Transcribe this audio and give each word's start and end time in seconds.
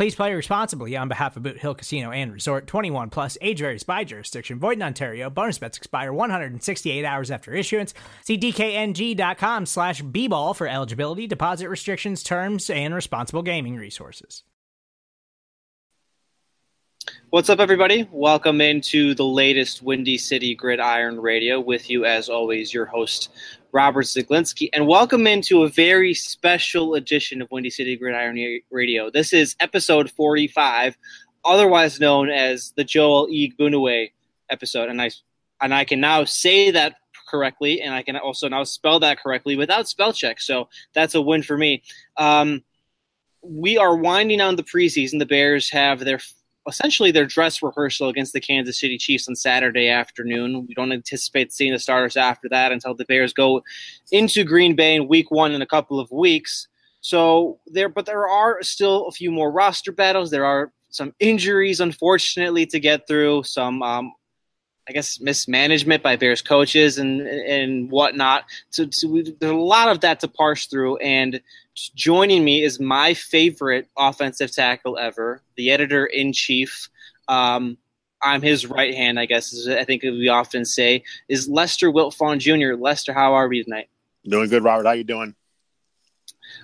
Please 0.00 0.14
play 0.14 0.32
responsibly 0.32 0.96
on 0.96 1.08
behalf 1.08 1.36
of 1.36 1.42
Boot 1.42 1.58
Hill 1.58 1.74
Casino 1.74 2.10
and 2.10 2.32
Resort 2.32 2.66
21 2.66 3.10
plus 3.10 3.36
age 3.42 3.58
varies 3.58 3.82
by 3.82 4.02
jurisdiction. 4.02 4.58
Void 4.58 4.78
in 4.78 4.82
Ontario. 4.82 5.28
Bonus 5.28 5.58
bets 5.58 5.76
expire 5.76 6.10
168 6.10 7.04
hours 7.04 7.30
after 7.30 7.52
issuance. 7.52 7.92
See 8.24 8.38
DKNG.com 8.38 9.66
slash 9.66 10.00
B 10.00 10.26
ball 10.26 10.54
for 10.54 10.66
eligibility, 10.66 11.26
deposit 11.26 11.68
restrictions, 11.68 12.22
terms, 12.22 12.70
and 12.70 12.94
responsible 12.94 13.42
gaming 13.42 13.76
resources. 13.76 14.42
What's 17.28 17.50
up, 17.50 17.60
everybody? 17.60 18.08
Welcome 18.10 18.62
into 18.62 19.14
the 19.14 19.26
latest 19.26 19.82
Windy 19.82 20.16
City 20.16 20.54
Gridiron 20.54 21.20
Radio. 21.20 21.60
With 21.60 21.90
you, 21.90 22.06
as 22.06 22.30
always, 22.30 22.72
your 22.72 22.86
host, 22.86 23.28
Robert 23.72 24.04
Zeglinski, 24.04 24.68
and 24.72 24.86
welcome 24.86 25.26
into 25.26 25.62
a 25.62 25.68
very 25.68 26.12
special 26.12 26.94
edition 26.94 27.40
of 27.40 27.50
Windy 27.50 27.70
City 27.70 27.96
Gridiron 27.96 28.60
Radio. 28.70 29.10
This 29.10 29.32
is 29.32 29.54
episode 29.60 30.10
45, 30.10 30.96
otherwise 31.44 32.00
known 32.00 32.30
as 32.30 32.72
the 32.76 32.84
Joel 32.84 33.28
E. 33.30 33.48
Gunaway 33.48 34.12
episode, 34.50 34.88
and 34.88 35.00
I 35.00 35.10
and 35.60 35.72
I 35.72 35.84
can 35.84 36.00
now 36.00 36.24
say 36.24 36.70
that 36.72 36.96
correctly, 37.28 37.80
and 37.80 37.94
I 37.94 38.02
can 38.02 38.16
also 38.16 38.48
now 38.48 38.64
spell 38.64 38.98
that 39.00 39.20
correctly 39.22 39.56
without 39.56 39.88
spell 39.88 40.12
check. 40.12 40.40
So 40.40 40.68
that's 40.92 41.14
a 41.14 41.20
win 41.20 41.42
for 41.42 41.56
me. 41.56 41.82
Um, 42.16 42.64
we 43.42 43.78
are 43.78 43.96
winding 43.96 44.38
down 44.38 44.56
the 44.56 44.64
preseason. 44.64 45.18
The 45.18 45.26
Bears 45.26 45.70
have 45.70 46.00
their 46.00 46.20
essentially 46.68 47.10
their 47.10 47.26
dress 47.26 47.62
rehearsal 47.62 48.08
against 48.08 48.32
the 48.32 48.40
Kansas 48.40 48.78
City 48.78 48.98
Chiefs 48.98 49.28
on 49.28 49.36
Saturday 49.36 49.88
afternoon. 49.88 50.66
We 50.66 50.74
don't 50.74 50.92
anticipate 50.92 51.52
seeing 51.52 51.72
the 51.72 51.78
starters 51.78 52.16
after 52.16 52.48
that 52.50 52.72
until 52.72 52.94
the 52.94 53.04
Bears 53.04 53.32
go 53.32 53.62
into 54.12 54.44
Green 54.44 54.74
Bay 54.74 54.94
in 54.94 55.08
week 55.08 55.30
one 55.30 55.52
in 55.52 55.62
a 55.62 55.66
couple 55.66 55.98
of 55.98 56.10
weeks. 56.10 56.68
So 57.00 57.58
there, 57.66 57.88
but 57.88 58.06
there 58.06 58.28
are 58.28 58.62
still 58.62 59.06
a 59.06 59.12
few 59.12 59.30
more 59.30 59.50
roster 59.50 59.92
battles. 59.92 60.30
There 60.30 60.44
are 60.44 60.72
some 60.90 61.14
injuries, 61.18 61.80
unfortunately, 61.80 62.66
to 62.66 62.80
get 62.80 63.06
through. 63.06 63.44
Some, 63.44 63.82
um, 63.82 64.12
I 64.90 64.92
guess, 64.92 65.20
mismanagement 65.20 66.02
by 66.02 66.16
Bears 66.16 66.42
coaches 66.42 66.98
and 66.98 67.20
and 67.20 67.92
whatnot. 67.92 68.44
So, 68.70 68.88
so 68.90 69.22
there's 69.38 69.52
a 69.52 69.54
lot 69.54 69.88
of 69.88 70.00
that 70.00 70.18
to 70.18 70.26
parse 70.26 70.66
through. 70.66 70.96
And 70.96 71.40
joining 71.94 72.42
me 72.42 72.64
is 72.64 72.80
my 72.80 73.14
favorite 73.14 73.86
offensive 73.96 74.50
tackle 74.50 74.98
ever, 74.98 75.42
the 75.56 75.70
editor 75.70 76.06
in 76.06 76.32
chief. 76.32 76.88
Um, 77.28 77.78
I'm 78.20 78.42
his 78.42 78.66
right 78.66 78.92
hand, 78.92 79.20
I 79.20 79.26
guess, 79.26 79.68
I 79.68 79.84
think 79.84 80.02
we 80.02 80.28
often 80.28 80.64
say, 80.64 81.04
is 81.28 81.48
Lester 81.48 81.92
Wiltfong 81.92 82.40
Jr. 82.40 82.74
Lester, 82.74 83.12
how 83.12 83.34
are 83.34 83.46
we 83.46 83.62
tonight? 83.62 83.88
Doing 84.24 84.50
good, 84.50 84.64
Robert. 84.64 84.86
How 84.86 84.92
you 84.92 85.04
doing? 85.04 85.36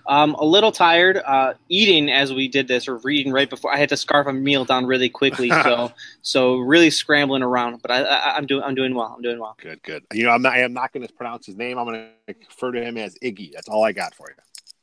Um, 0.09 0.35
a 0.35 0.45
little 0.45 0.73
tired, 0.73 1.19
uh, 1.19 1.55
eating 1.69 2.11
as 2.11 2.33
we 2.33 2.49
did 2.49 2.69
this, 2.69 2.87
or 2.89 2.99
reading 2.99 3.33
right 3.33 3.49
before. 3.49 3.73
I 3.73 3.77
had 3.77 3.89
to 3.89 3.97
scarf 3.97 4.27
a 4.27 4.33
meal 4.33 4.65
down 4.65 4.87
really 4.87 5.09
quickly, 5.09 5.51
so 5.51 5.93
so 6.23 6.57
really 6.57 6.91
scrambling 6.91 7.43
around. 7.43 7.83
But 7.83 7.91
I, 7.91 8.03
I, 8.03 8.39
am 8.39 8.47
doing 8.47 8.63
I'm 8.63 8.75
doing 8.75 8.95
well. 8.95 9.13
I'm 9.17 9.23
doing 9.23 9.39
well. 9.39 9.57
Good, 9.61 9.83
good. 9.83 10.05
You 10.13 10.25
know, 10.25 10.31
I'm 10.31 10.43
not 10.43 10.55
I'm 10.55 10.73
not 10.73 10.93
going 10.93 11.07
to 11.07 11.13
pronounce 11.13 11.47
his 11.47 11.57
name. 11.57 11.79
I'm 11.79 11.87
going 11.87 12.09
to 12.29 12.35
refer 12.49 12.73
to 12.73 12.83
him 12.83 12.97
as 12.97 13.17
Iggy. 13.23 13.53
That's 13.53 13.69
all 13.69 13.85
I 13.85 13.93
got 13.93 14.15
for 14.15 14.29
you. 14.29 14.37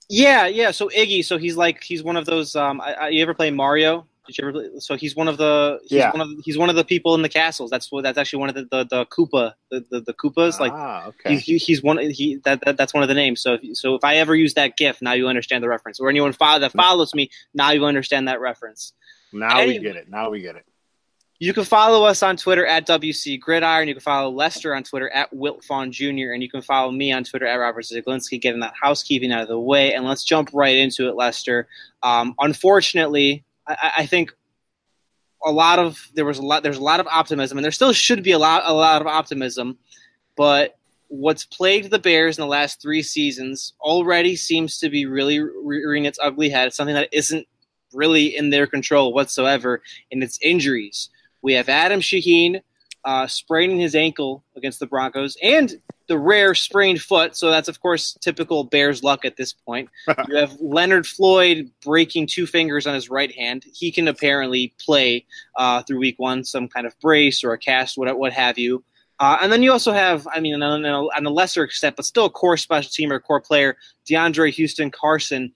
Yeah, 0.09 0.47
yeah. 0.47 0.71
So 0.71 0.89
Iggy, 0.89 1.23
so 1.23 1.37
he's 1.37 1.57
like 1.57 1.83
he's 1.83 2.03
one 2.03 2.17
of 2.17 2.25
those. 2.25 2.55
Um, 2.55 2.81
I, 2.81 2.93
I, 2.93 3.07
you 3.09 3.21
ever 3.21 3.33
play 3.33 3.51
Mario? 3.51 4.05
Did 4.25 4.37
you 4.37 4.47
ever? 4.47 4.79
So 4.79 4.95
he's 4.95 5.15
one 5.15 5.27
of 5.27 5.37
the. 5.37 5.79
He's 5.83 5.91
yeah. 5.91 6.11
One 6.11 6.21
of 6.21 6.29
the, 6.29 6.41
he's 6.45 6.57
one 6.57 6.69
of 6.69 6.75
the 6.75 6.85
people 6.85 7.13
in 7.15 7.21
the 7.21 7.29
castles. 7.29 7.69
That's 7.69 7.91
what. 7.91 8.03
That's 8.03 8.17
actually 8.17 8.39
one 8.39 8.49
of 8.49 8.55
the 8.55 8.63
the, 8.71 8.85
the 8.85 9.05
Koopa 9.07 9.53
the, 9.69 9.85
the, 9.89 10.01
the 10.01 10.13
Koopas. 10.13 10.59
Like 10.59 10.71
ah, 10.73 11.07
okay. 11.07 11.37
He, 11.37 11.57
he's 11.57 11.83
one. 11.83 11.97
He 11.97 12.37
that, 12.45 12.61
that 12.65 12.77
that's 12.77 12.93
one 12.93 13.03
of 13.03 13.09
the 13.09 13.15
names. 13.15 13.41
So 13.41 13.55
if, 13.55 13.77
so 13.77 13.95
if 13.95 14.03
I 14.03 14.15
ever 14.17 14.35
use 14.35 14.53
that 14.53 14.77
GIF, 14.77 15.01
now 15.01 15.13
you 15.13 15.27
understand 15.27 15.63
the 15.63 15.69
reference. 15.69 15.99
Or 15.99 16.09
anyone 16.09 16.31
follow, 16.33 16.59
that 16.59 16.71
follows 16.71 17.13
me, 17.13 17.29
now 17.53 17.71
you 17.71 17.85
understand 17.85 18.27
that 18.27 18.39
reference. 18.39 18.93
Now 19.33 19.59
anyway, 19.59 19.79
we 19.79 19.83
get 19.83 19.95
it. 19.97 20.09
Now 20.09 20.29
we 20.29 20.41
get 20.41 20.55
it. 20.55 20.65
You 21.43 21.53
can 21.53 21.65
follow 21.65 22.05
us 22.05 22.23
on 22.23 22.37
Twitter 22.37 22.65
at 22.65 22.87
WC 22.87 23.37
Gridiron. 23.37 23.89
You 23.89 23.95
can 23.95 24.01
follow 24.01 24.29
Lester 24.29 24.73
on 24.73 24.83
Twitter 24.83 25.09
at 25.09 25.33
Wiltfong 25.33 25.91
Jr. 25.91 26.31
And 26.31 26.41
you 26.41 26.49
can 26.49 26.61
follow 26.61 26.89
me 26.89 27.11
on 27.11 27.25
Twitter 27.25 27.45
at 27.45 27.55
Robert 27.55 27.83
Zeglinski, 27.83 28.39
getting 28.39 28.61
that 28.61 28.73
housekeeping 28.81 29.31
out 29.33 29.41
of 29.41 29.47
the 29.49 29.59
way. 29.59 29.93
And 29.93 30.05
let's 30.05 30.23
jump 30.23 30.51
right 30.53 30.77
into 30.77 31.09
it, 31.09 31.15
Lester. 31.15 31.67
Um, 32.01 32.33
unfortunately, 32.39 33.43
I, 33.67 33.91
I, 33.99 34.05
think 34.05 34.33
a 35.45 35.51
lot 35.51 35.79
of 35.79 36.09
there 36.13 36.25
was 36.25 36.39
a 36.39 36.41
lot 36.41 36.63
there's 36.63 36.77
a 36.77 36.83
lot 36.83 36.99
of 36.99 37.07
optimism, 37.07 37.57
and 37.57 37.65
there 37.65 37.71
still 37.71 37.93
should 37.93 38.23
be 38.23 38.31
a 38.31 38.39
lot 38.39 38.63
a 38.65 38.73
lot 38.73 39.01
of 39.01 39.07
optimism, 39.07 39.77
but 40.35 40.77
what's 41.07 41.45
plagued 41.45 41.91
the 41.91 41.99
Bears 41.99 42.37
in 42.37 42.41
the 42.41 42.47
last 42.47 42.81
three 42.81 43.03
seasons 43.03 43.73
already 43.79 44.35
seems 44.35 44.79
to 44.79 44.89
be 44.89 45.05
really 45.05 45.39
rearing 45.39 46.05
its 46.05 46.19
ugly 46.21 46.49
head. 46.49 46.67
It's 46.67 46.77
something 46.77 46.95
that 46.95 47.09
isn't 47.11 47.47
really 47.93 48.35
in 48.35 48.49
their 48.49 48.65
control 48.65 49.13
whatsoever, 49.13 49.81
and 50.11 50.23
it's 50.23 50.39
injuries. 50.41 51.09
We 51.41 51.53
have 51.53 51.69
Adam 51.69 51.99
Shaheen 51.99 52.61
uh, 53.05 53.27
spraining 53.27 53.79
his 53.79 53.95
ankle 53.95 54.43
against 54.55 54.79
the 54.79 54.87
Broncos 54.87 55.37
and 55.43 55.75
the 56.07 56.17
rare 56.17 56.53
sprained 56.53 57.01
foot. 57.01 57.35
So 57.35 57.49
that's, 57.49 57.67
of 57.67 57.79
course, 57.79 58.17
typical 58.21 58.63
Bears 58.63 59.03
luck 59.03 59.25
at 59.25 59.37
this 59.37 59.53
point. 59.53 59.89
you 60.27 60.35
have 60.35 60.55
Leonard 60.59 61.07
Floyd 61.07 61.71
breaking 61.83 62.27
two 62.27 62.45
fingers 62.45 62.85
on 62.85 62.93
his 62.93 63.09
right 63.09 63.33
hand. 63.33 63.65
He 63.73 63.91
can 63.91 64.07
apparently 64.07 64.73
play 64.79 65.25
uh, 65.55 65.83
through 65.83 65.99
week 65.99 66.19
one, 66.19 66.43
some 66.43 66.67
kind 66.67 66.85
of 66.85 66.99
brace 66.99 67.43
or 67.43 67.53
a 67.53 67.57
cast, 67.57 67.97
what, 67.97 68.17
what 68.17 68.33
have 68.33 68.57
you. 68.57 68.83
Uh, 69.19 69.37
and 69.41 69.51
then 69.51 69.63
you 69.63 69.71
also 69.71 69.93
have, 69.93 70.27
I 70.33 70.39
mean, 70.39 70.61
on 70.61 70.85
a, 70.85 70.91
on 70.91 71.25
a 71.25 71.29
lesser 71.29 71.63
extent, 71.63 71.95
but 71.95 72.05
still 72.05 72.25
a 72.25 72.29
core 72.29 72.57
special 72.57 72.89
teamer, 72.89 73.21
core 73.21 73.39
player, 73.39 73.77
DeAndre 74.09 74.51
Houston 74.51 74.91
Carson 74.91 75.53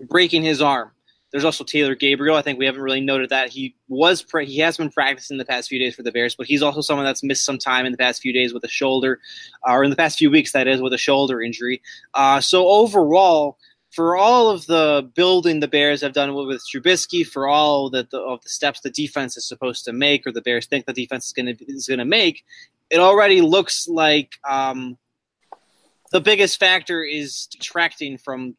breaking 0.00 0.42
his 0.42 0.62
arm. 0.62 0.92
There's 1.30 1.44
also 1.44 1.62
Taylor 1.64 1.94
Gabriel. 1.94 2.36
I 2.36 2.42
think 2.42 2.58
we 2.58 2.64
haven't 2.64 2.80
really 2.80 3.00
noted 3.00 3.30
that 3.30 3.50
he 3.50 3.74
was 3.88 4.22
pra- 4.22 4.44
he 4.44 4.58
has 4.58 4.76
been 4.76 4.90
practicing 4.90 5.36
the 5.36 5.44
past 5.44 5.68
few 5.68 5.78
days 5.78 5.94
for 5.94 6.02
the 6.02 6.12
Bears, 6.12 6.34
but 6.34 6.46
he's 6.46 6.62
also 6.62 6.80
someone 6.80 7.04
that's 7.04 7.22
missed 7.22 7.44
some 7.44 7.58
time 7.58 7.84
in 7.84 7.92
the 7.92 7.98
past 7.98 8.22
few 8.22 8.32
days 8.32 8.54
with 8.54 8.64
a 8.64 8.68
shoulder, 8.68 9.20
uh, 9.68 9.72
or 9.72 9.84
in 9.84 9.90
the 9.90 9.96
past 9.96 10.18
few 10.18 10.30
weeks 10.30 10.52
that 10.52 10.66
is 10.66 10.80
with 10.80 10.94
a 10.94 10.98
shoulder 10.98 11.42
injury. 11.42 11.82
Uh, 12.14 12.40
so 12.40 12.66
overall, 12.66 13.58
for 13.90 14.16
all 14.16 14.50
of 14.50 14.66
the 14.66 15.10
building 15.14 15.60
the 15.60 15.68
Bears 15.68 16.00
have 16.00 16.12
done 16.12 16.34
with 16.34 16.62
Trubisky, 16.62 17.26
for 17.26 17.48
all 17.48 17.90
the, 17.90 18.06
the, 18.10 18.18
of 18.18 18.42
the 18.42 18.48
steps 18.48 18.80
the 18.80 18.90
defense 18.90 19.36
is 19.36 19.46
supposed 19.46 19.84
to 19.84 19.92
make, 19.92 20.26
or 20.26 20.32
the 20.32 20.42
Bears 20.42 20.66
think 20.66 20.86
the 20.86 20.92
defense 20.92 21.26
is 21.26 21.32
going 21.32 21.54
to 21.54 21.64
is 21.66 21.86
going 21.86 21.98
to 21.98 22.04
make, 22.04 22.44
it 22.90 23.00
already 23.00 23.40
looks 23.40 23.88
like 23.88 24.32
um, 24.48 24.96
the 26.10 26.20
biggest 26.20 26.58
factor 26.58 27.02
is 27.02 27.46
detracting 27.50 28.18
from 28.18 28.56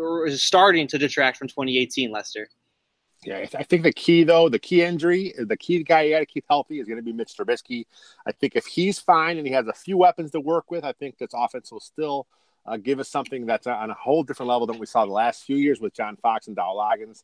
or 0.00 0.30
starting 0.30 0.86
to 0.88 0.98
detract 0.98 1.36
from 1.36 1.48
2018 1.48 2.10
lester. 2.10 2.48
Yeah 3.24 3.46
i 3.56 3.62
think 3.62 3.84
the 3.84 3.92
key 3.92 4.22
though 4.22 4.50
the 4.50 4.58
key 4.58 4.82
injury 4.82 5.32
the 5.38 5.56
key 5.56 5.82
guy 5.82 6.02
you 6.02 6.14
got 6.14 6.20
to 6.20 6.26
keep 6.26 6.44
healthy 6.48 6.78
is 6.78 6.86
going 6.86 6.98
to 6.98 7.02
be 7.02 7.12
mitch 7.12 7.34
trubisky. 7.38 7.86
I 8.26 8.32
think 8.32 8.54
if 8.54 8.66
he's 8.66 8.98
fine 8.98 9.38
and 9.38 9.46
he 9.46 9.52
has 9.54 9.66
a 9.66 9.72
few 9.72 9.96
weapons 9.96 10.30
to 10.32 10.40
work 10.40 10.70
with 10.70 10.84
i 10.84 10.92
think 10.92 11.16
this 11.16 11.30
offense 11.34 11.72
will 11.72 11.80
still 11.80 12.26
uh, 12.66 12.76
give 12.76 12.98
us 12.98 13.08
something 13.08 13.46
that's 13.46 13.66
on 13.66 13.90
a 13.90 13.94
whole 13.94 14.22
different 14.22 14.48
level 14.48 14.66
than 14.66 14.78
we 14.78 14.86
saw 14.86 15.06
the 15.06 15.12
last 15.12 15.44
few 15.44 15.56
years 15.56 15.80
with 15.80 15.94
john 15.94 16.16
fox 16.16 16.48
and 16.48 16.56
Dowell 16.56 16.76
Loggains 16.76 17.22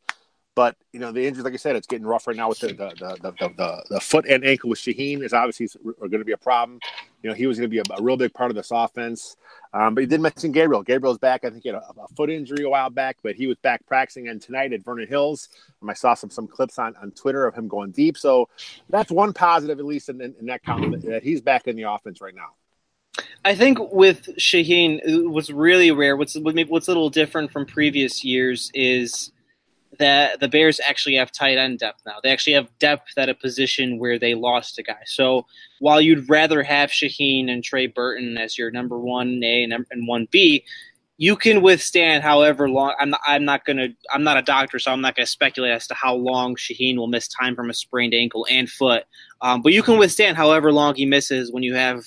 but 0.61 0.77
you 0.93 1.01
know 1.01 1.11
the 1.11 1.27
injuries, 1.27 1.43
like 1.43 1.55
I 1.55 1.57
said, 1.57 1.75
it's 1.75 1.87
getting 1.87 2.07
rough 2.07 2.27
right 2.27 2.37
now 2.37 2.51
with 2.51 2.59
the 2.59 2.67
the 2.67 2.93
the, 2.99 3.33
the, 3.33 3.49
the, 3.57 3.85
the 3.89 3.99
foot 3.99 4.27
and 4.27 4.45
ankle 4.45 4.69
with 4.69 4.79
Shaheen 4.79 5.23
is 5.23 5.33
obviously 5.33 5.69
going 5.99 6.11
to 6.19 6.23
be 6.23 6.33
a 6.33 6.37
problem. 6.37 6.79
You 7.23 7.31
know 7.31 7.35
he 7.35 7.47
was 7.47 7.57
going 7.57 7.71
to 7.71 7.75
be 7.75 7.79
a, 7.79 7.99
a, 7.99 8.03
real 8.03 8.19
big 8.19 8.35
part 8.35 8.51
of 8.51 8.57
this 8.57 8.71
offense. 8.71 9.39
Um, 9.73 9.95
but 9.95 10.03
he 10.03 10.07
did 10.07 10.21
mention 10.21 10.53
Gabriel. 10.53 10.83
Gabriel's 10.83 11.17
back. 11.17 11.47
I 11.47 11.49
think 11.49 11.62
he 11.62 11.71
had 11.71 11.77
a, 11.77 11.95
a, 11.99 12.09
foot 12.15 12.29
injury 12.29 12.65
a 12.65 12.69
while 12.69 12.91
back, 12.91 13.17
but 13.23 13.37
he 13.37 13.47
was 13.47 13.57
back 13.62 13.87
practicing 13.87 14.29
and 14.29 14.43
tonight 14.43 14.75
at 14.75 14.85
Vernon 14.85 15.09
Hills. 15.09 15.49
Um, 15.81 15.89
I 15.89 15.95
saw 15.95 16.12
some 16.12 16.29
some 16.29 16.47
clips 16.47 16.79
on, 16.79 16.95
on 16.97 17.11
Twitter 17.13 17.47
of 17.47 17.55
him 17.55 17.67
going 17.67 17.93
deep. 17.93 18.19
So 18.19 18.51
that's 18.91 19.11
one 19.11 19.33
positive, 19.33 19.79
at 19.79 19.87
least 19.87 20.11
in, 20.11 20.21
in, 20.21 20.35
in 20.41 20.45
that 20.45 20.63
column, 20.63 20.91
that 20.91 21.23
he's 21.23 21.41
back 21.41 21.69
in 21.69 21.77
the 21.77 21.85
offense 21.85 22.21
right 22.21 22.35
now. 22.35 22.51
I 23.47 23.55
think 23.55 23.79
with 23.95 24.27
Shaheen, 24.37 25.01
what's 25.31 25.49
really 25.49 25.91
rare, 25.91 26.19
what's 26.19 26.37
what's 26.37 26.89
a 26.89 26.91
little 26.91 27.09
different 27.09 27.51
from 27.51 27.65
previous 27.65 28.23
years 28.27 28.71
is 28.75 29.33
that 30.00 30.41
the 30.41 30.49
Bears 30.49 30.81
actually 30.85 31.14
have 31.14 31.31
tight 31.31 31.56
end 31.56 31.79
depth 31.79 32.02
now. 32.05 32.17
They 32.23 32.31
actually 32.31 32.55
have 32.55 32.76
depth 32.79 33.12
at 33.17 33.29
a 33.29 33.35
position 33.35 33.99
where 33.99 34.19
they 34.19 34.35
lost 34.35 34.79
a 34.79 34.82
guy. 34.82 35.02
So 35.06 35.47
while 35.79 36.00
you'd 36.00 36.29
rather 36.29 36.62
have 36.62 36.91
Shaheen 36.91 37.49
and 37.49 37.62
Trey 37.62 37.87
Burton 37.87 38.37
as 38.37 38.58
your 38.58 38.70
number 38.70 38.99
one 38.99 39.41
A 39.44 39.62
and 39.62 40.08
one 40.08 40.26
B, 40.31 40.64
you 41.19 41.37
can 41.37 41.61
withstand 41.61 42.23
however 42.23 42.69
long. 42.69 42.94
I'm 42.99 43.11
not, 43.11 43.20
I'm 43.26 43.44
not 43.44 43.67
gonna. 43.67 43.88
I'm 44.11 44.25
not 44.25 44.38
a 44.38 44.43
doctor, 44.43 44.79
so 44.79 44.91
I'm 44.91 45.02
not 45.02 45.17
gonna 45.17 45.26
speculate 45.26 45.70
as 45.70 45.87
to 45.88 45.94
how 45.94 46.14
long 46.14 46.56
Shaheen 46.56 46.96
will 46.96 47.08
miss 47.08 47.29
time 47.29 47.55
from 47.55 47.69
a 47.69 47.75
sprained 47.75 48.14
ankle 48.14 48.46
and 48.50 48.69
foot. 48.70 49.05
Um, 49.43 49.61
but 49.61 49.75
you 49.75 49.82
can 49.82 49.99
withstand 49.99 50.38
however 50.38 50.73
long 50.73 50.94
he 50.94 51.05
misses 51.05 51.53
when 51.53 51.62
you 51.62 51.75
have 51.75 52.05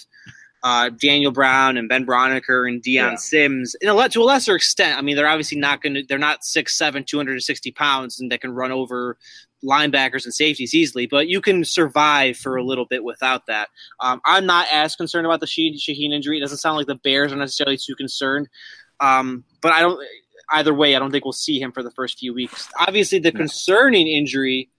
uh, 0.64 0.90
Daniel 0.90 1.32
Brown 1.32 1.76
and 1.76 1.90
Ben 1.90 2.06
Braunecker 2.06 2.68
and 2.68 2.82
Dion 2.82 3.12
yeah. 3.12 3.16
Sims 3.18 3.76
in 3.82 3.90
a, 3.90 4.10
to 4.10 4.22
a 4.22 4.24
lesser 4.24 4.56
extent. 4.56 4.98
I 4.98 5.02
mean, 5.02 5.18
they're 5.18 5.28
obviously 5.28 5.60
not 5.60 5.82
going 5.82 5.94
to, 5.96 6.04
they're 6.04 6.18
not 6.18 6.42
6'7, 6.42 7.06
260 7.06 7.72
pounds 7.72 8.20
and 8.20 8.32
they 8.32 8.38
can 8.38 8.52
run 8.52 8.72
over 8.72 9.18
linebackers 9.62 10.24
and 10.24 10.34
safeties 10.34 10.74
easily, 10.74 11.06
but 11.06 11.28
you 11.28 11.42
can 11.42 11.66
survive 11.66 12.38
for 12.38 12.56
a 12.56 12.64
little 12.64 12.86
bit 12.86 13.04
without 13.04 13.46
that. 13.48 13.70
Um, 14.00 14.22
I'm 14.24 14.46
not 14.46 14.68
as 14.72 14.96
concerned 14.96 15.26
about 15.26 15.42
the 15.42 15.46
Shaheen 15.48 16.14
injury. 16.14 16.38
It 16.38 16.42
doesn't 16.42 16.58
sound 16.60 16.78
like 16.78 16.88
the 16.88 16.96
Bears 16.96 17.34
are 17.34 17.38
necessarily 17.38 17.78
too 17.78 17.96
concerned. 17.96 18.48
Um, 19.02 19.44
but 19.62 19.74
I 19.74 19.82
don't, 19.82 20.00
either 20.52 20.74
way, 20.74 20.96
I 20.96 21.00
don't 21.00 21.12
think 21.12 21.26
we'll 21.26 21.34
see 21.34 21.60
him 21.60 21.74
for 21.74 21.84
the 21.84 21.92
first 21.92 22.20
few 22.20 22.34
weeks. 22.34 22.70
Obviously, 22.80 23.20
the 23.20 23.34
concerning 23.34 24.08
injury 24.08 24.70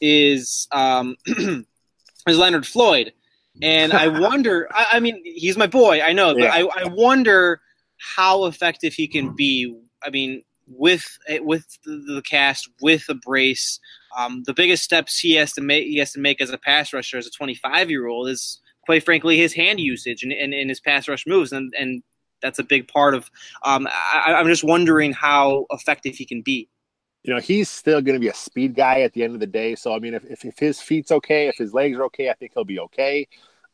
is, 0.00 0.68
um, 0.70 1.16
is 1.26 2.38
Leonard 2.38 2.66
Floyd 2.66 3.12
and 3.62 3.92
I 3.92 4.08
wonder. 4.08 4.68
I, 4.72 4.86
I, 4.92 5.00
mean, 5.00 5.22
he's 5.24 5.56
my 5.56 5.66
boy. 5.66 6.00
I 6.00 6.12
know, 6.12 6.36
yeah. 6.36 6.52
I, 6.52 6.68
I 6.76 6.88
wonder 6.88 7.60
how 7.98 8.46
effective 8.46 8.94
he 8.94 9.06
can 9.06 9.34
be. 9.34 9.76
I 10.02 10.10
mean, 10.10 10.42
with 10.66 11.18
with 11.40 11.66
the, 11.84 12.22
cast, 12.28 12.68
with 12.80 13.06
the 13.06 13.14
brace, 13.14 13.78
um, 14.16 14.42
the 14.46 14.54
biggest 14.54 14.82
steps 14.82 15.18
he 15.18 15.34
has 15.34 15.52
to 15.52 15.60
make 15.60 15.86
he 15.86 15.98
has 15.98 16.12
to 16.12 16.20
make 16.20 16.40
as 16.40 16.50
a 16.50 16.58
pass 16.58 16.92
rusher 16.92 17.18
as 17.18 17.26
a 17.26 17.30
25 17.30 17.90
year 17.90 18.06
old 18.06 18.28
is 18.28 18.60
quite 18.84 19.04
frankly 19.04 19.38
his 19.38 19.54
hand 19.54 19.80
usage 19.80 20.22
and, 20.22 20.32
and, 20.32 20.52
and, 20.52 20.68
his 20.68 20.80
pass 20.80 21.08
rush 21.08 21.26
moves 21.26 21.52
and 21.52 21.72
and 21.78 22.02
that's 22.42 22.58
a 22.58 22.64
big 22.64 22.86
part 22.88 23.14
of. 23.14 23.30
Um, 23.64 23.88
I, 23.90 24.34
I'm 24.34 24.46
just 24.46 24.62
wondering 24.62 25.12
how 25.12 25.66
effective 25.70 26.14
he 26.14 26.26
can 26.26 26.42
be 26.42 26.68
you 27.24 27.32
know, 27.32 27.40
he's 27.40 27.70
still 27.70 28.02
going 28.02 28.14
to 28.14 28.20
be 28.20 28.28
a 28.28 28.34
speed 28.34 28.74
guy 28.74 29.00
at 29.00 29.14
the 29.14 29.24
end 29.24 29.34
of 29.34 29.40
the 29.40 29.46
day. 29.46 29.74
So, 29.74 29.94
I 29.94 29.98
mean, 29.98 30.14
if, 30.14 30.24
if, 30.26 30.44
if 30.44 30.58
his 30.58 30.80
feet's 30.80 31.10
okay, 31.10 31.48
if 31.48 31.56
his 31.56 31.72
legs 31.72 31.96
are 31.96 32.04
okay, 32.04 32.28
I 32.28 32.34
think 32.34 32.52
he'll 32.54 32.64
be 32.64 32.78
okay. 32.80 33.26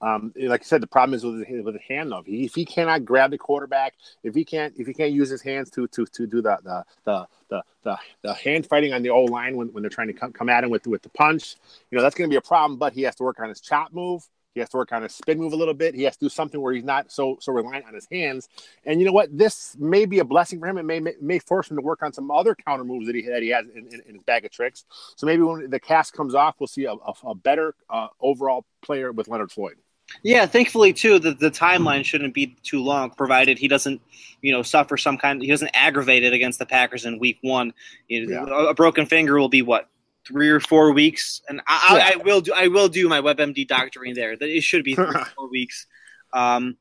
Um, 0.03 0.33
like 0.37 0.63
I 0.63 0.65
said, 0.65 0.81
the 0.81 0.87
problem 0.87 1.15
is 1.15 1.25
with 1.25 1.47
his, 1.47 1.63
with 1.63 1.75
his 1.75 1.83
hand 1.87 2.11
though. 2.11 2.23
If 2.27 2.55
he, 2.55 2.65
cannot 2.65 3.05
grab 3.05 3.33
the 3.33 3.39
quarterback, 3.39 3.95
if 4.23 4.35
he 4.35 4.45
can't 4.45 4.73
if 4.79 4.87
he 4.87 4.95
can't 4.95 5.13
use 5.13 5.29
his 5.29 5.43
hands 5.43 5.69
to 5.73 5.87
to 5.89 6.07
to 6.07 6.27
do 6.27 6.41
the 6.41 6.57
the 6.63 6.85
the 7.05 7.27
the, 7.51 7.63
the, 7.83 7.99
the 8.23 8.35
hand 8.35 8.67
fighting 8.67 8.95
on 8.95 9.03
the 9.03 9.11
old 9.11 9.29
line 9.29 9.57
when, 9.57 9.69
when 9.73 9.83
they're 9.83 9.91
trying 9.91 10.07
to 10.07 10.15
come, 10.15 10.33
come 10.33 10.49
at 10.49 10.65
him 10.65 10.71
with 10.71 10.87
with 10.87 11.03
the 11.03 11.11
punch, 11.11 11.57
you 11.91 11.99
know 11.99 12.03
that's 12.03 12.15
going 12.15 12.31
to 12.31 12.33
be 12.33 12.39
a 12.39 12.41
problem. 12.41 12.79
But 12.79 12.95
he 12.95 13.03
has 13.03 13.15
to 13.17 13.25
work 13.25 13.41
on 13.41 13.51
his 13.51 13.61
chop 13.61 13.93
move. 13.93 14.27
He 14.55 14.61
has 14.61 14.69
to 14.71 14.79
work 14.79 14.93
on 14.93 15.03
his 15.03 15.15
spin 15.15 15.39
move 15.39 15.53
a 15.53 15.57
little 15.57 15.75
bit. 15.75 15.95
He 15.95 16.03
has 16.03 16.17
to 16.17 16.25
do 16.25 16.29
something 16.29 16.61
where 16.61 16.73
he's 16.73 16.85
not 16.85 17.13
so 17.13 17.39
so 17.41 17.53
reliant 17.53 17.87
on 17.87 17.95
his 17.95 18.07
hands. 18.11 18.49
And 18.85 19.01
you 19.01 19.07
know 19.07 19.13
what? 19.13 19.37
This 19.37 19.77
may 19.79 20.07
be 20.07 20.19
a 20.19 20.25
blessing 20.25 20.59
for 20.59 20.67
him. 20.67 20.79
It 20.79 20.85
may 20.85 21.01
may, 21.21 21.39
force 21.39 21.71
him 21.71 21.77
to 21.77 21.83
work 21.83 22.03
on 22.03 22.13
some 22.13 22.31
other 22.31 22.55
counter 22.55 22.85
moves 22.85 23.07
that 23.07 23.15
he 23.15 23.23
that 23.23 23.43
he 23.43 23.51
has 23.51 23.65
in, 23.67 23.87
in, 23.87 24.03
in 24.09 24.15
his 24.15 24.25
bag 24.25 24.45
of 24.45 24.51
tricks. 24.51 24.85
So 25.17 25.27
maybe 25.27 25.43
when 25.43 25.71
the 25.71 25.81
cast 25.81 26.13
comes 26.13 26.35
off, 26.35 26.57
we'll 26.59 26.67
see 26.67 26.85
a, 26.85 26.93
a, 26.93 27.13
a 27.25 27.35
better 27.35 27.75
uh, 27.89 28.09
overall 28.21 28.65
player 28.83 29.13
with 29.13 29.29
Leonard 29.29 29.53
Floyd. 29.53 29.77
Yeah, 30.23 30.47
thankfully 30.47 30.93
too, 30.93 31.21
the, 31.21 31.35
the 31.35 31.51
timeline 31.53 32.05
shouldn't 32.05 32.35
be 32.35 32.57
too 32.65 32.83
long, 32.83 33.11
provided 33.11 33.59
he 33.59 33.69
doesn't, 33.69 34.01
you 34.43 34.53
know, 34.53 34.63
suffer 34.63 34.97
some 34.97 35.17
kind. 35.17 35.41
He 35.41 35.49
doesn't 35.49 35.71
aggravate 35.73 36.25
it 36.25 36.33
against 36.33 36.59
the 36.59 36.67
Packers 36.67 37.05
in 37.05 37.21
Week 37.21 37.39
One. 37.43 37.73
You 38.09 38.27
know, 38.27 38.47
yeah. 38.47 38.71
A 38.71 38.75
broken 38.75 39.07
finger 39.07 39.39
will 39.39 39.49
be 39.49 39.63
what 39.63 39.89
three 40.27 40.51
or 40.51 40.61
four 40.61 40.93
weeks, 40.93 41.41
and 41.49 41.61
I, 41.67 41.97
yeah. 41.97 42.05
I, 42.05 42.13
I, 42.13 42.17
will 42.17 42.41
do 42.41 42.53
I 42.55 42.69
will 42.69 42.89
do 42.89 43.09
my 43.09 43.21
WebMD 43.21 43.67
doctoring 43.67 44.15
there. 44.15 44.37
That 44.37 44.49
it 44.49 44.63
should 44.63 44.85
be 44.85 44.95
three 44.95 45.05
or 45.15 45.25
four 45.37 45.51
weeks. 45.51 45.87
Um, 46.33 46.77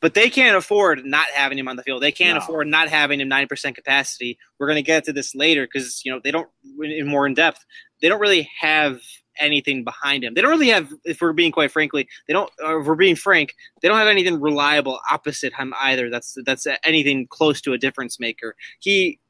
but 0.00 0.14
they 0.14 0.28
can't 0.28 0.56
afford 0.56 1.04
not 1.04 1.26
having 1.34 1.58
him 1.58 1.68
on 1.68 1.76
the 1.76 1.82
field. 1.82 2.02
They 2.02 2.12
can't 2.12 2.38
no. 2.38 2.42
afford 2.42 2.66
not 2.66 2.88
having 2.88 3.20
him 3.20 3.28
ninety 3.28 3.46
percent 3.46 3.76
capacity. 3.76 4.38
We're 4.58 4.66
going 4.66 4.76
to 4.76 4.82
get 4.82 5.04
to 5.04 5.12
this 5.12 5.34
later 5.34 5.66
because 5.66 6.02
you 6.04 6.12
know 6.12 6.20
they 6.22 6.30
don't 6.30 6.48
in 6.80 7.06
more 7.06 7.26
in 7.26 7.34
depth. 7.34 7.64
They 8.02 8.08
don't 8.08 8.20
really 8.20 8.48
have 8.60 9.00
anything 9.38 9.84
behind 9.84 10.24
him. 10.24 10.34
They 10.34 10.40
don't 10.40 10.50
really 10.50 10.68
have, 10.68 10.92
if 11.04 11.20
we're 11.20 11.32
being 11.32 11.52
quite 11.52 11.70
frankly, 11.70 12.08
they 12.26 12.32
don't. 12.32 12.50
if 12.58 12.86
we're 12.86 12.94
being 12.94 13.16
frank, 13.16 13.54
they 13.80 13.88
don't 13.88 13.98
have 13.98 14.08
anything 14.08 14.40
reliable 14.40 14.98
opposite 15.10 15.54
him 15.54 15.74
either. 15.80 16.10
That's 16.10 16.36
that's 16.44 16.66
anything 16.84 17.26
close 17.28 17.60
to 17.62 17.72
a 17.72 17.78
difference 17.78 18.20
maker. 18.20 18.54
He 18.80 19.20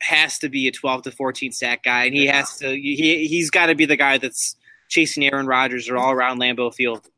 has 0.00 0.38
to 0.40 0.48
be 0.48 0.68
a 0.68 0.72
12 0.72 1.02
to 1.02 1.10
14 1.10 1.52
sack 1.52 1.82
guy, 1.82 2.04
and 2.04 2.14
he 2.14 2.26
has 2.26 2.56
to. 2.58 2.70
He 2.70 3.26
he's 3.26 3.50
got 3.50 3.66
to 3.66 3.74
be 3.74 3.86
the 3.86 3.96
guy 3.96 4.18
that's 4.18 4.56
chasing 4.88 5.24
Aaron 5.24 5.46
Rodgers 5.46 5.88
or 5.88 5.96
all 5.96 6.12
around 6.12 6.38
Lambeau 6.38 6.74
Field. 6.74 7.08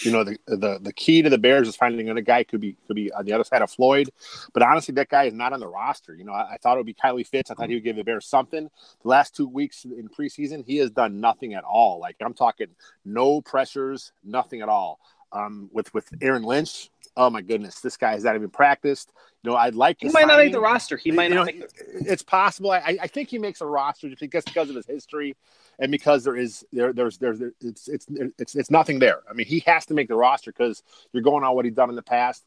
You 0.00 0.10
know, 0.10 0.24
the, 0.24 0.38
the 0.46 0.78
the 0.80 0.92
key 0.92 1.20
to 1.20 1.28
the 1.28 1.36
Bears 1.36 1.68
is 1.68 1.76
finding 1.76 2.08
a 2.08 2.22
guy 2.22 2.44
could 2.44 2.60
be 2.60 2.76
could 2.86 2.96
be 2.96 3.12
on 3.12 3.26
the 3.26 3.32
other 3.34 3.44
side 3.44 3.60
of 3.60 3.70
Floyd, 3.70 4.08
but 4.54 4.62
honestly, 4.62 4.94
that 4.94 5.10
guy 5.10 5.24
is 5.24 5.34
not 5.34 5.52
on 5.52 5.60
the 5.60 5.68
roster. 5.68 6.14
You 6.14 6.24
know, 6.24 6.32
I, 6.32 6.54
I 6.54 6.56
thought 6.56 6.74
it 6.74 6.80
would 6.80 6.86
be 6.86 6.94
Kylie 6.94 7.26
Fitts. 7.26 7.50
I 7.50 7.54
thought 7.54 7.68
he 7.68 7.74
would 7.74 7.84
give 7.84 7.96
the 7.96 8.04
Bears 8.04 8.26
something. 8.26 8.70
The 9.02 9.08
last 9.08 9.36
two 9.36 9.46
weeks 9.46 9.84
in 9.84 10.08
preseason, 10.08 10.64
he 10.64 10.78
has 10.78 10.90
done 10.90 11.20
nothing 11.20 11.52
at 11.52 11.64
all. 11.64 12.00
Like 12.00 12.16
I'm 12.24 12.32
talking, 12.32 12.68
no 13.04 13.42
pressures, 13.42 14.12
nothing 14.24 14.62
at 14.62 14.68
all. 14.70 14.98
Um, 15.30 15.68
with 15.72 15.92
with 15.92 16.08
Aaron 16.22 16.42
Lynch, 16.42 16.90
oh 17.16 17.30
my 17.30 17.42
goodness, 17.42 17.80
this 17.80 17.96
guy 17.96 18.12
has 18.12 18.24
not 18.24 18.34
even 18.34 18.50
practiced. 18.50 19.12
You 19.42 19.50
know, 19.50 19.56
I'd 19.56 19.74
like. 19.74 19.98
He 20.00 20.08
might 20.08 20.26
not 20.26 20.38
make 20.38 20.52
the 20.52 20.60
roster. 20.60 20.96
He 20.96 21.10
might 21.10 21.30
you 21.30 21.36
not. 21.36 21.46
Know, 21.46 21.52
make 21.52 21.60
the... 21.60 22.12
It's 22.12 22.22
possible. 22.22 22.70
I, 22.70 22.98
I 23.00 23.06
think 23.06 23.28
he 23.28 23.38
makes 23.38 23.60
a 23.60 23.66
roster 23.66 24.08
just 24.08 24.20
because 24.20 24.44
because 24.44 24.70
of 24.70 24.76
his 24.76 24.86
history, 24.86 25.36
and 25.78 25.90
because 25.90 26.24
there 26.24 26.36
is 26.36 26.64
there 26.72 26.92
there's 26.92 27.18
there's 27.18 27.40
it's 27.60 27.88
it's 27.88 28.06
it's 28.38 28.54
it's 28.54 28.70
nothing 28.70 28.98
there. 28.98 29.20
I 29.28 29.32
mean, 29.32 29.46
he 29.46 29.60
has 29.66 29.86
to 29.86 29.94
make 29.94 30.08
the 30.08 30.16
roster 30.16 30.52
because 30.52 30.82
you're 31.12 31.22
going 31.22 31.44
on 31.44 31.54
what 31.54 31.64
he's 31.64 31.74
done 31.74 31.90
in 31.90 31.96
the 31.96 32.02
past. 32.02 32.44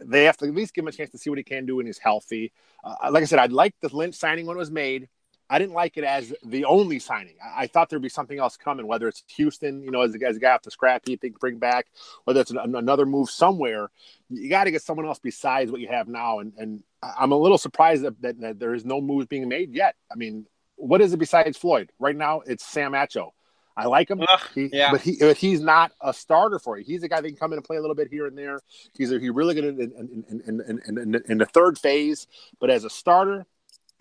They 0.00 0.24
have 0.24 0.36
to 0.38 0.46
at 0.46 0.54
least 0.54 0.74
give 0.74 0.84
him 0.84 0.88
a 0.88 0.92
chance 0.92 1.10
to 1.10 1.18
see 1.18 1.28
what 1.28 1.38
he 1.38 1.44
can 1.44 1.66
do 1.66 1.76
when 1.76 1.86
he's 1.86 1.98
healthy. 1.98 2.52
Uh, 2.84 3.10
like 3.10 3.22
I 3.22 3.26
said, 3.26 3.40
I'd 3.40 3.52
like 3.52 3.74
the 3.80 3.94
Lynch 3.94 4.14
signing 4.14 4.46
when 4.46 4.56
it 4.56 4.58
was 4.58 4.70
made. 4.70 5.08
I 5.50 5.58
didn't 5.58 5.74
like 5.74 5.96
it 5.96 6.04
as 6.04 6.32
the 6.44 6.64
only 6.64 6.98
signing. 6.98 7.34
I, 7.42 7.64
I 7.64 7.66
thought 7.66 7.90
there'd 7.90 8.00
be 8.00 8.08
something 8.08 8.38
else 8.38 8.56
coming, 8.56 8.86
whether 8.86 9.08
it's 9.08 9.22
Houston, 9.36 9.82
you 9.82 9.90
know, 9.90 10.02
as, 10.02 10.14
as 10.14 10.36
a 10.36 10.40
guy 10.40 10.52
off 10.52 10.62
the 10.62 10.70
scrap 10.70 11.02
heap 11.06 11.20
they 11.20 11.28
bring 11.28 11.58
back, 11.58 11.86
whether 12.24 12.40
it's 12.40 12.50
an, 12.50 12.58
another 12.58 13.06
move 13.06 13.30
somewhere. 13.30 13.90
You 14.30 14.48
got 14.48 14.64
to 14.64 14.70
get 14.70 14.82
someone 14.82 15.06
else 15.06 15.18
besides 15.18 15.70
what 15.70 15.80
you 15.80 15.88
have 15.88 16.08
now. 16.08 16.38
And, 16.38 16.52
and 16.56 16.82
I'm 17.02 17.32
a 17.32 17.38
little 17.38 17.58
surprised 17.58 18.02
that, 18.04 18.20
that, 18.22 18.40
that 18.40 18.58
there 18.58 18.74
is 18.74 18.84
no 18.84 19.00
moves 19.00 19.26
being 19.26 19.48
made 19.48 19.74
yet. 19.74 19.96
I 20.10 20.14
mean, 20.16 20.46
what 20.76 21.00
is 21.00 21.12
it 21.12 21.18
besides 21.18 21.58
Floyd? 21.58 21.90
Right 21.98 22.16
now, 22.16 22.40
it's 22.40 22.64
Sam 22.64 22.92
Acho. 22.92 23.30
I 23.74 23.86
like 23.86 24.10
him, 24.10 24.20
Ugh, 24.20 24.40
he, 24.54 24.68
yeah. 24.70 24.90
but 24.92 25.00
he 25.00 25.16
but 25.18 25.36
he's 25.38 25.60
not 25.60 25.92
a 26.02 26.12
starter 26.12 26.58
for 26.58 26.76
you. 26.76 26.84
He's 26.84 27.02
a 27.04 27.08
guy 27.08 27.22
that 27.22 27.26
can 27.26 27.36
come 27.36 27.52
in 27.52 27.58
and 27.58 27.64
play 27.64 27.78
a 27.78 27.80
little 27.80 27.94
bit 27.94 28.08
here 28.08 28.26
and 28.26 28.36
there. 28.36 28.60
He's 28.94 29.10
a, 29.10 29.18
he 29.18 29.30
really 29.30 29.54
good 29.54 29.64
in 29.64 29.80
in, 29.80 30.24
in, 30.28 30.60
in, 30.86 30.98
in, 31.14 31.22
in 31.26 31.38
the 31.38 31.46
third 31.46 31.78
phase, 31.78 32.26
but 32.60 32.68
as 32.68 32.84
a 32.84 32.90
starter, 32.90 33.46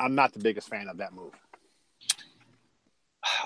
I'm 0.01 0.15
not 0.15 0.33
the 0.33 0.39
biggest 0.39 0.69
fan 0.69 0.87
of 0.87 0.97
that 0.97 1.13
move. 1.13 1.33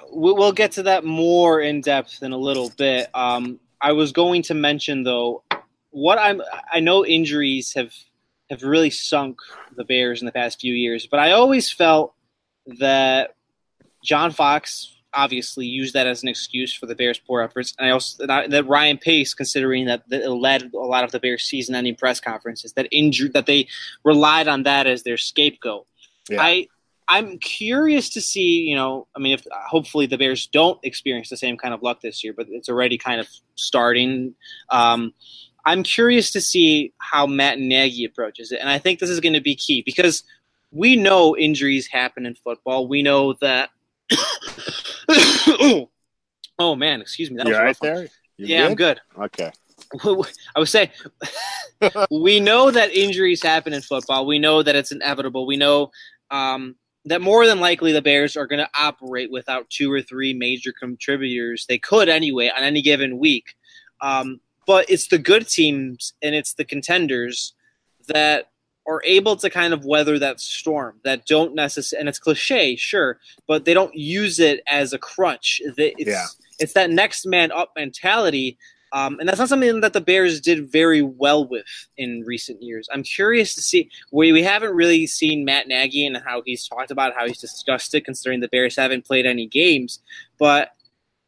We'll 0.10 0.54
get 0.54 0.74
to 0.74 0.84
that 0.84 1.04
more 1.04 1.60
in 1.60 1.82
depth 1.82 2.24
in 2.24 2.32
a 2.32 2.38
little 2.38 2.72
bit. 2.78 3.10
Um, 3.14 3.60
I 3.82 3.92
was 3.92 4.12
going 4.12 4.44
to 4.44 4.54
mention 4.54 5.04
though, 5.04 5.44
what 5.90 6.18
I'm 6.18 6.42
I 6.72 6.80
know 6.80 7.06
injuries 7.06 7.74
have 7.74 7.94
have 8.50 8.64
really 8.64 8.90
sunk 8.90 9.40
the 9.76 9.84
Bears 9.84 10.22
in 10.22 10.26
the 10.26 10.32
past 10.32 10.62
few 10.62 10.74
years, 10.74 11.08
but 11.08 11.20
I 11.20 11.32
always 11.32 11.72
felt 11.72 12.14
that 12.80 13.36
John 14.04 14.32
Fox 14.32 14.96
obviously 15.16 15.66
used 15.66 15.94
that 15.94 16.08
as 16.08 16.22
an 16.22 16.30
excuse 16.30 16.74
for 16.74 16.86
the 16.86 16.96
Bears' 16.96 17.20
poor 17.20 17.42
efforts, 17.42 17.74
and 17.80 17.88
I 17.88 17.92
also 17.92 18.26
that 18.28 18.68
Ryan 18.68 18.98
Pace, 18.98 19.34
considering 19.34 19.86
that, 19.86 20.08
that 20.10 20.24
it 20.24 20.30
led 20.30 20.72
a 20.74 20.78
lot 20.78 21.04
of 21.04 21.12
the 21.12 21.20
Bears' 21.20 21.44
season-ending 21.44 21.96
press 21.96 22.20
conferences, 22.20 22.74
that 22.74 22.88
injured 22.92 23.34
that 23.34 23.46
they 23.46 23.68
relied 24.04 24.48
on 24.48 24.64
that 24.64 24.88
as 24.88 25.04
their 25.04 25.18
scapegoat. 25.18 25.88
Yeah. 26.30 26.42
I 26.42 26.68
I'm 27.08 27.38
curious 27.38 28.10
to 28.12 28.22
see, 28.22 28.62
you 28.62 28.76
know, 28.76 29.08
I 29.16 29.20
mean, 29.20 29.34
if 29.34 29.46
hopefully 29.68 30.08
the 30.08 30.18
Bears 30.18 30.48
don't 30.48 30.80
experience 30.84 31.30
the 31.30 31.38
same 31.38 31.56
kind 31.58 31.74
of 31.74 31.84
luck 31.84 32.02
this 32.02 32.24
year, 32.24 32.34
but 32.34 32.48
it's 32.50 32.68
already 32.68 32.98
kind 32.98 33.20
of 33.20 33.28
starting. 33.54 34.34
Um, 34.70 35.14
I'm 35.66 35.84
curious 35.84 36.32
to 36.32 36.42
see 36.42 36.94
how 36.98 37.28
Matt 37.28 37.60
Nagy 37.60 38.06
approaches 38.06 38.52
it, 38.52 38.60
and 38.60 38.70
I 38.70 38.80
think 38.80 39.00
this 39.00 39.10
is 39.10 39.20
going 39.20 39.34
to 39.34 39.42
be 39.42 39.56
key 39.56 39.84
because 39.86 40.24
we 40.72 40.96
know 40.96 41.38
injuries 41.38 41.88
happen 41.88 42.26
in 42.26 42.36
football. 42.36 42.88
We 42.88 43.04
know 43.04 43.34
that. 43.34 43.70
oh 46.60 46.76
man, 46.76 47.02
excuse 47.02 47.30
me. 47.30 47.38
That 47.38 47.48
You're 47.48 47.66
was 47.66 47.66
right 47.66 47.78
there. 47.82 48.04
You 48.38 48.48
yeah, 48.48 48.74
good? 48.74 49.00
I'm 49.16 49.28
good. 49.28 49.42
Okay. 49.42 49.52
I 50.56 50.60
would 50.60 50.70
say 50.70 50.92
we 52.12 52.40
know 52.40 52.72
that 52.72 52.94
injuries 52.94 53.42
happen 53.44 53.74
in 53.74 53.82
football. 53.82 54.26
We 54.26 54.40
know 54.40 54.64
that 54.64 54.76
it's 54.76 54.92
inevitable. 54.92 55.46
We 55.46 55.58
know 55.58 55.92
um, 56.32 56.76
that 57.06 57.22
more 57.22 57.46
than 57.46 57.60
likely 57.60 57.92
the 57.92 58.02
Bears 58.02 58.36
are 58.36 58.48
going 58.48 58.60
to 58.60 58.70
operate 58.80 59.32
without 59.32 59.70
two 59.70 59.92
or 59.92 60.02
three 60.02 60.34
major 60.34 60.72
contributors. 60.72 61.66
They 61.68 61.78
could 61.78 62.10
anyway 62.10 62.52
on 62.56 62.64
any 62.64 62.82
given 62.82 63.20
week. 63.20 63.56
Um, 64.02 64.40
but 64.66 64.90
it's 64.90 65.08
the 65.08 65.18
good 65.18 65.48
teams 65.48 66.14
and 66.22 66.34
it's 66.36 66.54
the 66.54 66.66
contenders 66.66 67.54
that 68.08 68.50
are 68.88 69.02
able 69.04 69.36
to 69.36 69.50
kind 69.50 69.74
of 69.74 69.86
weather 69.86 70.20
that 70.20 70.40
storm 70.40 71.00
that 71.04 71.26
don't 71.26 71.56
necessarily 71.56 72.02
and 72.02 72.10
it's 72.10 72.20
cliche 72.20 72.76
sure 72.76 73.20
but 73.48 73.66
they 73.66 73.74
don't 73.74 73.96
use 73.96 74.40
it 74.40 74.62
as 74.68 74.94
a 74.94 75.00
crutch 75.00 75.60
it's, 75.66 76.08
yeah. 76.08 76.26
it's 76.60 76.74
that 76.74 76.92
next 76.92 77.26
man 77.26 77.52
up 77.52 77.72
mentality 77.76 78.58
um, 78.96 79.20
and 79.20 79.30
that's 79.30 79.38
not 79.38 79.50
something 79.50 79.82
that 79.82 79.94
the 79.94 80.02
bears 80.02 80.42
did 80.42 80.72
very 80.72 81.04
well 81.04 81.48
with 81.48 81.66
in 81.98 82.24
recent 82.26 82.62
years 82.64 82.88
i'm 82.92 83.04
curious 83.04 83.54
to 83.54 83.62
see 83.62 83.90
we, 84.12 84.32
we 84.32 84.42
haven't 84.42 84.74
really 84.74 85.06
seen 85.06 85.46
matt 85.46 85.68
nagy 85.68 86.06
and 86.06 86.18
how 86.26 86.42
he's 86.46 86.68
talked 86.68 86.90
about 86.90 87.14
how 87.16 87.28
he's 87.28 87.40
discussed 87.40 87.94
it 87.94 88.06
considering 88.06 88.40
the 88.40 88.48
bears 88.48 88.76
haven't 88.76 89.06
played 89.06 89.26
any 89.26 89.46
games 89.46 90.00
but 90.40 90.72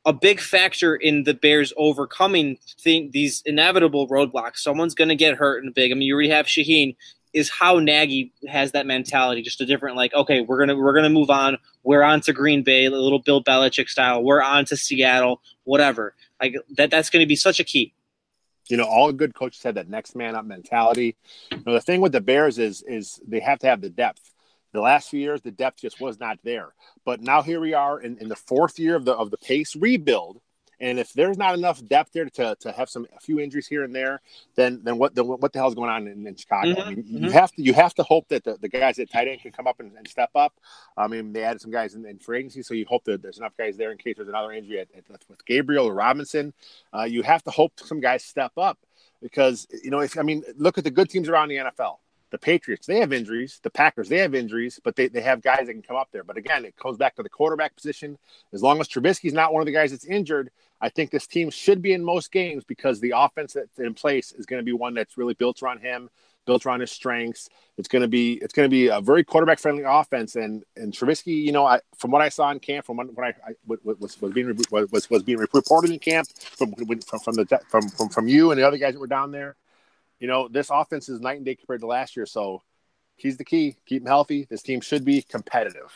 a 0.05 0.13
big 0.13 0.39
factor 0.39 0.95
in 0.95 1.25
the 1.25 1.33
Bears 1.33 1.73
overcoming 1.75 2.57
thing, 2.79 3.11
these 3.11 3.43
inevitable 3.45 4.07
roadblocks. 4.07 4.59
Someone's 4.59 4.95
going 4.95 5.09
to 5.09 5.15
get 5.15 5.35
hurt 5.35 5.65
in 5.65 5.73
big. 5.73 5.91
I 5.91 5.95
mean, 5.95 6.03
you 6.03 6.13
already 6.13 6.29
have 6.29 6.45
Shaheen 6.45 6.95
is 7.33 7.49
how 7.49 7.79
Nagy 7.79 8.31
has 8.47 8.71
that 8.71 8.85
mentality, 8.85 9.41
just 9.41 9.59
a 9.59 9.65
different 9.65 9.97
like, 9.97 10.13
okay, 10.13 10.41
we're 10.41 10.59
gonna 10.59 10.75
we're 10.75 10.95
gonna 10.95 11.09
move 11.09 11.29
on. 11.29 11.57
We're 11.83 12.03
on 12.03 12.21
to 12.21 12.33
Green 12.33 12.63
Bay, 12.63 12.85
a 12.85 12.89
little 12.89 13.19
Bill 13.19 13.43
Belichick 13.43 13.89
style. 13.89 14.23
We're 14.23 14.41
on 14.41 14.65
to 14.65 14.77
Seattle, 14.77 15.41
whatever. 15.65 16.15
Like 16.41 16.55
that 16.77 16.91
that's 16.91 17.09
gonna 17.09 17.25
be 17.25 17.35
such 17.35 17.59
a 17.59 17.63
key. 17.63 17.93
You 18.69 18.77
know, 18.77 18.85
all 18.85 19.11
good 19.11 19.33
coaches 19.33 19.63
have 19.63 19.75
that 19.75 19.89
next 19.89 20.15
man 20.15 20.35
up 20.35 20.45
mentality. 20.45 21.15
You 21.51 21.63
know, 21.65 21.73
the 21.73 21.81
thing 21.81 22.01
with 22.01 22.11
the 22.11 22.21
Bears 22.21 22.59
is 22.59 22.83
is 22.83 23.19
they 23.27 23.39
have 23.39 23.59
to 23.59 23.67
have 23.67 23.81
the 23.81 23.89
depth. 23.89 24.33
The 24.73 24.81
last 24.81 25.09
few 25.09 25.19
years, 25.19 25.41
the 25.41 25.51
depth 25.51 25.81
just 25.81 26.01
was 26.01 26.19
not 26.19 26.39
there. 26.43 26.73
But 27.05 27.21
now 27.21 27.41
here 27.41 27.59
we 27.59 27.73
are 27.73 27.99
in, 27.99 28.17
in 28.17 28.27
the 28.27 28.35
fourth 28.35 28.77
year 28.77 28.95
of 28.95 29.05
the 29.05 29.13
of 29.13 29.31
the 29.31 29.37
pace 29.37 29.75
rebuild 29.75 30.41
and 30.79 30.99
if 30.99 31.13
there's 31.13 31.37
not 31.37 31.57
enough 31.57 31.85
depth 31.87 32.13
there 32.13 32.25
to, 32.25 32.55
to 32.59 32.71
have 32.71 32.89
some 32.89 33.07
a 33.15 33.19
few 33.19 33.39
injuries 33.39 33.67
here 33.67 33.83
and 33.83 33.95
there, 33.95 34.21
then 34.55 34.81
then 34.83 34.97
what 34.97 35.15
the, 35.15 35.23
what 35.23 35.51
the 35.51 35.59
hell 35.59 35.67
is 35.67 35.75
going 35.75 35.89
on 35.89 36.07
in, 36.07 36.25
in 36.27 36.35
Chicago? 36.35 36.69
Mm-hmm. 36.69 36.81
I 36.81 36.89
mean, 36.89 37.03
mm-hmm. 37.03 37.23
you 37.25 37.31
have 37.31 37.51
to 37.53 37.61
you 37.61 37.73
have 37.73 37.93
to 37.95 38.03
hope 38.03 38.27
that 38.29 38.43
the, 38.43 38.57
the 38.57 38.69
guys 38.69 38.99
at 38.99 39.11
tight 39.11 39.27
end 39.27 39.41
can 39.41 39.51
come 39.51 39.67
up 39.67 39.79
and, 39.79 39.91
and 39.97 40.07
step 40.07 40.29
up. 40.35 40.53
I 40.95 41.07
mean, 41.07 41.33
they 41.33 41.43
added 41.43 41.61
some 41.61 41.71
guys 41.71 41.95
in, 41.95 42.05
in 42.05 42.19
free 42.19 42.39
agency, 42.39 42.61
so 42.61 42.73
you 42.73 42.85
hope 42.87 43.03
that 43.05 43.21
there's 43.21 43.39
enough 43.39 43.57
guys 43.57 43.77
there 43.77 43.91
in 43.91 43.97
case 43.97 44.15
there's 44.17 44.29
another 44.29 44.51
injury 44.51 44.79
at, 44.79 44.87
at, 44.95 45.03
with 45.29 45.43
Gabriel 45.45 45.87
or 45.87 45.93
Robinson. 45.93 46.53
Uh, 46.93 47.03
you 47.03 47.23
have 47.23 47.43
to 47.43 47.51
hope 47.51 47.73
some 47.77 47.99
guys 47.99 48.23
step 48.23 48.51
up 48.57 48.77
because 49.21 49.67
you 49.83 49.89
know 49.89 49.99
if 49.99 50.17
I 50.17 50.21
mean 50.21 50.43
look 50.57 50.77
at 50.77 50.83
the 50.83 50.91
good 50.91 51.09
teams 51.09 51.27
around 51.27 51.49
the 51.49 51.57
NFL 51.57 51.97
the 52.31 52.37
Patriots, 52.37 52.87
they 52.87 52.99
have 52.99 53.13
injuries. 53.13 53.59
The 53.63 53.69
Packers, 53.69 54.09
they 54.09 54.17
have 54.19 54.35
injuries, 54.35 54.79
but 54.83 54.95
they, 54.95 55.07
they 55.07 55.21
have 55.21 55.41
guys 55.41 55.67
that 55.67 55.73
can 55.73 55.81
come 55.81 55.95
up 55.95 56.09
there. 56.11 56.23
But 56.23 56.37
again, 56.37 56.65
it 56.65 56.75
goes 56.75 56.97
back 56.97 57.15
to 57.15 57.23
the 57.23 57.29
quarterback 57.29 57.75
position. 57.75 58.17
As 58.53 58.61
long 58.61 58.79
as 58.79 58.87
Trubisky's 58.87 59.33
not 59.33 59.53
one 59.53 59.61
of 59.61 59.65
the 59.65 59.71
guys 59.71 59.91
that's 59.91 60.05
injured, 60.05 60.51
I 60.81 60.89
think 60.89 61.11
this 61.11 61.27
team 61.27 61.49
should 61.49 61.81
be 61.81 61.93
in 61.93 62.03
most 62.03 62.31
games 62.31 62.63
because 62.63 62.99
the 62.99 63.13
offense 63.15 63.53
that's 63.53 63.79
in 63.79 63.93
place 63.93 64.31
is 64.31 64.45
going 64.45 64.59
to 64.59 64.65
be 64.65 64.73
one 64.73 64.93
that's 64.93 65.17
really 65.17 65.33
built 65.33 65.63
around 65.63 65.79
him, 65.79 66.09
built 66.45 66.65
around 66.65 66.81
his 66.81 66.91
strengths. 66.91 67.49
It's 67.77 67.87
going 67.87 68.03
to 68.03 68.07
be 68.07 68.33
it's 68.33 68.53
going 68.53 68.69
to 68.69 68.69
be 68.69 68.87
a 68.87 69.01
very 69.01 69.23
quarterback 69.23 69.59
friendly 69.59 69.83
offense. 69.85 70.35
And 70.35 70.63
and 70.75 70.93
Trubisky, 70.93 71.43
you 71.43 71.51
know, 71.51 71.65
I, 71.65 71.79
from 71.97 72.11
what 72.11 72.21
I 72.21 72.29
saw 72.29 72.51
in 72.51 72.59
camp, 72.59 72.85
from 72.85 72.97
when, 72.97 73.07
when 73.07 73.25
I, 73.25 73.33
I 73.49 73.53
was, 73.65 74.19
was 74.21 74.33
being 74.33 74.55
was, 74.69 75.09
was 75.09 75.23
being 75.23 75.39
reported 75.39 75.91
in 75.91 75.99
camp 75.99 76.27
from 76.37 76.73
from 76.75 77.19
from 77.19 77.35
the 77.35 77.59
from, 77.69 77.89
from 77.89 78.09
from 78.09 78.27
you 78.27 78.51
and 78.51 78.59
the 78.59 78.67
other 78.67 78.77
guys 78.77 78.93
that 78.93 78.99
were 78.99 79.07
down 79.07 79.31
there, 79.31 79.55
you 80.19 80.27
know, 80.27 80.47
this 80.47 80.69
offense 80.69 81.09
is 81.09 81.19
night 81.19 81.37
and 81.37 81.45
day 81.45 81.55
compared 81.55 81.81
to 81.81 81.87
last 81.87 82.15
year. 82.15 82.25
So 82.25 82.63
he's 83.15 83.37
the 83.37 83.45
key. 83.45 83.75
Keep 83.85 84.03
him 84.03 84.07
healthy. 84.07 84.47
This 84.49 84.61
team 84.61 84.81
should 84.81 85.05
be 85.05 85.21
competitive 85.21 85.91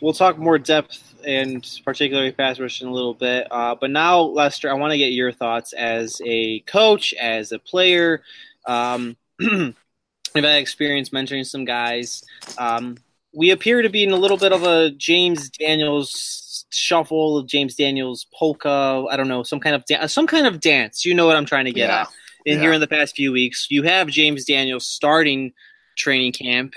we'll 0.00 0.12
talk 0.12 0.38
more 0.38 0.58
depth 0.58 1.14
and 1.24 1.66
particularly 1.84 2.32
pass 2.32 2.58
rush 2.58 2.82
in 2.82 2.88
a 2.88 2.92
little 2.92 3.14
bit. 3.14 3.46
Uh, 3.50 3.74
but 3.74 3.90
now, 3.90 4.20
Lester, 4.20 4.70
I 4.70 4.74
want 4.74 4.92
to 4.92 4.98
get 4.98 5.12
your 5.12 5.32
thoughts 5.32 5.72
as 5.72 6.20
a 6.24 6.60
coach, 6.60 7.14
as 7.14 7.52
a 7.52 7.58
player. 7.58 8.22
Um, 8.66 9.16
I've 9.40 9.74
had 10.34 10.58
experience 10.58 11.10
mentoring 11.10 11.46
some 11.46 11.64
guys. 11.64 12.22
Um, 12.58 12.96
we 13.34 13.50
appear 13.50 13.82
to 13.82 13.88
be 13.88 14.02
in 14.02 14.12
a 14.12 14.16
little 14.16 14.36
bit 14.36 14.52
of 14.52 14.62
a 14.62 14.90
James 14.90 15.50
Daniels 15.50 16.66
shuffle 16.70 17.38
of 17.38 17.46
James 17.46 17.74
Daniels 17.74 18.26
polka. 18.34 19.06
I 19.10 19.16
don't 19.16 19.28
know, 19.28 19.42
some 19.42 19.60
kind 19.60 19.74
of 19.74 19.84
da- 19.86 20.06
some 20.06 20.26
kind 20.26 20.46
of 20.46 20.60
dance. 20.60 21.04
You 21.04 21.14
know 21.14 21.26
what 21.26 21.36
I'm 21.36 21.46
trying 21.46 21.66
to 21.66 21.72
get 21.72 21.88
yeah. 21.88 22.02
at. 22.02 22.08
In 22.46 22.58
yeah. 22.58 22.62
here 22.62 22.72
in 22.72 22.80
the 22.80 22.86
past 22.86 23.16
few 23.16 23.32
weeks, 23.32 23.66
you 23.70 23.82
have 23.82 24.06
James 24.08 24.44
Daniels 24.44 24.86
starting 24.86 25.52
training 25.96 26.32
camp 26.32 26.74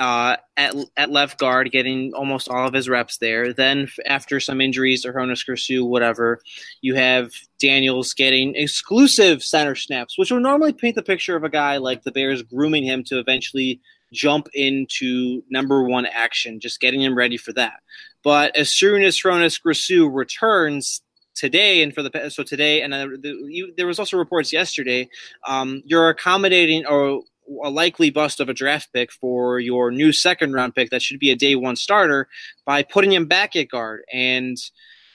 uh, 0.00 0.36
at 0.56 0.74
at 0.96 1.10
left 1.10 1.38
guard, 1.38 1.70
getting 1.70 2.12
almost 2.14 2.48
all 2.48 2.66
of 2.66 2.72
his 2.72 2.88
reps 2.88 3.18
there. 3.18 3.52
Then 3.52 3.86
after 4.06 4.40
some 4.40 4.62
injuries 4.62 5.04
or 5.04 5.12
Hroniss 5.12 5.44
Grasu, 5.44 5.86
whatever, 5.86 6.40
you 6.80 6.94
have 6.94 7.32
Daniels 7.58 8.14
getting 8.14 8.56
exclusive 8.56 9.42
center 9.42 9.74
snaps, 9.74 10.16
which 10.16 10.30
would 10.30 10.42
normally 10.42 10.72
paint 10.72 10.96
the 10.96 11.02
picture 11.02 11.36
of 11.36 11.44
a 11.44 11.50
guy 11.50 11.76
like 11.76 12.02
the 12.02 12.12
Bears 12.12 12.42
grooming 12.42 12.82
him 12.82 13.04
to 13.04 13.18
eventually 13.18 13.78
jump 14.10 14.48
into 14.54 15.42
number 15.50 15.84
one 15.84 16.06
action, 16.06 16.60
just 16.60 16.80
getting 16.80 17.02
him 17.02 17.16
ready 17.16 17.36
for 17.36 17.52
that. 17.52 17.80
But 18.24 18.56
as 18.56 18.70
soon 18.70 19.02
as 19.02 19.18
Hroniss 19.18 19.58
Grasu 19.58 20.12
returns, 20.12 21.02
today 21.34 21.82
and 21.82 21.94
for 21.94 22.02
the 22.02 22.30
so 22.30 22.42
today 22.42 22.82
and 22.82 22.92
uh, 22.92 23.06
the, 23.06 23.36
you, 23.48 23.72
there 23.76 23.86
was 23.86 23.98
also 23.98 24.16
reports 24.16 24.52
yesterday 24.52 25.08
um, 25.46 25.82
you're 25.86 26.08
accommodating 26.08 26.84
or 26.86 27.22
a 27.64 27.70
likely 27.70 28.10
bust 28.10 28.40
of 28.40 28.48
a 28.48 28.54
draft 28.54 28.92
pick 28.92 29.10
for 29.12 29.58
your 29.58 29.90
new 29.90 30.12
second 30.12 30.52
round 30.52 30.74
pick 30.74 30.90
that 30.90 31.02
should 31.02 31.18
be 31.18 31.30
a 31.30 31.36
day 31.36 31.56
one 31.56 31.76
starter 31.76 32.28
by 32.64 32.82
putting 32.82 33.12
him 33.12 33.26
back 33.26 33.56
at 33.56 33.68
guard. 33.68 34.02
And 34.12 34.56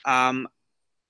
um, 0.04 0.48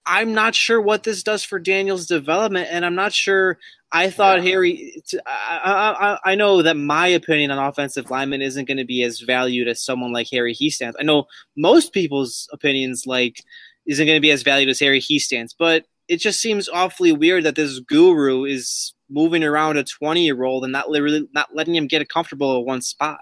I'm 0.05 0.35
not 0.35 0.55
sure 0.55 0.81
what 0.81 1.03
this 1.03 1.23
does 1.23 1.43
for 1.43 1.59
Daniel's 1.59 2.07
development, 2.07 2.69
and 2.71 2.85
I'm 2.85 2.95
not 2.95 3.13
sure. 3.13 3.59
I 3.93 4.11
thought 4.11 4.43
yeah. 4.43 4.51
Harry. 4.51 5.03
I, 5.27 6.19
I, 6.25 6.33
I 6.33 6.35
know 6.35 6.63
that 6.63 6.77
my 6.77 7.07
opinion 7.07 7.51
on 7.51 7.59
offensive 7.59 8.11
lineman 8.11 8.43
isn't 8.43 8.67
going 8.67 8.79
to 8.79 8.85
be 8.85 9.03
as 9.03 9.21
valued 9.21 9.69
as 9.69 9.83
someone 9.83 10.13
like 10.13 10.29
Harry 10.31 10.55
Hiestand. 10.55 10.95
I 10.99 11.05
know 11.05 11.27
most 11.57 11.93
people's 11.93 12.49
opinions 12.53 13.07
like 13.07 13.45
isn't 13.87 14.07
going 14.07 14.17
to 14.17 14.21
be 14.21 14.31
as 14.31 14.43
valued 14.43 14.69
as 14.69 14.81
Harry 14.81 15.01
Hiestand's. 15.01 15.55
but 15.59 15.85
it 16.09 16.19
just 16.19 16.41
seems 16.41 16.69
awfully 16.69 17.13
weird 17.13 17.45
that 17.45 17.57
this 17.57 17.81
guru 17.81 18.45
is 18.45 18.95
moving 19.11 19.43
around 19.43 19.77
a 19.77 19.85
20 19.85 20.25
year 20.25 20.45
old 20.45 20.65
and 20.65 20.73
not 20.73 20.89
really 20.89 21.29
not 21.33 21.55
letting 21.55 21.75
him 21.75 21.87
get 21.87 22.09
comfortable 22.09 22.59
at 22.59 22.65
one 22.65 22.81
spot. 22.81 23.21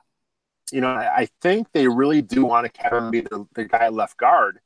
You 0.72 0.80
know, 0.80 0.88
I 0.88 1.28
think 1.40 1.68
they 1.72 1.88
really 1.88 2.22
do 2.22 2.44
want 2.44 2.72
to 2.72 2.82
have 2.82 2.92
him 2.92 3.10
be 3.10 3.20
the, 3.20 3.46
the 3.54 3.64
guy 3.64 3.88
left 3.88 4.16
guard, 4.16 4.60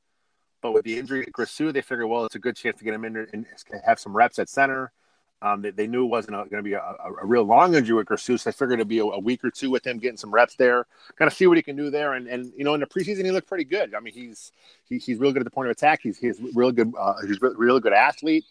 but 0.62 0.73
with 0.73 0.85
the 0.85 0.99
injury 0.99 1.25
to 1.25 1.33
Grasu, 1.33 1.73
they 1.73 1.81
figure, 1.81 2.07
well, 2.07 2.25
it's 2.25 2.37
a 2.37 2.40
good 2.40 2.57
chance 2.57 2.78
to 2.78 2.85
get 2.85 2.95
him 2.95 3.05
in 3.05 3.26
and 3.33 3.47
have 3.85 3.99
some 3.99 4.17
reps 4.17 4.38
at 4.38 4.49
center. 4.49 4.93
Um, 5.40 5.62
they, 5.62 5.71
they, 5.71 5.87
knew 5.87 6.04
it 6.04 6.09
wasn't 6.09 6.37
going 6.37 6.50
to 6.50 6.62
be 6.62 6.73
a, 6.73 6.80
a, 6.80 7.25
real 7.25 7.45
long 7.45 7.76
injury 7.76 7.95
with 7.95 8.09
Grasu, 8.09 8.40
so 8.40 8.50
they 8.50 8.52
figured 8.52 8.80
it'd 8.80 8.88
be 8.88 8.99
a, 8.99 9.04
a, 9.04 9.21
week 9.21 9.45
or 9.45 9.52
two 9.52 9.71
with 9.71 9.87
him 9.87 9.99
getting 9.99 10.16
some 10.16 10.33
reps 10.33 10.57
there, 10.57 10.85
kind 11.16 11.30
of 11.30 11.33
see 11.33 11.47
what 11.47 11.57
he 11.57 11.62
can 11.62 11.76
do 11.76 11.90
there. 11.90 12.14
And, 12.14 12.26
and 12.26 12.52
you 12.57 12.64
know, 12.64 12.75
in 12.75 12.80
the 12.80 12.87
preseason, 12.87 13.25
he 13.25 13.30
looked 13.30 13.47
pretty 13.47 13.64
good. 13.64 13.95
I 13.95 14.00
mean, 14.00 14.14
he's 14.14 14.50
he, 14.88 14.99
he's 14.99 15.18
real 15.18 15.30
good 15.30 15.42
at 15.42 15.45
the 15.45 15.50
point 15.50 15.68
of 15.68 15.73
attack. 15.73 16.00
He's 16.02 16.18
he's 16.18 16.40
real 16.54 16.73
good. 16.73 16.92
Uh, 16.99 17.14
he's 17.25 17.40
really 17.40 17.80
good 17.80 17.92
athlete. 17.92 18.45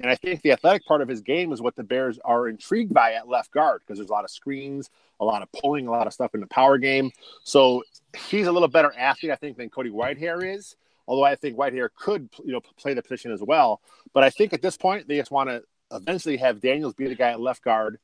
And 0.00 0.10
I 0.10 0.16
think 0.16 0.42
the 0.42 0.52
athletic 0.52 0.84
part 0.84 1.02
of 1.02 1.08
his 1.08 1.20
game 1.20 1.52
is 1.52 1.62
what 1.62 1.76
the 1.76 1.84
Bears 1.84 2.18
are 2.24 2.48
intrigued 2.48 2.92
by 2.92 3.12
at 3.12 3.28
left 3.28 3.52
guard 3.52 3.80
because 3.80 3.98
there's 3.98 4.10
a 4.10 4.12
lot 4.12 4.24
of 4.24 4.30
screens, 4.30 4.90
a 5.20 5.24
lot 5.24 5.40
of 5.40 5.50
pulling, 5.52 5.86
a 5.86 5.90
lot 5.90 6.06
of 6.06 6.12
stuff 6.12 6.34
in 6.34 6.40
the 6.40 6.46
power 6.48 6.78
game. 6.78 7.12
So 7.44 7.84
he's 8.28 8.48
a 8.48 8.52
little 8.52 8.68
better 8.68 8.92
athlete, 8.98 9.30
I 9.32 9.36
think, 9.36 9.56
than 9.56 9.70
Cody 9.70 9.90
Whitehair 9.90 10.56
is. 10.56 10.76
Although 11.06 11.24
I 11.24 11.36
think 11.36 11.56
Whitehair 11.56 11.90
could, 11.96 12.28
you 12.44 12.52
know, 12.52 12.60
play 12.76 12.94
the 12.94 13.02
position 13.02 13.30
as 13.30 13.42
well. 13.42 13.80
But 14.12 14.24
I 14.24 14.30
think 14.30 14.52
at 14.52 14.62
this 14.62 14.76
point 14.76 15.06
they 15.06 15.18
just 15.18 15.30
want 15.30 15.50
to 15.50 15.62
eventually 15.92 16.36
have 16.38 16.60
Daniels 16.60 16.94
be 16.94 17.08
the 17.08 17.14
guy 17.14 17.30
at 17.30 17.40
left 17.40 17.62
guard, 17.62 17.98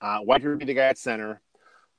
uh, 0.00 0.20
Whitehair 0.20 0.58
be 0.58 0.64
the 0.64 0.74
guy 0.74 0.86
at 0.86 0.98
center. 0.98 1.40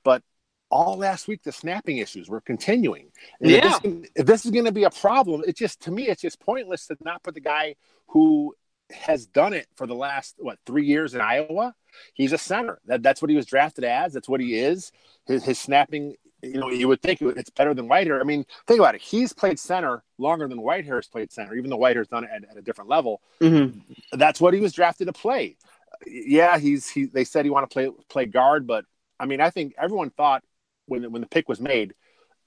But 0.03 0.23
all 0.69 0.97
last 0.97 1.27
week 1.27 1.43
the 1.43 1.51
snapping 1.51 1.97
issues 1.97 2.29
were 2.29 2.41
continuing. 2.41 3.11
And 3.39 3.51
yeah. 3.51 3.77
If 4.15 4.25
this, 4.25 4.45
is 4.45 4.51
going 4.51 4.65
to 4.65 4.71
be 4.71 4.85
a 4.85 4.89
problem, 4.89 5.43
it's 5.45 5.59
just 5.59 5.81
to 5.81 5.91
me 5.91 6.07
it's 6.07 6.21
just 6.21 6.39
pointless 6.39 6.87
to 6.87 6.97
not 7.01 7.23
put 7.23 7.35
the 7.35 7.41
guy 7.41 7.75
who 8.07 8.55
has 8.91 9.25
done 9.25 9.53
it 9.53 9.67
for 9.75 9.87
the 9.87 9.95
last 9.95 10.35
what 10.37 10.59
three 10.65 10.85
years 10.85 11.13
in 11.13 11.21
Iowa. 11.21 11.73
He's 12.13 12.33
a 12.33 12.37
center. 12.37 12.79
That, 12.85 13.03
that's 13.03 13.21
what 13.21 13.29
he 13.29 13.35
was 13.35 13.45
drafted 13.45 13.83
as. 13.83 14.13
That's 14.13 14.29
what 14.29 14.39
he 14.39 14.55
is. 14.55 14.91
His, 15.27 15.43
his 15.43 15.59
snapping, 15.59 16.15
you 16.41 16.59
know, 16.59 16.69
you 16.69 16.87
would 16.87 17.01
think 17.01 17.21
it's 17.21 17.49
better 17.49 17.73
than 17.73 17.87
Whitehair. 17.87 18.19
I 18.19 18.23
mean, 18.23 18.45
think 18.67 18.79
about 18.79 18.95
it. 18.95 19.01
He's 19.01 19.33
played 19.33 19.59
center 19.59 20.03
longer 20.17 20.47
than 20.47 20.59
Whitehair 20.59 20.95
has 20.95 21.07
played 21.07 21.31
center, 21.31 21.55
even 21.55 21.69
though 21.69 21.77
Whitehair's 21.77 22.07
done 22.07 22.23
it 22.23 22.29
at, 22.33 22.43
at 22.49 22.57
a 22.57 22.61
different 22.61 22.89
level. 22.89 23.21
Mm-hmm. 23.41 23.79
That's 24.13 24.41
what 24.41 24.53
he 24.53 24.59
was 24.59 24.73
drafted 24.73 25.07
to 25.07 25.13
play. 25.13 25.57
Yeah, 26.05 26.57
he's 26.57 26.89
he. 26.89 27.05
They 27.05 27.23
said 27.23 27.45
he 27.45 27.51
wanted 27.51 27.69
to 27.69 27.73
play 27.73 27.89
play 28.09 28.25
guard, 28.25 28.65
but 28.65 28.85
I 29.19 29.25
mean, 29.25 29.41
I 29.41 29.49
think 29.49 29.73
everyone 29.77 30.09
thought 30.09 30.43
when 30.87 31.11
when 31.11 31.21
the 31.21 31.27
pick 31.27 31.47
was 31.47 31.61
made, 31.61 31.93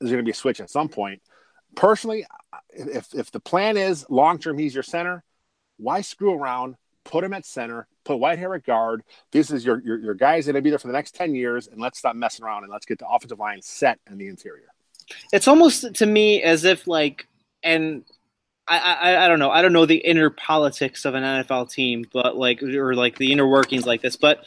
there's 0.00 0.10
going 0.10 0.22
to 0.22 0.26
be 0.26 0.32
a 0.32 0.34
switch 0.34 0.60
at 0.60 0.70
some 0.70 0.88
point. 0.88 1.22
Personally, 1.76 2.26
if 2.70 3.14
if 3.14 3.30
the 3.30 3.40
plan 3.40 3.76
is 3.76 4.06
long 4.08 4.38
term, 4.38 4.58
he's 4.58 4.74
your 4.74 4.82
center 4.82 5.24
why 5.76 6.00
screw 6.00 6.34
around? 6.34 6.76
Put 7.04 7.24
him 7.24 7.34
at 7.34 7.44
center. 7.44 7.86
Put 8.04 8.18
Whitehair 8.18 8.56
at 8.56 8.64
guard. 8.64 9.02
This 9.32 9.50
is 9.50 9.64
your 9.64 9.80
your, 9.82 9.98
your 9.98 10.14
guys 10.14 10.46
going 10.46 10.54
to 10.54 10.62
be 10.62 10.70
there 10.70 10.78
for 10.78 10.86
the 10.86 10.92
next 10.92 11.14
ten 11.14 11.34
years, 11.34 11.68
and 11.68 11.80
let's 11.80 11.98
stop 11.98 12.16
messing 12.16 12.44
around 12.44 12.64
and 12.64 12.72
let's 12.72 12.86
get 12.86 12.98
the 12.98 13.08
offensive 13.08 13.38
line 13.38 13.60
set 13.62 13.98
in 14.10 14.18
the 14.18 14.28
interior. 14.28 14.68
It's 15.32 15.48
almost 15.48 15.94
to 15.94 16.06
me 16.06 16.42
as 16.42 16.64
if 16.64 16.86
like, 16.86 17.26
and 17.62 18.04
I, 18.66 18.78
I 18.78 19.24
I 19.24 19.28
don't 19.28 19.38
know. 19.38 19.50
I 19.50 19.62
don't 19.62 19.72
know 19.72 19.86
the 19.86 19.96
inner 19.96 20.30
politics 20.30 21.04
of 21.04 21.14
an 21.14 21.22
NFL 21.22 21.70
team, 21.70 22.06
but 22.12 22.36
like 22.36 22.62
or 22.62 22.94
like 22.94 23.18
the 23.18 23.32
inner 23.32 23.46
workings 23.46 23.86
like 23.86 24.02
this, 24.02 24.16
but 24.16 24.44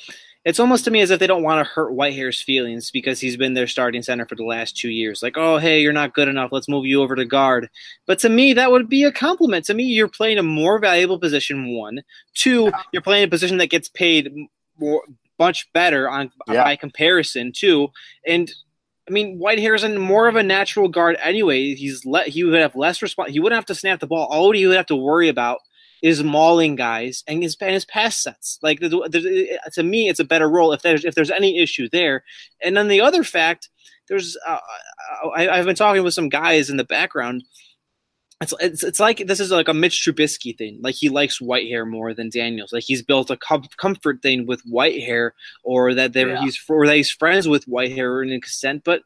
it's 0.48 0.62
almost 0.62 0.86
to 0.86 0.92
me 0.92 1.02
as 1.02 1.12
if 1.12 1.20
they 1.20 1.28
don't 1.28 1.44
want 1.44 1.60
to 1.60 1.70
hurt 1.70 1.92
Whitehair's 1.92 2.42
feelings 2.42 2.90
because 2.90 3.20
he's 3.20 3.36
been 3.36 3.54
their 3.54 3.68
starting 3.68 4.02
center 4.02 4.26
for 4.26 4.36
the 4.36 4.46
last 4.46 4.78
two 4.78 4.88
years. 4.88 5.22
Like, 5.22 5.36
oh, 5.36 5.58
hey, 5.58 5.82
you're 5.82 5.92
not 5.92 6.14
good 6.14 6.30
enough. 6.30 6.54
Let's 6.54 6.70
move 6.70 6.86
you 6.86 7.02
over 7.04 7.18
to 7.18 7.26
guard. 7.26 7.70
But 8.06 8.18
to 8.20 8.30
me, 8.30 8.54
that 8.54 8.72
would 8.72 8.88
be 8.88 9.04
a 9.04 9.12
compliment. 9.12 9.66
To 9.66 9.74
me, 9.74 9.84
you're 9.84 10.08
playing 10.08 10.38
a 10.38 10.44
more 10.44 10.80
valuable 10.80 11.20
position. 11.20 11.76
One, 11.76 12.02
two, 12.34 12.72
you're 12.94 13.02
playing 13.02 13.26
a 13.26 13.28
position 13.28 13.58
that 13.58 13.70
gets 13.70 13.90
paid 13.90 14.34
more, 14.80 15.04
much 15.38 15.70
better 15.74 16.10
on 16.10 16.32
yeah. 16.48 16.64
by 16.64 16.78
comparison. 16.78 17.52
Two, 17.52 17.90
and 18.26 18.50
I 19.06 19.12
mean, 19.12 19.42
Whitehair 19.42 19.76
is 19.76 20.00
more 20.00 20.30
of 20.30 20.38
a 20.38 20.44
natural 20.44 20.88
guard 20.88 21.18
anyway. 21.22 21.76
He's 21.76 22.06
let 22.06 22.30
he 22.30 22.46
would 22.46 22.62
have 22.62 22.74
less 22.74 23.02
response. 23.02 23.34
He 23.34 23.42
wouldn't 23.42 23.58
have 23.58 23.66
to 23.66 23.76
snap 23.76 24.00
the 24.00 24.08
ball. 24.08 24.28
All 24.32 24.54
he 24.54 24.66
would 24.66 24.78
have 24.78 24.86
to 24.86 24.96
worry 24.96 25.28
about 25.28 25.60
is 26.02 26.24
mauling 26.24 26.76
guys 26.76 27.24
and 27.28 27.42
his 27.44 27.58
and 27.62 27.74
his 27.74 27.86
pass 27.86 28.22
sets. 28.22 28.60
Like 28.62 28.80
to 28.80 29.84
me, 29.84 30.10
it's 30.10 30.20
a 30.20 30.26
better 30.26 30.50
role 30.50 30.74
if 30.74 30.82
there's 30.82 31.06
if 31.06 31.16
there's 31.16 31.32
any 31.32 31.60
issue 31.60 31.90
there. 31.92 32.24
And 32.64 32.76
then 32.76 32.88
the 32.88 33.02
other 33.02 33.24
fact, 33.24 33.70
there's 34.08 34.38
uh, 34.48 34.60
I, 35.36 35.50
I've 35.50 35.66
been 35.66 35.76
talking 35.76 36.04
with 36.04 36.14
some 36.14 36.30
guys 36.30 36.70
in 36.70 36.78
the 36.78 36.84
background. 36.84 37.44
It's, 38.40 38.54
it's 38.60 38.84
it's 38.84 39.00
like 39.00 39.26
this 39.26 39.40
is 39.40 39.50
like 39.50 39.68
a 39.68 39.74
Mitch 39.74 40.06
Trubisky 40.06 40.56
thing. 40.56 40.80
Like 40.82 40.94
he 40.94 41.10
likes 41.10 41.40
Whitehair 41.40 41.90
more 41.90 42.14
than 42.14 42.30
Daniels. 42.30 42.72
Like 42.72 42.84
he's 42.84 43.02
built 43.02 43.32
a 43.32 43.38
com- 43.38 43.64
comfort 43.78 44.22
thing 44.22 44.46
with 44.46 44.64
Whitehair, 44.66 45.32
or 45.64 45.96
that 45.96 46.16
yeah. 46.16 46.40
he's 46.42 46.60
or 46.70 46.86
that 46.86 46.96
he's 46.96 47.10
friends 47.10 47.48
with 47.48 47.66
Whitehair 47.66 48.24
in 48.24 48.40
consent. 48.40 48.84
But 48.84 49.02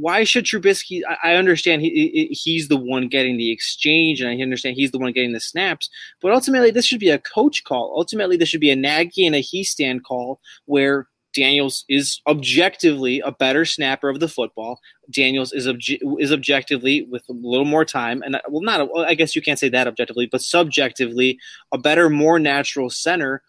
why 0.00 0.24
should 0.24 0.44
Trubisky? 0.44 1.00
I, 1.08 1.32
I 1.32 1.34
understand 1.36 1.82
he, 1.82 2.28
he's 2.30 2.68
the 2.68 2.76
one 2.76 3.08
getting 3.08 3.36
the 3.36 3.50
exchange, 3.50 4.20
and 4.20 4.28
I 4.28 4.42
understand 4.42 4.76
he's 4.76 4.90
the 4.90 4.98
one 4.98 5.12
getting 5.12 5.32
the 5.32 5.40
snaps. 5.40 5.88
But 6.20 6.32
ultimately, 6.32 6.70
this 6.70 6.84
should 6.84 7.00
be 7.00 7.10
a 7.10 7.18
coach 7.18 7.64
call. 7.64 7.94
Ultimately, 7.96 8.36
this 8.36 8.48
should 8.48 8.60
be 8.60 8.70
a 8.70 8.76
Nagy 8.76 9.26
and 9.26 9.34
a 9.34 9.42
Hiestand 9.42 10.02
call 10.02 10.40
where 10.66 11.08
Daniels 11.34 11.84
is 11.88 12.20
objectively 12.26 13.20
a 13.20 13.32
better 13.32 13.64
snapper 13.64 14.08
of 14.08 14.20
the 14.20 14.28
football. 14.28 14.80
Daniels 15.10 15.52
is 15.52 15.66
obje- 15.66 16.00
is 16.18 16.32
objectively 16.32 17.06
with 17.10 17.28
a 17.28 17.32
little 17.32 17.66
more 17.66 17.84
time, 17.84 18.22
and 18.22 18.40
well, 18.48 18.62
not 18.62 18.88
I 18.96 19.14
guess 19.14 19.36
you 19.36 19.42
can't 19.42 19.58
say 19.58 19.68
that 19.68 19.86
objectively, 19.86 20.26
but 20.26 20.42
subjectively 20.42 21.38
a 21.72 21.78
better, 21.78 22.08
more 22.08 22.38
natural 22.38 22.90
center 22.90 23.42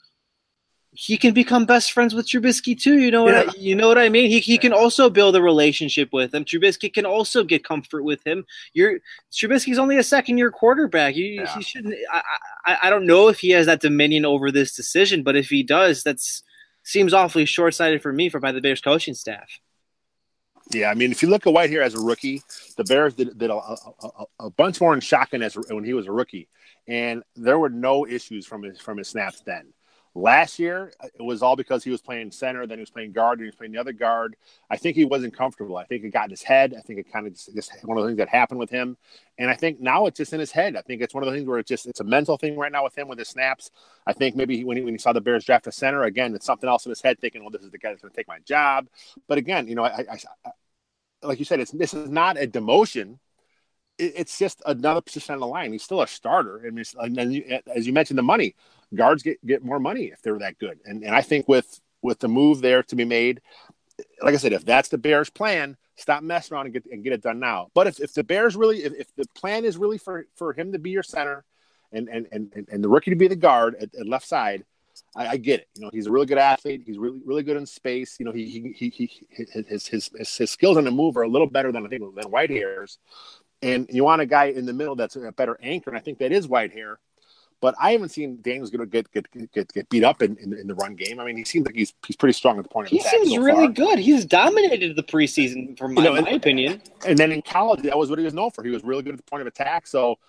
he 1.00 1.16
can 1.16 1.32
become 1.32 1.68
best 1.68 1.92
friends 1.92 2.16
with 2.16 2.28
Trubisky 2.28 2.76
too. 2.76 2.98
You 2.98 3.12
know 3.12 3.24
what 3.24 3.36
yeah. 3.36 3.52
I, 3.52 3.54
you 3.56 3.76
know 3.76 3.88
what 3.88 4.00
I 4.00 4.10
mean? 4.10 4.32
He 4.32 4.40
he 4.40 4.58
can 4.58 4.74
also 4.74 5.12
build 5.12 5.36
a 5.36 5.42
relationship 5.44 6.10
with 6.12 6.34
him. 6.34 6.44
Trubisky 6.44 6.92
can 6.92 7.06
also 7.06 7.44
get 7.44 7.64
comfort 7.64 8.02
with 8.02 8.26
him. 8.26 8.48
You're 8.74 8.98
Trubisky's 9.32 9.78
only 9.78 9.98
a 9.98 10.04
second 10.04 10.40
year 10.40 10.50
quarterback. 10.50 11.16
You, 11.16 11.26
yeah. 11.26 11.56
He 11.56 11.62
shouldn't. 11.62 11.94
I, 12.12 12.22
I 12.66 12.78
I 12.84 12.90
don't 12.90 13.06
know 13.06 13.28
if 13.28 13.40
he 13.40 13.52
has 13.52 13.68
that 13.68 13.80
dominion 13.80 14.26
over 14.26 14.50
this 14.50 14.76
decision, 14.76 15.22
but 15.22 15.36
if 15.36 15.50
he 15.50 15.62
does, 15.62 16.02
that's 16.02 16.42
seems 16.82 17.14
awfully 17.14 17.46
short 17.46 17.76
sighted 17.76 18.02
for 18.02 18.12
me 18.12 18.30
for 18.30 18.40
by 18.40 18.52
the 18.52 18.62
Bears 18.62 18.82
coaching 18.82 19.14
staff. 19.14 19.60
Yeah, 20.74 20.90
I 20.90 20.96
mean, 20.96 21.12
if 21.12 21.22
you 21.22 21.30
look 21.30 21.46
at 21.46 21.54
Whitehair 21.54 21.84
as 21.84 21.94
a 21.94 22.00
rookie, 22.00 22.42
the 22.76 22.84
Bears 22.84 23.14
did, 23.14 23.38
did 23.38 23.52
a, 23.52 23.56
a, 23.56 24.26
a, 24.40 24.50
bunch 24.50 24.82
more 24.82 24.96
in 24.96 25.00
shotgun 25.00 25.44
as 25.44 25.56
when 25.56 25.84
he 25.84 25.94
was 25.94 26.08
a 26.08 26.12
rookie, 26.12 26.50
and 26.88 27.24
there 27.36 27.60
were 27.60 27.70
no 27.70 28.08
issues 28.08 28.48
from 28.48 28.64
his 28.64 28.80
from 28.80 28.98
his 28.98 29.08
snaps 29.10 29.42
then. 29.42 29.74
Last 30.18 30.58
year, 30.58 30.92
it 31.04 31.22
was 31.22 31.44
all 31.44 31.56
because 31.56 31.84
he 31.84 31.92
was 31.92 32.02
playing 32.02 32.32
center, 32.32 32.66
then 32.66 32.80
he 32.80 32.82
was 32.82 32.90
playing 32.90 33.12
guard, 33.12 33.38
and 33.38 33.46
he 33.46 33.50
was 33.50 33.56
playing 33.56 33.72
the 33.74 33.78
other 33.78 33.92
guard. 33.92 34.36
I 34.68 34.76
think 34.76 34.96
he 34.96 35.06
wasn't 35.06 35.38
comfortable. 35.38 35.78
I 35.78 35.86
think 35.86 36.04
it 36.04 36.10
got 36.10 36.24
in 36.24 36.32
his 36.32 36.42
head. 36.42 36.74
I 36.76 36.82
think 36.82 36.98
it 36.98 37.14
kind 37.14 37.28
of 37.28 37.34
just, 37.34 37.54
just 37.54 37.72
one 37.84 38.00
of 38.00 38.04
the 38.04 38.10
things 38.10 38.18
that 38.18 38.28
happened 38.28 38.60
with 38.60 38.72
him. 38.72 38.98
And 39.38 39.48
I 39.48 39.54
think 39.54 39.80
now 39.80 40.08
it's 40.08 40.18
just 40.18 40.34
in 40.34 40.40
his 40.40 40.52
head. 40.52 40.76
I 40.76 40.82
think 40.82 41.04
it's 41.04 41.14
one 41.14 41.22
of 41.22 41.30
the 41.30 41.36
things 41.36 41.48
where 41.48 41.60
it's 41.60 41.70
just 41.70 41.86
it's 41.86 42.00
a 42.00 42.04
mental 42.04 42.36
thing 42.36 42.58
right 42.58 42.72
now 42.72 42.84
with 42.84 42.98
him 42.98 43.08
with 43.08 43.20
his 43.20 43.28
snaps. 43.28 43.70
I 44.08 44.14
think 44.14 44.36
maybe 44.36 44.64
when 44.64 44.78
he, 44.78 44.84
when 44.84 44.96
he 44.96 44.98
saw 44.98 45.14
the 45.14 45.22
Bears 45.22 45.46
draft 45.46 45.68
a 45.68 45.72
center 45.72 46.02
again, 46.02 46.34
it's 46.34 46.48
something 46.48 46.68
else 46.68 46.88
in 46.88 46.90
his 46.90 47.02
head, 47.02 47.20
thinking, 47.20 47.44
"Well, 47.44 47.52
this 47.52 47.62
is 47.62 47.70
the 47.70 47.78
guy 47.78 47.90
that's 47.90 48.02
going 48.02 48.12
to 48.12 48.18
take 48.18 48.28
my 48.28 48.40
job." 48.40 48.88
But 49.28 49.38
again, 49.38 49.68
you 49.68 49.76
know, 49.76 49.84
I, 49.84 50.00
I, 50.00 50.18
I 50.48 50.52
like 51.22 51.38
you 51.38 51.46
said, 51.46 51.60
it's 51.60 51.72
this 51.72 51.94
is 51.94 52.10
not 52.10 52.42
a 52.42 52.48
demotion 52.48 53.20
it's 54.00 54.38
just 54.38 54.62
another 54.66 55.02
position 55.02 55.34
on 55.34 55.40
the 55.40 55.48
line. 55.48 55.72
He's 55.72 55.84
still 55.84 56.02
a 56.02 56.08
starter. 56.08 56.62
I 56.66 56.70
mean, 56.70 56.86
and 57.00 57.34
you, 57.34 57.60
as 57.76 57.88
you 57.88 57.94
mentioned, 57.94 58.20
the 58.20 58.24
money 58.24 58.56
guards 58.94 59.24
get, 59.24 59.46
get 59.46 59.64
more 59.64 59.80
money 59.80 60.06
if 60.06 60.22
they're 60.22 60.40
that 60.40 60.58
good. 60.60 60.80
And 60.86 61.04
and 61.04 61.16
I 61.16 61.22
think 61.22 61.48
with 61.48 61.80
with 62.02 62.20
the 62.20 62.28
move 62.28 62.62
there 62.62 62.84
to 62.84 62.96
be 62.96 63.06
made, 63.06 63.42
like 64.22 64.34
I 64.34 64.38
said, 64.38 64.54
if 64.54 64.66
that's 64.66 64.90
the 64.90 64.98
Bears' 64.98 65.30
plan, 65.30 65.78
stop 65.96 66.24
messing 66.24 66.56
around 66.56 66.68
and 66.68 66.74
get 66.74 66.86
and 66.92 67.04
get 67.04 67.14
it 67.14 67.22
done 67.22 67.40
now. 67.40 67.70
But 67.74 67.88
if, 67.88 68.00
if 68.00 68.14
the 68.14 68.24
Bears 68.24 68.56
really, 68.56 68.84
if, 68.84 68.94
if 68.94 69.16
the 69.16 69.26
plan 69.36 69.66
is 69.66 69.78
really 69.78 69.98
for 69.98 70.26
for 70.36 70.54
him 70.54 70.72
to 70.72 70.80
be 70.80 70.92
your 70.92 71.04
center, 71.04 71.44
and 71.92 72.08
and 72.08 72.28
and 72.32 72.68
and 72.72 72.84
the 72.84 72.90
rookie 72.90 73.12
to 73.12 73.18
be 73.18 73.28
the 73.28 73.36
guard 73.36 73.76
at, 73.76 73.94
at 73.96 74.08
left 74.08 74.28
side. 74.28 74.64
I, 75.16 75.28
I, 75.28 75.38
get 75.38 75.62
it. 75.62 75.68
You 75.76 75.84
know, 75.84 75.92
he's 75.94 76.08
a 76.08 76.12
really 76.12 76.26
good 76.26 76.40
athlete. 76.40 76.82
He's 76.84 76.98
really, 76.98 77.20
really 77.24 77.44
good 77.44 77.56
in 77.56 77.68
space. 77.68 78.18
You 78.20 78.26
know, 78.26 78.32
he, 78.32 78.46
he, 78.50 78.90
he, 78.90 78.90
he 78.90 79.46
his, 79.68 79.88
his, 79.88 80.10
his, 80.18 80.50
skills 80.50 80.76
on 80.76 80.86
the 80.86 80.92
move 80.92 81.18
are 81.18 81.22
a 81.22 81.28
little 81.28 81.48
better 81.48 81.72
than 81.72 81.86
I 81.86 81.88
think 81.88 82.02
than 82.16 82.32
Whitehair's. 82.32 82.98
And 83.62 83.88
you 83.92 84.04
want 84.04 84.22
a 84.22 84.26
guy 84.26 84.46
in 84.46 84.66
the 84.66 84.74
middle 84.74 84.96
that's 84.96 85.16
a 85.16 85.32
better 85.32 85.58
anchor, 85.62 85.92
and 85.92 85.98
I 85.98 86.02
think 86.02 86.18
that 86.18 86.32
is 86.32 86.48
Whitehair. 86.48 86.96
But 87.60 87.74
I 87.82 87.92
haven't 87.92 88.10
seen 88.10 88.40
Daniels 88.42 88.70
get 88.70 88.88
get 88.92 89.12
get 89.12 89.52
get, 89.52 89.74
get 89.74 89.90
beat 89.90 90.04
up 90.04 90.22
in, 90.22 90.38
in, 90.38 90.54
in, 90.54 90.68
the 90.68 90.76
run 90.76 90.96
game. 90.96 91.20
I 91.20 91.26
mean, 91.26 91.38
he 91.38 91.44
seems 91.44 91.66
like 91.66 91.76
he's 91.76 91.92
he's 92.06 92.16
pretty 92.16 92.34
strong 92.34 92.60
at 92.60 92.64
the 92.64 92.70
point. 92.70 92.88
Of 92.88 92.94
attack. 92.94 93.12
He 93.12 93.18
seems 93.18 93.36
so 93.36 93.42
really 93.42 93.66
far. 93.66 93.74
good. 93.74 94.00
He's 94.00 94.26
dominated 94.26 94.96
the 94.96 95.04
preseason, 95.04 95.78
from 95.78 95.96
my, 95.96 96.04
you 96.04 96.14
know, 96.14 96.22
my 96.22 96.30
opinion. 96.30 96.82
And 97.06 97.18
then 97.18 97.32
in 97.32 97.42
college, 97.42 97.82
that 97.82 97.98
was 97.98 98.12
what 98.12 98.20
he 98.20 98.26
was 98.26 98.34
known 98.34 98.52
for. 98.52 98.64
He 98.64 98.70
was 98.70 98.84
really 98.84 99.02
good 99.02 99.14
at 99.14 99.18
the 99.18 99.24
point 99.24 99.42
of 99.42 99.48
attack. 99.48 99.88
So 99.88 100.20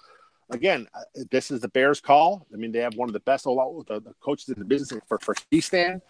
again, 0.49 0.87
uh, 0.95 1.01
this 1.31 1.51
is 1.51 1.61
the 1.61 1.69
Bears' 1.69 2.01
call. 2.01 2.47
I 2.53 2.57
mean, 2.57 2.73
they 2.73 2.79
have 2.79 2.95
one 2.95 3.11
of 3.11 3.13
the 3.13 3.21
best 3.21 3.45
the, 3.45 3.85
the 4.03 4.15
coaches 4.21 4.49
in 4.49 4.59
the 4.59 4.65
business 4.65 4.99
for 5.07 5.19
for 5.19 5.35
stand. 5.61 6.01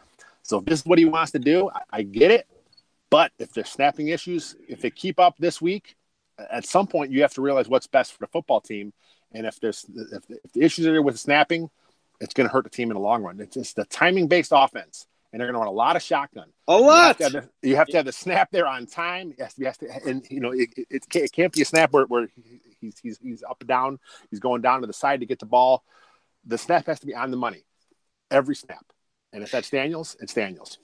So 0.44 0.58
if 0.58 0.66
this 0.66 0.80
is 0.80 0.86
what 0.86 1.00
he 1.00 1.04
wants 1.04 1.32
to 1.32 1.40
do, 1.40 1.68
I, 1.68 1.80
I 1.90 2.02
get 2.02 2.30
it. 2.30 2.46
But 3.10 3.32
if 3.40 3.52
there's 3.52 3.70
snapping 3.70 4.08
issues, 4.08 4.54
if 4.68 4.80
they 4.82 4.90
keep 4.90 5.18
up 5.18 5.36
this 5.38 5.60
week, 5.60 5.96
at 6.50 6.64
some 6.64 6.86
point 6.86 7.10
you 7.10 7.22
have 7.22 7.34
to 7.34 7.42
realize 7.42 7.68
what's 7.68 7.86
best 7.86 8.12
for 8.12 8.20
the 8.20 8.28
football 8.28 8.60
team 8.60 8.92
and 9.32 9.46
if 9.46 9.60
there's 9.60 9.84
if, 10.12 10.24
if 10.28 10.52
the 10.52 10.62
issues 10.62 10.86
are 10.86 10.92
there 10.92 11.02
with 11.02 11.18
snapping, 11.18 11.70
it's 12.20 12.34
going 12.34 12.48
to 12.48 12.52
hurt 12.52 12.64
the 12.64 12.70
team 12.70 12.90
in 12.90 12.94
the 12.94 13.00
long 13.00 13.22
run. 13.22 13.40
It's, 13.40 13.56
it's 13.56 13.72
the 13.74 13.84
timing 13.84 14.28
based 14.28 14.52
offense, 14.54 15.06
and 15.32 15.40
they're 15.40 15.46
going 15.46 15.54
to 15.54 15.60
run 15.60 15.68
a 15.68 15.72
lot 15.72 15.96
of 15.96 16.02
shotgun. 16.02 16.48
A 16.66 16.76
lot. 16.76 17.18
You 17.18 17.24
have, 17.24 17.32
the, 17.32 17.48
you 17.68 17.76
have 17.76 17.86
to 17.88 17.96
have 17.96 18.06
the, 18.06 18.12
snap 18.12 18.50
there 18.50 18.66
on 18.66 18.86
time. 18.86 19.32
To, 19.32 19.72
to 19.72 20.06
and 20.06 20.26
you 20.30 20.40
know 20.40 20.50
it, 20.52 20.70
it, 20.90 21.06
it, 21.14 21.32
can't 21.32 21.52
be 21.52 21.62
a 21.62 21.64
snap 21.64 21.92
where, 21.92 22.04
where 22.06 22.28
he's, 22.80 22.98
he's 23.02 23.18
he's 23.18 23.42
up 23.42 23.58
and 23.60 23.68
down. 23.68 23.98
He's 24.30 24.40
going 24.40 24.62
down 24.62 24.80
to 24.80 24.86
the 24.86 24.92
side 24.92 25.20
to 25.20 25.26
get 25.26 25.38
the 25.38 25.46
ball. 25.46 25.84
The 26.46 26.58
snap 26.58 26.86
has 26.86 27.00
to 27.00 27.06
be 27.06 27.14
on 27.14 27.30
the 27.30 27.36
money 27.36 27.64
every 28.30 28.56
snap. 28.56 28.84
And 29.32 29.42
if 29.42 29.50
that's 29.50 29.70
Daniels, 29.70 30.16
it's 30.20 30.34
Daniels. 30.34 30.78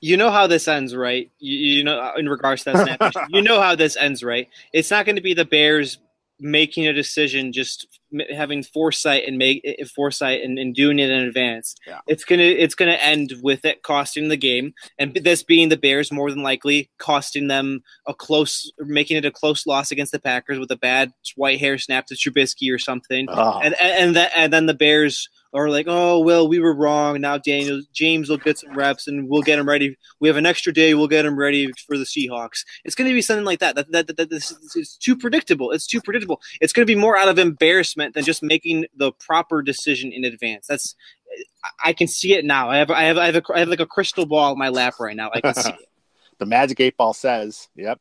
You 0.00 0.16
know 0.16 0.30
how 0.30 0.46
this 0.46 0.66
ends, 0.66 0.94
right? 0.94 1.30
You, 1.38 1.56
you 1.56 1.84
know, 1.84 2.12
in 2.16 2.28
regards 2.28 2.64
to 2.64 2.72
that 2.72 2.98
snap, 2.98 3.28
you 3.30 3.42
know 3.42 3.60
how 3.60 3.74
this 3.74 3.96
ends, 3.96 4.22
right? 4.22 4.48
It's 4.72 4.90
not 4.90 5.06
going 5.06 5.16
to 5.16 5.22
be 5.22 5.34
the 5.34 5.44
Bears 5.44 5.98
making 6.42 6.86
a 6.88 6.92
decision, 6.92 7.52
just 7.52 7.86
having 8.34 8.62
foresight 8.62 9.24
and 9.26 9.38
make 9.38 9.62
eh, 9.64 9.84
foresight 9.94 10.42
and, 10.42 10.58
and 10.58 10.74
doing 10.74 10.98
it 10.98 11.10
in 11.10 11.20
advance. 11.20 11.74
Yeah. 11.86 12.00
It's 12.06 12.24
gonna 12.24 12.42
it's 12.42 12.74
gonna 12.74 12.92
end 12.92 13.34
with 13.42 13.64
it 13.64 13.82
costing 13.82 14.28
the 14.28 14.36
game, 14.36 14.74
and 14.98 15.14
this 15.14 15.42
being 15.42 15.68
the 15.68 15.76
Bears 15.76 16.12
more 16.12 16.30
than 16.30 16.42
likely 16.42 16.90
costing 16.98 17.48
them 17.48 17.82
a 18.06 18.14
close, 18.14 18.70
making 18.78 19.16
it 19.16 19.24
a 19.24 19.30
close 19.30 19.66
loss 19.66 19.90
against 19.90 20.12
the 20.12 20.20
Packers 20.20 20.58
with 20.58 20.70
a 20.70 20.76
bad 20.76 21.12
Whitehair 21.38 21.80
snap 21.80 22.06
to 22.06 22.14
Trubisky 22.14 22.72
or 22.72 22.78
something, 22.78 23.26
oh. 23.30 23.60
and 23.62 23.74
and 23.80 23.92
and, 24.02 24.16
the, 24.16 24.38
and 24.38 24.52
then 24.52 24.66
the 24.66 24.74
Bears 24.74 25.28
or 25.52 25.68
like, 25.68 25.86
oh 25.88 26.18
well, 26.18 26.48
we 26.48 26.58
were 26.58 26.74
wrong. 26.74 27.20
Now 27.20 27.38
Daniel 27.38 27.82
James 27.92 28.28
will 28.28 28.38
get 28.38 28.58
some 28.58 28.74
reps 28.74 29.06
and 29.06 29.28
we'll 29.28 29.42
get 29.42 29.58
him 29.58 29.68
ready. 29.68 29.96
We 30.18 30.28
have 30.28 30.36
an 30.36 30.46
extra 30.46 30.72
day. 30.72 30.94
We'll 30.94 31.08
get 31.08 31.26
him 31.26 31.38
ready 31.38 31.70
for 31.86 31.98
the 31.98 32.04
Seahawks. 32.04 32.64
It's 32.84 32.94
going 32.94 33.08
to 33.08 33.14
be 33.14 33.22
something 33.22 33.44
like 33.44 33.60
that. 33.60 33.74
That 33.76 33.92
that, 33.92 34.06
that, 34.06 34.16
that 34.16 34.30
this 34.30 34.50
is 34.74 34.96
too 34.96 35.16
predictable. 35.16 35.70
It's 35.70 35.86
too 35.86 36.00
predictable. 36.00 36.40
It's 36.60 36.72
going 36.72 36.86
to 36.86 36.92
be 36.92 36.98
more 36.98 37.16
out 37.16 37.28
of 37.28 37.38
embarrassment 37.38 38.01
than 38.10 38.24
just 38.24 38.42
making 38.42 38.86
the 38.96 39.12
proper 39.12 39.62
decision 39.62 40.12
in 40.12 40.24
advance. 40.24 40.66
That's 40.66 40.94
I 41.82 41.92
can 41.92 42.08
see 42.08 42.34
it 42.34 42.44
now. 42.44 42.70
I 42.70 42.78
have 42.78 42.90
I 42.90 43.04
have 43.04 43.18
I 43.18 43.26
have, 43.26 43.36
a, 43.36 43.42
I 43.54 43.58
have 43.60 43.68
like 43.68 43.80
a 43.80 43.86
crystal 43.86 44.26
ball 44.26 44.52
in 44.52 44.58
my 44.58 44.68
lap 44.68 44.94
right 45.00 45.16
now. 45.16 45.30
I 45.32 45.40
can 45.40 45.54
see 45.54 45.70
it. 45.80 45.88
the 46.38 46.46
magic 46.46 46.80
eight 46.80 46.96
ball 46.96 47.14
says, 47.14 47.68
"Yep." 47.76 48.00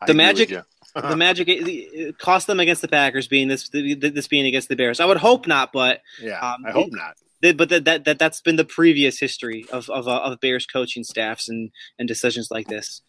I 0.00 0.06
the 0.06 0.14
magic 0.14 0.52
the 1.02 1.16
Magic 1.16 1.48
it 1.48 2.18
cost 2.18 2.46
them 2.46 2.60
against 2.60 2.82
the 2.82 2.88
Packers, 2.88 3.28
being 3.28 3.48
this 3.48 3.68
this 3.68 4.28
being 4.28 4.46
against 4.46 4.68
the 4.68 4.76
Bears. 4.76 5.00
I 5.00 5.04
would 5.04 5.18
hope 5.18 5.46
not, 5.46 5.72
but 5.72 6.00
yeah, 6.20 6.38
um, 6.38 6.64
I 6.64 6.70
hope 6.70 6.90
not. 6.90 7.16
But 7.42 7.68
that, 7.68 7.84
that 7.84 8.04
that 8.04 8.18
that's 8.18 8.40
been 8.40 8.56
the 8.56 8.64
previous 8.64 9.20
history 9.20 9.66
of 9.70 9.90
of, 9.90 10.08
uh, 10.08 10.20
of 10.22 10.40
Bears 10.40 10.66
coaching 10.66 11.04
staffs 11.04 11.48
and 11.48 11.70
and 11.98 12.08
decisions 12.08 12.50
like 12.50 12.68
this. 12.68 13.02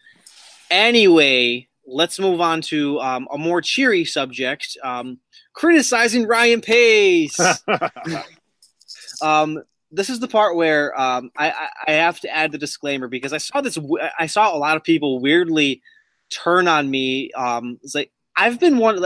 Anyway, 0.69 1.69
let's 1.87 2.19
move 2.19 2.41
on 2.41 2.61
to 2.61 2.99
um, 2.99 3.27
a 3.31 3.37
more 3.37 3.61
cheery 3.61 4.05
subject: 4.05 4.77
um, 4.83 5.19
criticizing 5.53 6.27
Ryan 6.27 6.61
Pace. 6.61 7.39
um, 9.21 9.63
this 9.91 10.09
is 10.09 10.19
the 10.19 10.27
part 10.27 10.55
where 10.55 10.99
um, 10.99 11.31
I, 11.37 11.69
I 11.87 11.91
have 11.93 12.19
to 12.19 12.29
add 12.29 12.51
the 12.51 12.57
disclaimer 12.57 13.07
because 13.07 13.33
I 13.33 13.37
saw 13.37 13.61
this. 13.61 13.77
I 14.19 14.27
saw 14.27 14.55
a 14.55 14.59
lot 14.59 14.77
of 14.77 14.83
people 14.83 15.19
weirdly 15.19 15.81
turn 16.29 16.67
on 16.67 16.89
me. 16.89 17.31
Um, 17.31 17.79
it's 17.81 17.95
like 17.95 18.11
I've 18.37 18.59
been 18.59 18.77
one 18.77 19.03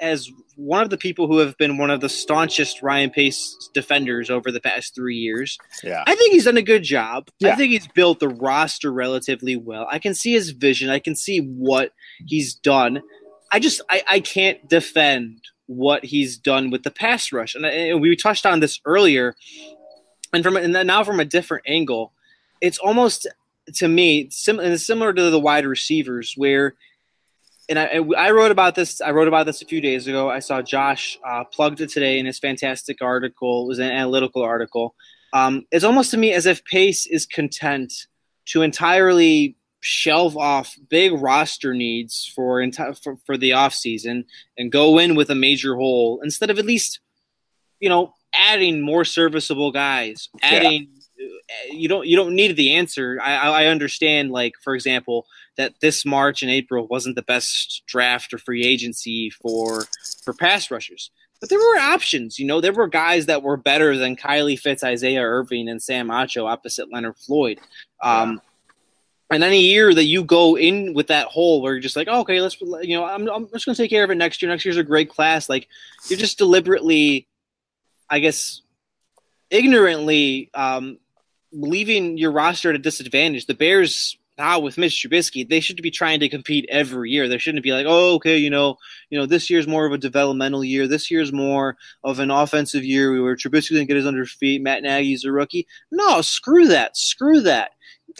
as 0.00 0.30
one 0.56 0.82
of 0.82 0.90
the 0.90 0.98
people 0.98 1.26
who 1.26 1.38
have 1.38 1.56
been 1.56 1.78
one 1.78 1.90
of 1.90 2.00
the 2.00 2.08
staunchest 2.08 2.82
Ryan 2.82 3.10
Pace 3.10 3.70
defenders 3.72 4.30
over 4.30 4.52
the 4.52 4.60
past 4.60 4.94
three 4.94 5.16
years. 5.16 5.58
Yeah, 5.82 6.04
I 6.06 6.14
think 6.14 6.32
he's 6.32 6.44
done 6.44 6.58
a 6.58 6.62
good 6.62 6.82
job. 6.82 7.28
Yeah. 7.40 7.52
I 7.52 7.54
think 7.56 7.72
he's 7.72 7.88
built 7.88 8.20
the 8.20 8.28
roster 8.28 8.92
relatively 8.92 9.56
well. 9.56 9.88
I 9.90 9.98
can 9.98 10.14
see 10.14 10.32
his 10.32 10.50
vision. 10.50 10.90
I 10.90 10.98
can 10.98 11.16
see 11.16 11.38
what 11.38 11.92
he's 12.26 12.54
done. 12.54 13.02
I 13.50 13.58
just 13.58 13.80
I, 13.90 14.02
I 14.08 14.20
can't 14.20 14.68
defend 14.68 15.40
what 15.66 16.04
he's 16.04 16.36
done 16.36 16.70
with 16.70 16.82
the 16.82 16.90
pass 16.90 17.32
rush, 17.32 17.54
and, 17.54 17.64
and 17.64 18.00
we 18.00 18.14
touched 18.16 18.44
on 18.44 18.60
this 18.60 18.80
earlier. 18.84 19.34
And 20.32 20.44
from 20.44 20.56
and 20.56 20.72
now 20.86 21.04
from 21.04 21.20
a 21.20 21.24
different 21.24 21.64
angle, 21.66 22.12
it's 22.60 22.78
almost 22.78 23.26
to 23.74 23.88
me 23.88 24.28
sim- 24.30 24.76
similar 24.76 25.12
to 25.12 25.30
the 25.30 25.40
wide 25.40 25.64
receivers 25.64 26.34
where 26.36 26.74
and 27.68 27.78
I, 27.78 28.00
I 28.16 28.30
wrote 28.30 28.50
about 28.50 28.74
this. 28.74 29.00
I 29.00 29.10
wrote 29.10 29.28
about 29.28 29.46
this 29.46 29.62
a 29.62 29.66
few 29.66 29.80
days 29.80 30.06
ago. 30.06 30.30
I 30.30 30.40
saw 30.40 30.60
Josh 30.62 31.18
uh, 31.26 31.44
plugged 31.44 31.80
it 31.80 31.88
today 31.88 32.18
in 32.18 32.26
his 32.26 32.38
fantastic 32.38 33.00
article. 33.00 33.64
It 33.64 33.68
was 33.68 33.78
an 33.78 33.90
analytical 33.90 34.42
article. 34.42 34.94
Um, 35.32 35.66
it's 35.70 35.84
almost 35.84 36.10
to 36.12 36.16
me 36.16 36.32
as 36.32 36.46
if 36.46 36.64
Pace 36.64 37.06
is 37.06 37.26
content 37.26 37.92
to 38.46 38.62
entirely 38.62 39.56
shelve 39.80 40.36
off 40.36 40.76
big 40.88 41.12
roster 41.12 41.74
needs 41.74 42.30
for 42.34 42.60
enti- 42.60 43.02
for, 43.02 43.16
for 43.26 43.36
the 43.36 43.50
offseason 43.50 44.24
and 44.56 44.72
go 44.72 44.98
in 44.98 45.14
with 45.14 45.30
a 45.30 45.34
major 45.34 45.74
hole 45.76 46.20
instead 46.22 46.50
of 46.50 46.58
at 46.58 46.64
least, 46.64 47.00
you 47.80 47.88
know, 47.88 48.14
adding 48.34 48.80
more 48.80 49.04
serviceable 49.04 49.72
guys, 49.72 50.28
adding. 50.42 50.82
Yeah. 50.82 50.90
You 51.70 51.88
don't 51.88 52.06
you 52.06 52.16
don't 52.16 52.34
need 52.34 52.56
the 52.56 52.74
answer. 52.74 53.18
I, 53.22 53.36
I 53.36 53.66
understand, 53.66 54.30
like 54.30 54.54
for 54.62 54.74
example, 54.74 55.26
that 55.56 55.74
this 55.80 56.04
March 56.04 56.42
and 56.42 56.50
April 56.50 56.86
wasn't 56.86 57.16
the 57.16 57.22
best 57.22 57.82
draft 57.86 58.32
or 58.34 58.38
free 58.38 58.64
agency 58.64 59.30
for 59.30 59.84
for 60.22 60.32
pass 60.32 60.70
rushers. 60.70 61.10
But 61.40 61.50
there 61.50 61.58
were 61.58 61.78
options, 61.78 62.38
you 62.38 62.46
know. 62.46 62.60
There 62.60 62.72
were 62.72 62.88
guys 62.88 63.26
that 63.26 63.42
were 63.42 63.56
better 63.56 63.96
than 63.96 64.16
Kylie 64.16 64.58
Fitts, 64.58 64.82
Isaiah 64.82 65.22
Irving, 65.22 65.68
and 65.68 65.82
Sam 65.82 66.08
Acho 66.08 66.50
opposite 66.50 66.90
Leonard 66.92 67.16
Floyd. 67.16 67.60
Um, 68.02 68.34
yeah. 68.34 69.36
And 69.36 69.44
any 69.44 69.62
year 69.62 69.92
that 69.92 70.04
you 70.04 70.22
go 70.22 70.56
in 70.56 70.94
with 70.94 71.08
that 71.08 71.26
hole 71.26 71.60
where 71.60 71.72
you're 71.72 71.80
just 71.80 71.96
like, 71.96 72.08
oh, 72.10 72.20
okay, 72.20 72.40
let's, 72.40 72.60
you 72.60 72.96
know, 72.96 73.04
I'm, 73.04 73.28
I'm 73.28 73.48
just 73.48 73.66
going 73.66 73.74
to 73.74 73.82
take 73.82 73.90
care 73.90 74.04
of 74.04 74.10
it 74.10 74.16
next 74.16 74.40
year. 74.40 74.50
Next 74.50 74.64
year's 74.64 74.76
a 74.76 74.84
great 74.84 75.10
class. 75.10 75.48
Like 75.48 75.66
you're 76.08 76.18
just 76.18 76.38
deliberately, 76.38 77.26
I 78.08 78.20
guess, 78.20 78.60
ignorantly 79.50 80.50
um, 80.54 80.98
leaving 81.52 82.16
your 82.16 82.32
roster 82.32 82.70
at 82.70 82.76
a 82.76 82.78
disadvantage. 82.78 83.46
The 83.46 83.54
Bears 83.54 84.18
now 84.36 84.58
with 84.58 84.78
Mitch 84.78 84.92
Trubisky, 84.92 85.48
they 85.48 85.60
should 85.60 85.80
be 85.80 85.90
trying 85.90 86.20
to 86.20 86.28
compete 86.28 86.66
every 86.68 87.10
year. 87.10 87.28
They 87.28 87.38
shouldn't 87.38 87.62
be 87.62 87.72
like, 87.72 87.86
oh, 87.88 88.14
okay, 88.14 88.36
you 88.36 88.50
know, 88.50 88.76
you 89.10 89.18
know, 89.18 89.26
this 89.26 89.48
year's 89.48 89.68
more 89.68 89.86
of 89.86 89.92
a 89.92 89.98
developmental 89.98 90.64
year. 90.64 90.88
This 90.88 91.10
year's 91.10 91.32
more 91.32 91.76
of 92.02 92.18
an 92.18 92.30
offensive 92.30 92.84
year 92.84 93.22
where 93.22 93.36
Trubisky 93.36 93.70
didn't 93.70 93.86
get 93.86 93.96
his 93.96 94.06
under 94.06 94.26
feet. 94.26 94.62
Matt 94.62 94.82
Nagy's 94.82 95.24
a 95.24 95.32
rookie. 95.32 95.66
No, 95.90 96.20
screw 96.20 96.66
that. 96.68 96.96
Screw 96.96 97.40
that. 97.42 97.72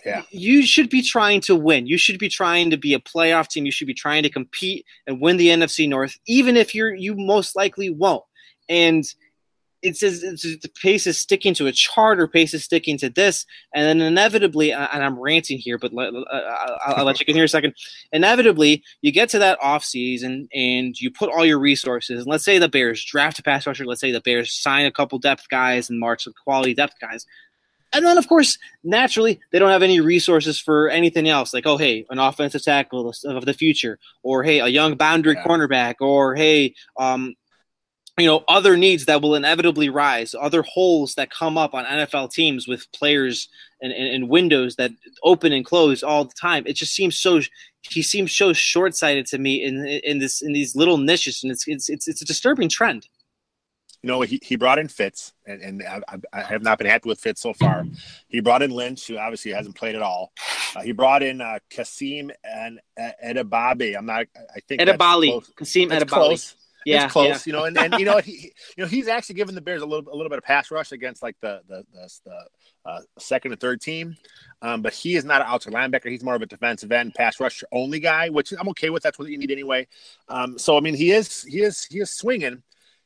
Yeah. 0.04 0.22
You 0.30 0.64
should 0.64 0.90
be 0.90 1.02
trying 1.02 1.40
to 1.42 1.54
win. 1.54 1.86
You 1.86 1.98
should 1.98 2.18
be 2.18 2.28
trying 2.28 2.70
to 2.70 2.76
be 2.76 2.94
a 2.94 2.98
playoff 2.98 3.48
team. 3.48 3.66
You 3.66 3.72
should 3.72 3.86
be 3.86 3.94
trying 3.94 4.22
to 4.24 4.30
compete 4.30 4.84
and 5.06 5.20
win 5.20 5.36
the 5.36 5.48
NFC 5.48 5.88
North, 5.88 6.18
even 6.26 6.56
if 6.56 6.74
you're 6.74 6.94
you 6.94 7.14
most 7.14 7.54
likely 7.54 7.90
won't. 7.90 8.24
And 8.68 9.04
it 9.84 9.96
says 9.98 10.22
the 10.22 10.70
pace 10.80 11.06
is 11.06 11.20
sticking 11.20 11.52
to 11.54 11.66
a 11.66 11.72
chart 11.72 12.18
or 12.18 12.26
pace 12.26 12.54
is 12.54 12.64
sticking 12.64 12.96
to 12.96 13.10
this 13.10 13.44
and 13.74 13.86
then 13.86 14.00
inevitably 14.00 14.72
and 14.72 15.04
i'm 15.04 15.18
ranting 15.18 15.58
here 15.58 15.78
but 15.78 15.92
uh, 15.94 16.76
I'll, 16.86 17.04
let 17.04 17.20
you 17.20 17.26
get 17.26 17.36
here 17.36 17.44
a 17.44 17.48
second 17.48 17.74
inevitably 18.10 18.82
you 19.02 19.12
get 19.12 19.28
to 19.30 19.38
that 19.38 19.58
off 19.62 19.84
season 19.84 20.48
and 20.54 20.98
you 20.98 21.10
put 21.10 21.30
all 21.30 21.44
your 21.44 21.58
resources 21.58 22.20
and 22.20 22.26
let's 22.26 22.44
say 22.44 22.58
the 22.58 22.68
bears 22.68 23.04
draft 23.04 23.38
a 23.38 23.42
pass 23.42 23.66
rusher 23.66 23.84
let's 23.84 24.00
say 24.00 24.10
the 24.10 24.20
bears 24.22 24.52
sign 24.52 24.86
a 24.86 24.90
couple 24.90 25.18
depth 25.18 25.48
guys 25.50 25.90
and 25.90 26.00
march 26.00 26.24
some 26.24 26.34
quality 26.44 26.74
depth 26.74 26.94
guys 27.00 27.26
and 27.94 28.04
then, 28.04 28.18
of 28.18 28.26
course, 28.26 28.58
naturally, 28.82 29.38
they 29.52 29.60
don't 29.60 29.70
have 29.70 29.84
any 29.84 30.00
resources 30.00 30.58
for 30.58 30.88
anything 30.88 31.28
else. 31.28 31.54
Like, 31.54 31.64
oh, 31.64 31.76
hey, 31.76 32.04
an 32.10 32.18
offensive 32.18 32.64
tackle 32.64 33.14
of 33.24 33.44
the 33.44 33.54
future, 33.54 34.00
or 34.24 34.42
hey, 34.42 34.58
a 34.58 34.66
young 34.66 34.96
boundary 34.96 35.34
yeah. 35.34 35.44
cornerback, 35.44 35.94
or 36.00 36.34
hey, 36.34 36.74
um, 36.98 37.36
you 38.18 38.26
know 38.26 38.44
other 38.48 38.76
needs 38.76 39.06
that 39.06 39.22
will 39.22 39.34
inevitably 39.34 39.88
rise 39.88 40.34
other 40.40 40.62
holes 40.62 41.14
that 41.14 41.30
come 41.30 41.58
up 41.58 41.74
on 41.74 41.84
nfl 41.84 42.30
teams 42.30 42.68
with 42.68 42.90
players 42.92 43.48
and, 43.80 43.92
and, 43.92 44.14
and, 44.14 44.28
windows 44.28 44.76
that 44.76 44.92
open 45.22 45.52
and 45.52 45.64
close 45.64 46.02
all 46.02 46.24
the 46.24 46.34
time 46.40 46.64
it 46.66 46.74
just 46.74 46.94
seems 46.94 47.18
so 47.18 47.40
he 47.82 48.02
seems 48.02 48.34
so 48.34 48.52
short-sighted 48.52 49.26
to 49.26 49.38
me 49.38 49.62
in 49.62 49.84
in 49.86 50.18
this 50.18 50.42
in 50.42 50.52
these 50.52 50.76
little 50.76 50.98
niches 50.98 51.42
and 51.42 51.52
it's 51.52 51.66
it's 51.66 51.88
it's, 51.88 52.08
it's 52.08 52.22
a 52.22 52.26
disturbing 52.26 52.68
trend 52.68 53.08
you 54.02 54.08
know, 54.08 54.20
he, 54.20 54.38
he 54.42 54.56
brought 54.56 54.78
in 54.78 54.86
Fitts, 54.86 55.32
and, 55.46 55.62
and 55.62 55.82
I, 55.82 56.18
I, 56.30 56.42
have 56.42 56.62
not 56.62 56.76
been 56.76 56.86
happy 56.86 57.08
with 57.08 57.18
Fitts 57.18 57.40
so 57.40 57.54
far. 57.54 57.86
He 58.28 58.40
brought 58.40 58.60
in 58.60 58.70
Lynch, 58.70 59.06
who 59.06 59.16
obviously 59.16 59.50
hasn't 59.50 59.76
played 59.76 59.94
at 59.94 60.02
all. 60.02 60.30
Uh, 60.76 60.82
he 60.82 60.92
brought 60.92 61.22
in 61.22 61.40
uh, 61.40 61.58
Kasim 61.70 62.30
and 62.44 62.80
uh. 63.00 63.12
I'm 63.22 64.04
not. 64.04 64.26
I 64.36 64.60
think 64.68 64.82
Edebali. 64.82 65.42
Kasim 65.56 65.88
Edebali 65.88 66.54
yeah, 66.84 67.04
it's 67.04 67.12
close, 67.12 67.26
yeah. 67.26 67.38
you 67.46 67.52
know, 67.52 67.64
and, 67.64 67.78
and 67.78 67.94
you 67.94 68.04
know 68.04 68.18
he, 68.18 68.52
you 68.76 68.84
know 68.84 68.86
he's 68.86 69.08
actually 69.08 69.36
given 69.36 69.54
the 69.54 69.60
Bears 69.60 69.82
a 69.82 69.86
little 69.86 70.12
a 70.12 70.16
little 70.16 70.28
bit 70.30 70.38
of 70.38 70.44
pass 70.44 70.70
rush 70.70 70.92
against 70.92 71.22
like 71.22 71.36
the 71.40 71.60
the 71.68 71.84
the, 71.92 72.08
the 72.24 72.90
uh, 72.90 73.00
second 73.18 73.52
and 73.52 73.60
third 73.60 73.80
team, 73.80 74.16
um, 74.62 74.82
but 74.82 74.92
he 74.92 75.16
is 75.16 75.24
not 75.24 75.40
an 75.40 75.46
outside 75.48 75.72
linebacker. 75.72 76.10
He's 76.10 76.22
more 76.22 76.34
of 76.34 76.42
a 76.42 76.46
defensive 76.46 76.92
end 76.92 77.14
pass 77.14 77.40
rush 77.40 77.64
only 77.72 78.00
guy, 78.00 78.28
which 78.28 78.52
I'm 78.52 78.68
okay 78.70 78.90
with. 78.90 79.02
That's 79.02 79.18
what 79.18 79.28
you 79.28 79.38
need 79.38 79.50
anyway. 79.50 79.86
Um, 80.28 80.58
so 80.58 80.76
I 80.76 80.80
mean, 80.80 80.94
he 80.94 81.12
is 81.12 81.42
he 81.42 81.62
is 81.62 81.84
he 81.84 82.00
is 82.00 82.10
swinging. 82.10 82.62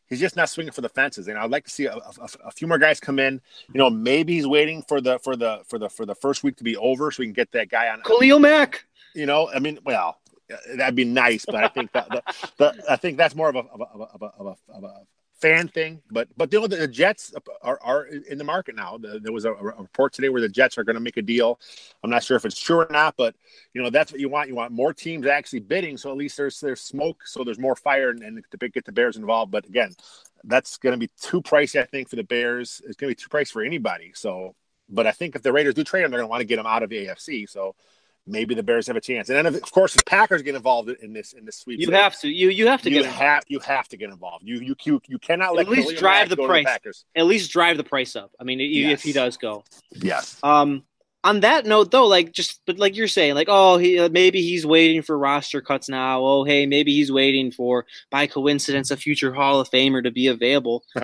He's 0.09 0.21
just 0.21 0.37
not 0.37 0.49
swinging 0.49 0.73
for 0.73 0.81
the 0.81 0.89
fences, 0.89 1.29
and 1.29 1.39
I'd 1.39 1.51
like 1.51 1.65
to 1.65 1.71
see 1.71 1.85
a, 1.85 1.95
a, 1.95 2.29
a, 2.47 2.51
few 2.51 2.67
more 2.67 2.79
guys 2.79 2.99
come 2.99 3.19
in. 3.19 3.43
You 3.75 3.79
know, 3.79 3.91
maybe 3.91 4.33
he's 4.35 4.47
waiting 4.47 4.83
for 4.89 5.03
the 5.03 5.19
for 5.19 5.37
the 5.37 5.61
for 5.69 5.79
the 5.79 5.91
for 5.91 6.07
the 6.07 6.15
first 6.15 6.43
week 6.43 6.57
to 6.57 6.65
be 6.65 6.77
over 6.79 7.11
so 7.11 7.21
we 7.21 7.27
can 7.27 7.35
get 7.35 7.53
that 7.53 7.69
guy 7.69 7.89
on. 7.89 8.01
Khalil 8.03 8.39
Mack. 8.39 8.87
You 9.15 9.27
know, 9.27 9.51
I 9.55 9.59
mean, 9.59 9.79
well, 9.85 10.19
Uh, 10.53 10.77
that'd 10.77 10.95
be 10.95 11.05
nice. 11.05 11.45
But 11.45 11.57
I 11.57 11.69
think 11.69 11.93
that 11.93 12.09
the, 12.09 12.23
the, 12.57 12.85
I 12.89 12.97
think 12.97 13.17
that's 13.17 13.35
more 13.35 13.49
of 13.49 13.57
a 13.57 13.61
of 13.61 13.81
a, 13.81 13.85
of 13.85 14.23
a, 14.23 14.25
of 14.25 14.47
a, 14.47 14.73
of 14.73 14.85
a 14.85 15.01
fan 15.41 15.69
thing. 15.69 16.03
But 16.11 16.29
but 16.37 16.53
you 16.53 16.61
know 16.61 16.67
the 16.67 16.89
Jets 16.89 17.33
are, 17.63 17.79
are 17.83 18.07
in 18.07 18.39
the 18.39 18.45
market 18.45 18.75
now. 18.75 18.99
The, 18.99 19.21
there 19.21 19.33
was 19.33 19.45
a, 19.45 19.53
a, 19.53 19.63
report 19.63 20.13
today 20.13 20.29
where 20.29 20.41
the 20.41 20.49
Jets 20.49 20.79
are 20.79 20.85
going 20.85 20.95
to 20.95 21.01
make 21.01 21.17
a 21.17 21.23
deal. 21.23 21.59
I'm 22.03 22.11
not 22.11 22.23
sure 22.23 22.37
if 22.37 22.45
it's 22.45 22.59
true 22.59 22.79
or 22.79 22.89
not, 22.91 23.15
but 23.17 23.35
you 23.73 23.83
know 23.83 23.91
that's 23.91 24.13
what 24.13 24.21
you 24.21 24.29
want. 24.29 24.49
You 24.49 24.55
want 24.55 24.73
more 24.73 24.93
teams 24.93 25.27
actually 25.27 25.61
bidding, 25.61 25.97
so 25.97 26.11
at 26.11 26.17
least 26.17 26.37
there's 26.37 26.61
there's 26.61 26.81
smoke, 26.81 27.27
so 27.27 27.45
there's 27.45 27.59
more 27.59 27.77
fire, 27.77 28.11
and, 28.11 28.23
and 28.23 28.45
to 28.51 28.69
get 28.69 28.85
the 28.85 28.93
Bears 28.93 29.17
involved. 29.17 29.53
But 29.53 29.67
again, 29.67 29.95
that's 30.45 30.77
going 30.77 30.93
to 30.93 30.99
be 30.99 31.11
too 31.21 31.43
pricey, 31.43 31.81
I 31.81 31.85
think, 31.85 32.09
for 32.09 32.17
the 32.17 32.25
Bears. 32.25 32.83
It's 32.87 32.97
going 32.97 33.13
to 33.13 33.17
be 33.17 33.23
too 33.23 33.29
pricey 33.29 33.53
for 33.53 33.63
anybody. 33.63 34.13
So, 34.15 34.55
but 34.89 35.07
I 35.07 35.13
think 35.13 35.37
if 35.37 35.43
the 35.43 35.53
Raiders 35.53 35.75
do 35.75 35.85
trade 35.85 36.05
him, 36.05 36.11
they're 36.11 36.21
going 36.21 36.29
to 36.29 36.31
want 36.31 36.41
to 36.41 36.47
get 36.47 36.59
him 36.59 36.67
out 36.67 36.83
of 36.83 36.91
the 36.91 37.07
AFC. 37.07 37.49
So 37.49 37.75
maybe 38.29 38.55
the 38.55 38.63
Bears 38.63 38.87
have 38.87 38.97
a 38.97 39.01
chance. 39.01 39.29
And 39.29 39.37
then, 39.37 39.55
of 39.55 39.73
course, 39.73 39.95
the 39.95 40.03
Packers 40.05 40.43
get 40.43 40.55
involved 40.55 40.91
in 40.91 41.13
this 41.13 41.33
in 41.33 41.45
this 41.45 41.57
sweep, 41.57 41.81
you 41.81 41.91
have 41.91 42.19
to. 42.21 42.29
You 42.29 42.51
you 42.51 42.67
have 42.67 42.83
to 42.83 42.91
you 42.91 43.03
get 43.03 43.13
have 43.13 43.45
you 43.49 43.59
have 43.61 43.89
to 43.89 43.97
get 43.97 44.11
involved. 44.11 44.45
You 44.47 44.61
you 44.61 44.77
you, 44.85 45.01
you 45.09 45.19
cannot 45.19 45.55
let 45.55 45.67
at 45.67 45.73
least 45.73 45.97
drive 45.97 46.29
the 46.29 46.37
price. 46.37 46.67
The 46.85 47.21
at 47.21 47.27
least 47.27 47.51
drive 47.51 47.77
the 47.77 47.85
price 47.85 48.17
up. 48.17 48.33
I 48.41 48.45
mean, 48.45 48.61
yes. 48.61 48.93
if 48.93 49.03
he 49.03 49.13
does 49.13 49.37
go, 49.37 49.65
yes. 49.93 50.39
Um, 50.43 50.85
on 51.25 51.41
that 51.41 51.67
note, 51.67 51.91
though, 51.91 52.07
like 52.07 52.33
just 52.33 52.61
but 52.67 52.79
like 52.79 52.97
you're 52.97 53.09
saying, 53.09 53.35
like 53.35 53.49
oh, 53.51 53.77
he 53.79 53.99
uh, 53.99 54.09
maybe 54.09 54.41
he's 54.43 54.65
waiting 54.65 55.03
for 55.03 55.19
roster 55.19 55.61
cuts 55.61 55.89
now. 55.89 56.21
Oh, 56.21 56.45
hey, 56.45 56.67
maybe 56.67 56.93
he's 56.93 57.11
waiting 57.11 57.51
for 57.51 57.87
by 58.11 58.27
coincidence 58.27 58.91
a 58.91 58.97
future 58.97 59.33
Hall 59.33 59.61
of 59.61 59.71
Famer 59.71 60.03
to 60.03 60.11
be 60.11 60.29
available. 60.29 60.85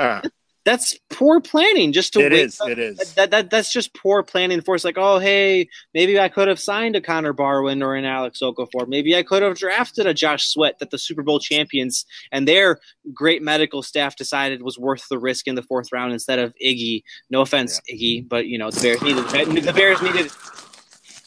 that's 0.64 0.98
poor 1.10 1.40
planning 1.40 1.92
just 1.92 2.12
to 2.14 2.20
it 2.20 2.32
is, 2.32 2.60
up. 2.60 2.68
it 2.68 2.78
is 2.78 3.14
that, 3.14 3.30
that 3.30 3.50
that's 3.50 3.72
just 3.72 3.94
poor 3.94 4.22
planning 4.22 4.60
for 4.60 4.74
us 4.74 4.84
like 4.84 4.96
oh 4.98 5.18
hey 5.18 5.68
maybe 5.92 6.18
i 6.18 6.28
could 6.28 6.48
have 6.48 6.58
signed 6.58 6.96
a 6.96 7.00
connor 7.00 7.32
barwin 7.32 7.82
or 7.82 7.94
an 7.94 8.04
alex 8.04 8.40
okafor 8.42 8.88
maybe 8.88 9.14
i 9.14 9.22
could 9.22 9.42
have 9.42 9.56
drafted 9.56 10.06
a 10.06 10.14
josh 10.14 10.46
sweat 10.48 10.78
that 10.78 10.90
the 10.90 10.98
super 10.98 11.22
bowl 11.22 11.38
champions 11.38 12.04
and 12.32 12.48
their 12.48 12.78
great 13.12 13.42
medical 13.42 13.82
staff 13.82 14.16
decided 14.16 14.62
was 14.62 14.78
worth 14.78 15.06
the 15.08 15.18
risk 15.18 15.46
in 15.46 15.54
the 15.54 15.62
fourth 15.62 15.92
round 15.92 16.12
instead 16.12 16.38
of 16.38 16.54
iggy 16.64 17.02
no 17.30 17.42
offense 17.42 17.80
yeah. 17.86 17.94
iggy 17.94 18.28
but 18.28 18.46
you 18.46 18.58
know 18.58 18.70
the 18.70 18.80
bears 18.80 19.02
needed 19.02 19.64
the 19.64 19.72
bears 19.72 20.02
needed 20.02 20.30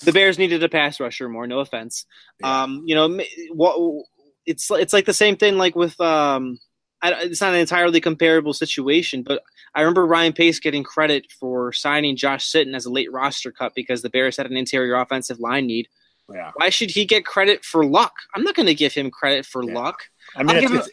the 0.03 0.11
bears 0.11 0.37
needed 0.37 0.63
a 0.63 0.69
pass 0.69 0.99
rusher 0.99 1.29
more 1.29 1.47
no 1.47 1.59
offense 1.59 2.05
yeah. 2.39 2.63
um 2.63 2.83
you 2.85 2.95
know 2.95 3.19
what 3.51 4.05
it's 4.45 4.71
it's 4.71 4.93
like 4.93 5.05
the 5.05 5.13
same 5.13 5.35
thing 5.35 5.57
like 5.57 5.75
with 5.75 5.99
um 5.99 6.57
it's 7.03 7.41
not 7.41 7.53
an 7.53 7.59
entirely 7.59 8.01
comparable 8.01 8.53
situation, 8.53 9.23
but 9.23 9.43
I 9.75 9.81
remember 9.81 10.05
Ryan 10.05 10.33
Pace 10.33 10.59
getting 10.59 10.83
credit 10.83 11.31
for 11.31 11.71
signing 11.71 12.15
Josh 12.15 12.49
Sitton 12.49 12.75
as 12.75 12.85
a 12.85 12.91
late 12.91 13.11
roster 13.11 13.51
cut 13.51 13.73
because 13.75 14.01
the 14.01 14.09
Bears 14.09 14.37
had 14.37 14.47
an 14.47 14.57
interior 14.57 14.95
offensive 14.95 15.39
line 15.39 15.67
need. 15.67 15.87
Yeah. 16.31 16.51
Why 16.55 16.69
should 16.69 16.91
he 16.91 17.05
get 17.05 17.25
credit 17.25 17.63
for 17.63 17.85
luck? 17.85 18.13
I'm 18.35 18.43
not 18.43 18.55
going 18.55 18.67
to 18.67 18.75
give 18.75 18.93
him 18.93 19.11
credit 19.11 19.45
for 19.45 19.63
yeah. 19.63 19.73
luck. 19.73 20.09
I 20.35 20.43
mean, 20.43 20.57
it's, 20.57 20.89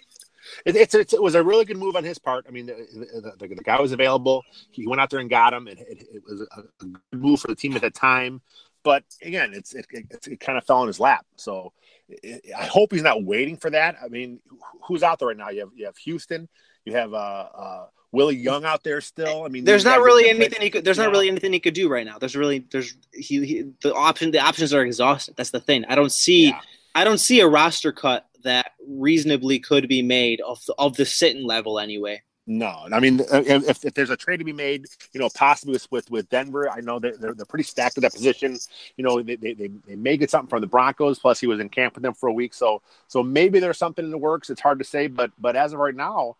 it's, 0.64 0.78
it's, 0.78 0.94
it's, 0.94 1.12
it 1.12 1.22
was 1.22 1.34
a 1.34 1.42
really 1.42 1.64
good 1.64 1.76
move 1.76 1.96
on 1.96 2.04
his 2.04 2.18
part. 2.18 2.44
I 2.48 2.52
mean, 2.52 2.66
the, 2.66 3.34
the, 3.38 3.48
the 3.48 3.62
guy 3.64 3.80
was 3.80 3.92
available. 3.92 4.42
He 4.70 4.86
went 4.86 5.00
out 5.00 5.10
there 5.10 5.20
and 5.20 5.28
got 5.30 5.52
him. 5.52 5.66
It, 5.66 5.78
it, 5.80 6.06
it 6.14 6.22
was 6.28 6.46
a, 6.56 6.60
a, 6.60 6.86
good 6.86 7.20
move 7.20 7.40
for 7.40 7.48
the 7.48 7.56
team 7.56 7.74
at 7.74 7.82
that 7.82 7.94
time. 7.94 8.42
But 8.84 9.02
again, 9.22 9.52
it's 9.54 9.74
it, 9.74 9.86
it, 9.90 10.28
it 10.28 10.40
kind 10.40 10.58
of 10.58 10.64
fell 10.64 10.82
in 10.82 10.86
his 10.86 11.00
lap. 11.00 11.26
So 11.36 11.72
it, 12.08 12.44
I 12.56 12.66
hope 12.66 12.92
he's 12.92 13.02
not 13.02 13.24
waiting 13.24 13.56
for 13.56 13.70
that. 13.70 13.96
I 14.04 14.08
mean, 14.08 14.40
who's 14.86 15.02
out 15.02 15.18
there 15.18 15.28
right 15.28 15.36
now? 15.36 15.48
You 15.48 15.60
have 15.60 15.70
you 15.74 15.86
have 15.86 15.96
Houston, 15.96 16.48
you 16.84 16.92
have 16.92 17.14
uh, 17.14 17.16
uh, 17.16 17.86
Willie 18.12 18.36
Young 18.36 18.64
out 18.64 18.84
there 18.84 19.00
still. 19.00 19.44
I 19.44 19.48
mean, 19.48 19.64
there's 19.64 19.84
not 19.84 20.00
really 20.00 20.28
anything 20.28 20.60
he 20.60 20.70
could. 20.70 20.84
There's 20.84 20.98
not 20.98 21.10
really 21.10 21.28
anything 21.28 21.52
he 21.52 21.60
could 21.60 21.74
do 21.74 21.88
right 21.88 22.06
now. 22.06 22.18
There's 22.18 22.36
really 22.36 22.66
there's 22.70 22.94
he, 23.12 23.44
he 23.44 23.64
the 23.82 23.94
option 23.94 24.30
the 24.30 24.38
options 24.38 24.72
are 24.72 24.84
exhausted. 24.84 25.34
That's 25.36 25.50
the 25.50 25.60
thing. 25.60 25.84
I 25.86 25.94
don't 25.94 26.12
see 26.12 26.48
yeah. 26.48 26.60
I 26.94 27.04
don't 27.04 27.18
see 27.18 27.40
a 27.40 27.48
roster 27.48 27.90
cut 27.90 28.26
that 28.44 28.72
reasonably 28.86 29.58
could 29.58 29.88
be 29.88 30.02
made 30.02 30.40
of 30.42 30.64
the, 30.66 30.74
of 30.78 30.96
the 30.96 31.04
Sitton 31.04 31.44
level 31.44 31.80
anyway. 31.80 32.22
No, 32.46 32.86
I 32.92 33.00
mean, 33.00 33.22
uh, 33.22 33.42
if, 33.46 33.86
if 33.86 33.94
there's 33.94 34.10
a 34.10 34.18
trade 34.18 34.36
to 34.36 34.44
be 34.44 34.52
made, 34.52 34.84
you 35.14 35.20
know, 35.20 35.30
possibly 35.34 35.78
with 35.90 36.10
with, 36.10 36.28
Denver, 36.28 36.68
I 36.68 36.80
know 36.80 36.98
that 36.98 37.18
they're, 37.18 37.32
they're 37.32 37.46
pretty 37.46 37.62
stacked 37.64 37.96
at 37.96 38.02
that 38.02 38.12
position. 38.12 38.58
You 38.98 39.04
know, 39.04 39.22
they, 39.22 39.36
they, 39.36 39.54
they 39.54 39.96
may 39.96 40.18
get 40.18 40.30
something 40.30 40.50
from 40.50 40.60
the 40.60 40.66
Broncos. 40.66 41.18
Plus, 41.18 41.40
he 41.40 41.46
was 41.46 41.58
in 41.58 41.70
camp 41.70 41.94
with 41.94 42.02
them 42.02 42.12
for 42.12 42.28
a 42.28 42.32
week, 42.34 42.52
so 42.52 42.82
so 43.08 43.22
maybe 43.22 43.60
there's 43.60 43.78
something 43.78 44.04
in 44.04 44.10
the 44.10 44.18
works. 44.18 44.50
It's 44.50 44.60
hard 44.60 44.78
to 44.80 44.84
say, 44.84 45.06
but 45.06 45.30
but 45.38 45.56
as 45.56 45.72
of 45.72 45.78
right 45.78 45.94
now, 45.94 46.36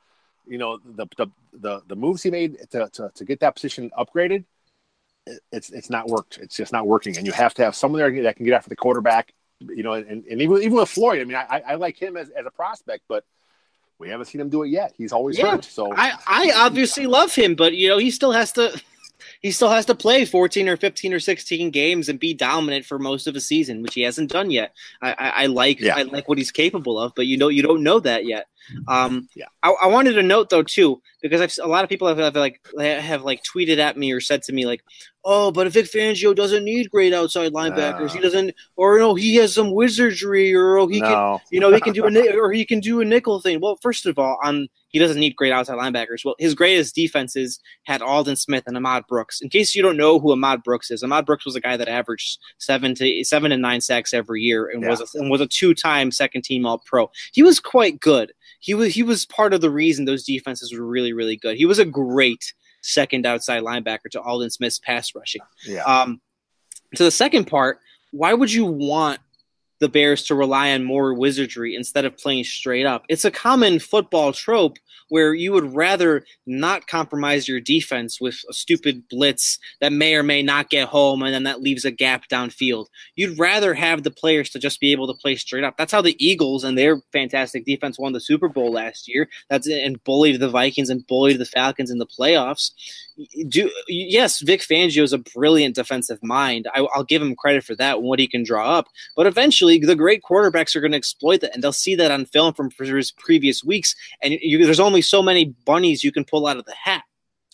you 0.47 0.59
know, 0.59 0.79
the 0.85 1.07
the 1.17 1.27
the, 1.55 1.83
the 1.87 1.97
moves 1.97 2.23
he 2.23 2.31
made 2.31 2.59
to, 2.73 2.91
to 2.93 3.11
to 3.15 3.25
get 3.25 3.41
that 3.41 3.55
position 3.55 3.91
upgraded, 3.99 4.45
it's 5.53 5.71
it's 5.71 5.89
not 5.89 6.07
worked. 6.07 6.37
It's 6.37 6.57
just 6.57 6.71
not 6.71 6.87
working, 6.87 7.17
and 7.17 7.27
you 7.27 7.33
have 7.33 7.55
to 7.55 7.65
have 7.65 7.75
someone 7.75 7.99
there 7.99 8.23
that 8.25 8.37
can 8.37 8.45
get 8.45 8.53
after 8.55 8.69
the 8.69 8.77
quarterback. 8.77 9.33
You 9.61 9.83
know, 9.83 9.95
and, 9.95 10.27
and 10.27 10.43
even 10.43 10.59
even 10.59 10.75
with 10.75 10.91
Floyd, 10.91 11.23
I 11.23 11.25
mean, 11.25 11.37
I, 11.37 11.63
I 11.67 11.75
like 11.77 11.97
him 11.97 12.19
as, 12.19 12.29
as 12.29 12.45
a 12.45 12.51
prospect, 12.51 13.05
but 13.09 13.25
we 13.99 14.09
haven't 14.09 14.27
seen 14.27 14.41
him 14.41 14.49
do 14.49 14.63
it 14.63 14.69
yet. 14.69 14.95
He's 14.97 15.13
always 15.13 15.39
yeah, 15.39 15.53
hurt. 15.53 15.65
So 15.65 15.93
I, 15.95 16.13
I 16.27 16.53
obviously 16.57 17.07
love 17.07 17.35
him, 17.35 17.55
but 17.55 17.75
you 17.75 17.89
know, 17.89 17.99
he 17.99 18.11
still 18.11 18.33
has 18.33 18.53
to 18.53 18.81
he 19.41 19.51
still 19.51 19.71
has 19.71 19.87
to 19.87 19.95
play 19.95 20.25
14 20.25 20.69
or 20.69 20.77
15 20.77 21.15
or 21.15 21.21
16 21.21 21.71
games 21.71 22.09
and 22.09 22.19
be 22.19 22.35
dominant 22.35 22.85
for 22.85 22.99
most 22.99 23.27
of 23.27 23.37
a 23.37 23.41
season, 23.41 23.83
which 23.83 23.95
he 23.95 24.03
hasn't 24.03 24.31
done 24.31 24.51
yet. 24.51 24.75
I, 25.01 25.13
I, 25.13 25.29
I 25.29 25.47
like 25.47 25.81
yeah. 25.81 25.97
I 25.97 26.03
like 26.03 26.29
what 26.29 26.39
he's 26.39 26.51
capable 26.51 26.99
of, 26.99 27.15
but 27.15 27.27
you 27.27 27.37
know 27.37 27.49
you 27.49 27.63
don't 27.63 27.83
know 27.83 28.01
that 28.01 28.25
yet. 28.25 28.47
Um, 28.89 29.29
yeah. 29.35 29.47
I, 29.63 29.75
I 29.83 29.87
wanted 29.87 30.15
to 30.15 30.23
note 30.23 30.51
though 30.51 30.63
too 30.63 31.01
because 31.25 31.41
I've, 31.41 31.65
a 31.65 31.67
lot 31.67 31.85
of 31.85 31.89
people 31.89 32.07
have, 32.07 32.19
have 32.19 32.37
like 32.37 32.61
have 32.79 33.23
like 33.23 33.43
tweeted 33.43 33.79
at 33.79 33.97
me 33.97 34.13
or 34.13 34.21
said 34.21 34.43
to 34.43 34.53
me 34.53 34.67
like, 34.67 34.85
oh, 35.25 35.51
but 35.51 35.73
Vic 35.73 35.87
Fangio 35.87 36.37
doesn't 36.37 36.65
need 36.65 36.91
great 36.91 37.15
outside 37.15 37.51
linebackers. 37.55 38.09
No. 38.09 38.13
He 38.13 38.21
doesn't, 38.21 38.55
or 38.77 38.99
no, 38.99 39.15
he 39.15 39.37
has 39.37 39.55
some 39.55 39.73
wizardry, 39.73 40.55
or 40.55 40.77
oh, 40.77 40.87
he 40.87 41.01
no. 41.01 41.41
can, 41.41 41.47
you 41.51 41.61
know, 41.61 41.73
he 41.73 41.81
can 41.81 41.95
do 41.95 42.05
a 42.05 42.37
or 42.39 42.53
he 42.53 42.67
can 42.67 42.79
do 42.79 43.01
a 43.01 43.07
nickel 43.07 43.41
thing. 43.41 43.59
Well, 43.59 43.79
first 43.81 44.05
of 44.05 44.19
all, 44.19 44.39
on 44.45 44.69
he 44.89 44.99
doesn't 44.99 45.19
need 45.19 45.35
great 45.35 45.51
outside 45.51 45.79
linebackers. 45.79 46.27
Well, 46.27 46.35
his 46.39 46.55
greatest 46.55 46.95
defenses 46.95 47.59
had 47.85 48.03
Aldon 48.03 48.37
Smith 48.37 48.65
and 48.67 48.77
Ahmad 48.77 49.07
Brooks. 49.09 49.41
In 49.41 49.49
case 49.49 49.75
you 49.75 49.81
don't 49.81 49.97
know 49.97 50.21
who 50.21 50.31
Ahmad 50.31 50.63
Brooks 50.63 50.91
is, 50.91 51.03
Ahmad 51.03 51.25
Brooks 51.25 51.47
was 51.47 51.57
a 51.57 51.61
guy 51.61 51.79
that 51.79 51.89
averaged 51.89 52.39
seven 52.59 52.95
to 52.97 53.25
seven 53.25 53.51
and 53.51 53.63
nine 53.63 53.81
sacks 53.81 54.13
every 54.13 54.43
year 54.43 54.69
and 54.69 54.83
yeah. 54.83 54.91
was 54.91 55.01
a, 55.01 55.19
and 55.19 55.31
was 55.31 55.41
a 55.41 55.47
two 55.47 55.73
time 55.73 56.11
second 56.11 56.43
team 56.43 56.67
All 56.67 56.83
Pro. 56.85 57.11
He 57.33 57.43
was 57.43 57.61
quite 57.61 57.99
good. 57.99 58.35
He 58.65 58.73
was 58.73 58.95
he 58.95 59.03
was 59.03 59.27
part 59.27 59.53
of 59.53 59.61
the 59.61 59.71
reason 59.71 60.07
those 60.07 60.25
defenses 60.25 60.73
were 60.73 60.87
really 60.87 61.13
really 61.13 61.37
good. 61.37 61.59
He 61.59 61.67
was 61.67 61.79
a 61.79 61.85
great 61.85 62.55
second 62.81 63.27
outside 63.27 63.63
linebacker 63.63 64.09
to 64.13 64.23
Aldon 64.23 64.49
Smith's 64.49 64.79
pass 64.79 65.15
rushing. 65.15 65.43
Yeah. 65.67 65.83
Um, 65.83 66.23
to 66.97 67.05
the 67.05 67.11
second 67.11 67.45
part, 67.45 67.81
why 68.11 68.33
would 68.33 68.51
you 68.51 68.65
want 68.65 69.21
the 69.81 69.89
Bears 69.89 70.23
to 70.25 70.35
rely 70.35 70.73
on 70.73 70.85
more 70.85 71.15
wizardry 71.15 71.75
instead 71.75 72.05
of 72.05 72.17
playing 72.17 72.45
straight 72.45 72.87
up. 72.87 73.05
It's 73.09 73.25
a 73.25 73.31
common 73.31 73.79
football 73.79 74.33
trope 74.33 74.79
where 75.09 75.35
you 75.35 75.53
would 75.53 75.75
rather 75.75 76.25
not 76.47 76.87
compromise 76.87 77.47
your 77.47 77.61
defense 77.61 78.21
with 78.21 78.37
a 78.49 78.53
stupid 78.53 79.09
blitz 79.09 79.59
that 79.81 79.93
may 79.93 80.15
or 80.15 80.23
may 80.23 80.43
not 80.43 80.71
get 80.71 80.89
home 80.89 81.23
and 81.23 81.35
then 81.35 81.45
that 81.45 81.61
leaves 81.61 81.85
a 81.85 81.91
gap 81.91 82.29
downfield. 82.29 82.87
You'd 83.15 83.39
rather 83.39 83.75
have 83.75 84.03
the 84.03 84.11
players 84.11 84.51
to 84.51 84.59
just 84.59 84.81
be 84.81 84.93
able 84.93 85.07
to 85.07 85.21
play 85.21 85.37
straight 85.37 85.65
up. 85.65 85.77
That's 85.77 85.93
how 85.93 86.03
the 86.03 86.17
Eagles 86.25 86.65
and 86.65 86.79
their 86.79 87.01
fantastic 87.13 87.65
defense 87.65 87.99
won 87.99 88.13
the 88.13 88.21
Super 88.21 88.49
Bowl 88.49 88.73
last 88.73 89.09
year. 89.09 89.29
That's 89.49 89.67
and 89.67 90.03
bullied 90.05 90.41
the 90.41 90.49
Vikings 90.49 90.91
and 90.91 91.07
bullied 91.07 91.39
the 91.39 91.45
Falcons 91.45 91.91
in 91.91 91.99
the 91.99 92.07
playoffs. 92.07 92.73
Do 93.49 93.71
yes, 93.87 94.41
Vic 94.41 94.61
Fangio 94.61 95.03
is 95.03 95.13
a 95.13 95.19
brilliant 95.19 95.77
defensive 95.77 96.23
mind. 96.23 96.69
I, 96.75 96.81
will 96.81 97.05
give 97.05 97.23
him 97.23 97.37
credit 97.37 97.63
for 97.63 97.77
that, 97.77 97.99
and 97.99 98.05
what 98.05 98.19
he 98.19 98.27
can 98.27 98.43
draw 98.43 98.79
up. 98.79 98.89
But 99.17 99.27
eventually, 99.27 99.79
the 99.79 99.95
great 99.95 100.23
quarterbacks 100.23 100.75
are 100.75 100.81
going 100.81 100.93
to 100.93 100.99
exploit 100.99 101.41
that, 101.43 101.55
and 101.55 101.63
they'll 101.63 101.73
see 101.73 101.95
that 101.95 102.11
on 102.11 102.27
film 102.27 102.55
from 102.55 102.71
previous 102.71 103.63
weeks. 103.65 103.95
And 104.23 104.35
you, 104.41 104.65
there's 104.65 104.81
only 104.81 105.03
so 105.03 105.23
many 105.23 105.55
bunnies 105.65 106.03
you 106.03 106.11
can 106.11 106.25
pull 106.25 106.47
out 106.47 106.57
of 106.57 106.65
the 106.65 106.75
hat. 106.75 107.05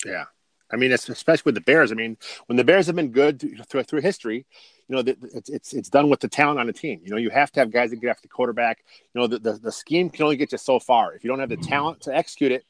Yeah. 0.04 0.24
I 0.72 0.76
mean, 0.76 0.92
especially 0.92 1.42
with 1.44 1.56
the 1.56 1.62
Bears. 1.62 1.90
I 1.90 1.94
mean, 1.94 2.16
when 2.46 2.56
the 2.56 2.64
Bears 2.64 2.86
have 2.86 2.96
been 2.96 3.10
good 3.10 3.40
through, 3.68 3.82
through 3.82 4.00
history, 4.02 4.46
you 4.88 4.96
know, 4.96 5.02
it's, 5.34 5.50
it's 5.50 5.72
it's 5.72 5.88
done 5.88 6.08
with 6.08 6.20
the 6.20 6.28
talent 6.28 6.58
on 6.58 6.66
the 6.66 6.72
team. 6.72 7.00
You 7.04 7.10
know, 7.10 7.16
you 7.16 7.30
have 7.30 7.52
to 7.52 7.60
have 7.60 7.70
guys 7.70 7.90
that 7.90 7.96
get 7.96 8.10
after 8.10 8.22
the 8.22 8.28
quarterback. 8.28 8.84
You 9.14 9.20
know, 9.20 9.26
the, 9.26 9.38
the, 9.38 9.52
the 9.52 9.72
scheme 9.72 10.10
can 10.10 10.24
only 10.24 10.36
get 10.36 10.52
you 10.52 10.58
so 10.58 10.80
far. 10.80 11.14
If 11.14 11.24
you 11.24 11.30
don't 11.30 11.40
have 11.40 11.48
the 11.48 11.56
talent 11.56 12.00
to 12.02 12.16
execute 12.16 12.52
it, 12.52 12.64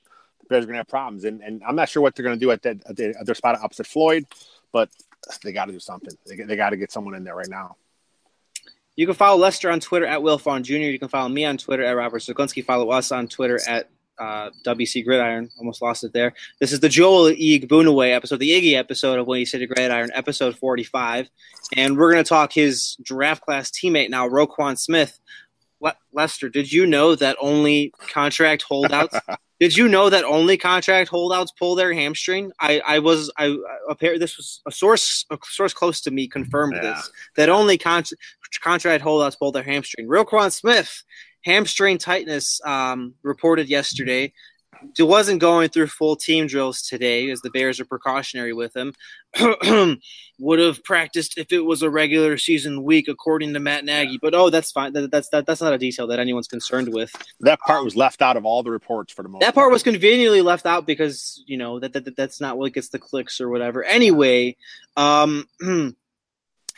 Bears 0.50 0.64
are 0.64 0.66
going 0.66 0.74
to 0.74 0.80
have 0.80 0.88
problems. 0.88 1.24
And 1.24 1.40
and 1.42 1.62
I'm 1.66 1.76
not 1.76 1.88
sure 1.88 2.02
what 2.02 2.14
they're 2.14 2.24
going 2.24 2.38
to 2.38 2.44
do 2.44 2.50
at, 2.50 2.62
that, 2.62 2.76
at, 2.86 2.96
the, 2.96 3.14
at 3.18 3.24
their 3.24 3.34
spot 3.34 3.58
opposite 3.62 3.86
Floyd, 3.86 4.26
but 4.72 4.90
they 5.42 5.52
got 5.52 5.66
to 5.66 5.72
do 5.72 5.80
something. 5.80 6.14
They, 6.26 6.36
they 6.36 6.56
got 6.56 6.70
to 6.70 6.76
get 6.76 6.92
someone 6.92 7.14
in 7.14 7.24
there 7.24 7.34
right 7.34 7.48
now. 7.48 7.76
You 8.96 9.06
can 9.06 9.14
follow 9.14 9.38
Lester 9.38 9.70
on 9.70 9.80
Twitter 9.80 10.04
at 10.04 10.20
Wiltfong 10.20 10.62
Jr. 10.62 10.74
You 10.74 10.98
can 10.98 11.08
follow 11.08 11.28
me 11.28 11.44
on 11.46 11.56
Twitter 11.56 11.84
at 11.84 11.92
Robert 11.92 12.20
Zeglinski. 12.20 12.64
Follow 12.64 12.90
us 12.90 13.12
on 13.12 13.28
Twitter 13.28 13.58
at 13.66 13.88
uh, 14.18 14.50
WC 14.66 15.04
Gridiron. 15.04 15.48
Almost 15.58 15.80
lost 15.80 16.04
it 16.04 16.12
there. 16.12 16.34
This 16.58 16.72
is 16.72 16.80
the 16.80 16.88
Joel 16.88 17.30
Iyiegbuniwe 17.30 18.14
episode, 18.14 18.40
the 18.40 18.50
Iggy 18.50 18.74
episode 18.74 19.18
of 19.18 19.26
Windy 19.26 19.46
City 19.46 19.66
Gridiron, 19.66 20.10
episode 20.14 20.56
45. 20.56 21.30
And 21.76 21.96
we're 21.96 22.12
going 22.12 22.22
to 22.22 22.28
talk 22.28 22.52
his 22.52 22.96
draft 23.02 23.42
class 23.42 23.70
teammate 23.70 24.10
now, 24.10 24.28
Roquan 24.28 24.78
Smith. 24.78 25.18
Le- 25.80 25.96
Lester, 26.12 26.48
did 26.48 26.72
you 26.72 26.86
know 26.86 27.14
that 27.14 27.36
only 27.40 27.92
contract 28.08 28.62
holdouts 28.62 29.16
Did 29.60 29.76
you 29.76 29.88
know 29.88 30.08
that 30.08 30.24
only 30.24 30.56
contract 30.56 31.10
holdouts 31.10 31.52
pull 31.52 31.74
their 31.74 31.92
hamstring? 31.92 32.50
I, 32.60 32.80
I 32.80 32.98
was 32.98 33.30
I 33.36 33.54
apparently 33.90 34.18
this 34.18 34.38
was 34.38 34.62
a 34.66 34.72
source 34.72 35.26
a 35.30 35.36
source 35.44 35.74
close 35.74 36.00
to 36.02 36.10
me 36.10 36.26
confirmed 36.28 36.76
yeah. 36.76 36.94
this 36.94 37.10
that 37.36 37.50
only 37.50 37.76
con- 37.76 38.04
contract 38.62 39.02
holdouts 39.02 39.36
pull 39.36 39.52
their 39.52 39.62
hamstring. 39.62 40.08
Real 40.08 40.24
Roquan 40.24 40.50
Smith 40.50 41.04
hamstring 41.44 41.98
tightness 41.98 42.58
um, 42.64 43.14
reported 43.22 43.68
yesterday 43.68 44.32
wasn't 44.98 45.40
going 45.40 45.68
through 45.68 45.88
full 45.88 46.16
team 46.16 46.46
drills 46.46 46.82
today 46.82 47.30
as 47.30 47.40
the 47.40 47.50
Bears 47.50 47.80
are 47.80 47.84
precautionary 47.84 48.52
with 48.52 48.76
him. 48.76 48.94
Would 50.38 50.58
have 50.58 50.82
practiced 50.84 51.36
if 51.36 51.52
it 51.52 51.60
was 51.60 51.82
a 51.82 51.90
regular 51.90 52.38
season 52.38 52.82
week, 52.82 53.08
according 53.08 53.52
to 53.54 53.60
Matt 53.60 53.84
Nagy. 53.84 54.18
But 54.20 54.34
oh, 54.34 54.50
that's 54.50 54.72
fine. 54.72 54.92
That, 54.94 55.10
that's 55.10 55.28
that, 55.30 55.46
that's 55.46 55.60
not 55.60 55.72
a 55.72 55.78
detail 55.78 56.06
that 56.06 56.18
anyone's 56.18 56.48
concerned 56.48 56.92
with. 56.92 57.14
That 57.40 57.60
part 57.60 57.84
was 57.84 57.94
left 57.94 58.22
out 58.22 58.36
of 58.36 58.44
all 58.44 58.62
the 58.62 58.70
reports 58.70 59.12
for 59.12 59.22
the 59.22 59.28
moment. 59.28 59.42
That 59.42 59.54
part 59.54 59.70
was 59.70 59.82
conveniently 59.82 60.40
left 60.40 60.66
out 60.66 60.86
because 60.86 61.42
you 61.46 61.58
know 61.58 61.78
that, 61.78 61.92
that, 61.92 62.04
that 62.06 62.16
that's 62.16 62.40
not 62.40 62.56
what 62.56 62.72
gets 62.72 62.88
the 62.88 62.98
clicks 62.98 63.40
or 63.40 63.48
whatever. 63.48 63.84
Anyway, 63.84 64.56
um. 64.96 65.46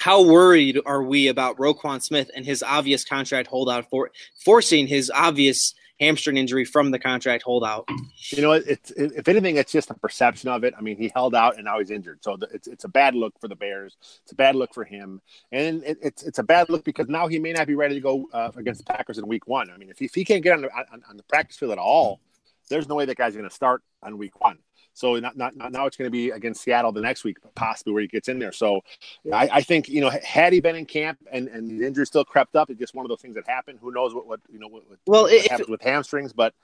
how 0.03 0.21
worried 0.21 0.81
are 0.85 1.05
we 1.05 1.29
about 1.29 1.57
Roquan 1.59 2.03
Smith 2.03 2.29
and 2.35 2.45
his 2.45 2.61
obvious 2.65 3.05
contract 3.05 3.47
holdout 3.47 3.89
for 3.89 4.11
forcing 4.45 4.89
his 4.89 5.13
obvious 5.15 5.75
hamstring 6.03 6.37
injury 6.37 6.65
from 6.65 6.91
the 6.91 6.99
contract 6.99 7.45
holdout. 7.45 7.89
You 8.31 8.43
know, 8.43 8.53
it's 8.53 8.91
it, 8.93 9.13
if 9.17 9.29
anything, 9.29 9.57
it's 9.57 9.71
just 9.71 9.91
a 9.91 9.95
perception 9.95 10.49
of 10.49 10.65
it. 10.65 10.75
I 10.77 10.81
mean, 10.81 10.97
he 10.97 11.11
held 11.15 11.35
out 11.35 11.57
and 11.57 11.65
now 11.65 11.79
he's 11.79 11.91
injured, 11.91 12.23
so 12.23 12.37
it's 12.53 12.67
it's 12.67 12.85
a 12.85 12.89
bad 12.89 13.15
look 13.15 13.39
for 13.41 13.49
the 13.49 13.55
Bears. 13.57 13.97
It's 14.23 14.33
a 14.33 14.35
bad 14.35 14.57
look 14.57 14.75
for 14.75 14.85
him, 14.85 15.21
and 15.53 15.85
it, 15.85 15.99
it's 16.03 16.23
it's 16.25 16.39
a 16.39 16.43
bad 16.43 16.69
look 16.69 16.85
because 16.85 17.09
now 17.09 17.29
he 17.29 17.39
may 17.39 17.53
not 17.53 17.67
be 17.67 17.75
ready 17.75 17.95
to 17.95 18.01
go 18.01 18.29
uh, 18.33 18.51
against 18.57 18.85
the 18.85 18.93
Packers 18.93 19.19
in 19.19 19.27
Week 19.27 19.47
One. 19.47 19.71
I 19.71 19.77
mean, 19.77 19.91
if 19.91 19.99
he, 19.99 20.07
if 20.07 20.15
he 20.15 20.25
can't 20.25 20.43
get 20.43 20.55
on 20.55 20.63
the 20.63 20.73
on, 20.75 21.03
on 21.09 21.17
the 21.17 21.23
practice 21.25 21.57
field 21.57 21.73
at 21.73 21.79
all, 21.79 22.21
there's 22.69 22.89
no 22.89 22.97
way 22.97 23.05
that 23.05 23.17
guy's 23.17 23.35
going 23.35 23.49
to 23.49 23.55
start 23.55 23.83
on 24.03 24.19
Week 24.19 24.41
One. 24.41 24.59
So 24.95 25.19
not, 25.19 25.37
not, 25.37 25.57
not 25.57 25.73
now 25.73 25.87
it's 25.87 25.97
going 25.97 26.07
to 26.07 26.11
be 26.13 26.31
against 26.31 26.63
Seattle 26.63 26.93
the 26.93 27.01
next 27.01 27.25
week, 27.25 27.39
possibly 27.55 27.93
where 27.93 28.03
he 28.03 28.09
gets 28.09 28.29
in 28.29 28.39
there. 28.39 28.53
So 28.53 28.83
I, 29.33 29.49
I, 29.53 29.61
think 29.63 29.89
you 29.89 30.01
know 30.01 30.11
had 30.11 30.53
he 30.53 30.61
been 30.61 30.77
in 30.77 30.87
camp 30.87 31.19
and 31.31 31.49
and 31.49 31.81
the 31.81 31.87
injury 31.87 32.07
still 32.07 32.25
crept 32.25 32.57
up, 32.57 32.71
it's 32.71 32.79
just 32.79 32.95
one 32.95 33.05
of 33.05 33.09
those 33.09 33.21
things 33.21 33.35
that 33.37 33.49
happen. 33.49 33.79
Who 33.81 33.93
knows 33.93 34.15
what 34.15 34.27
what 34.27 34.41
you 34.53 34.59
know 34.59 34.69
what, 34.69 34.83
well 35.07 35.25
what 35.25 35.47
happens 35.47 35.69
with 35.69 35.83
hamstrings, 35.83 36.33
but 36.33 36.55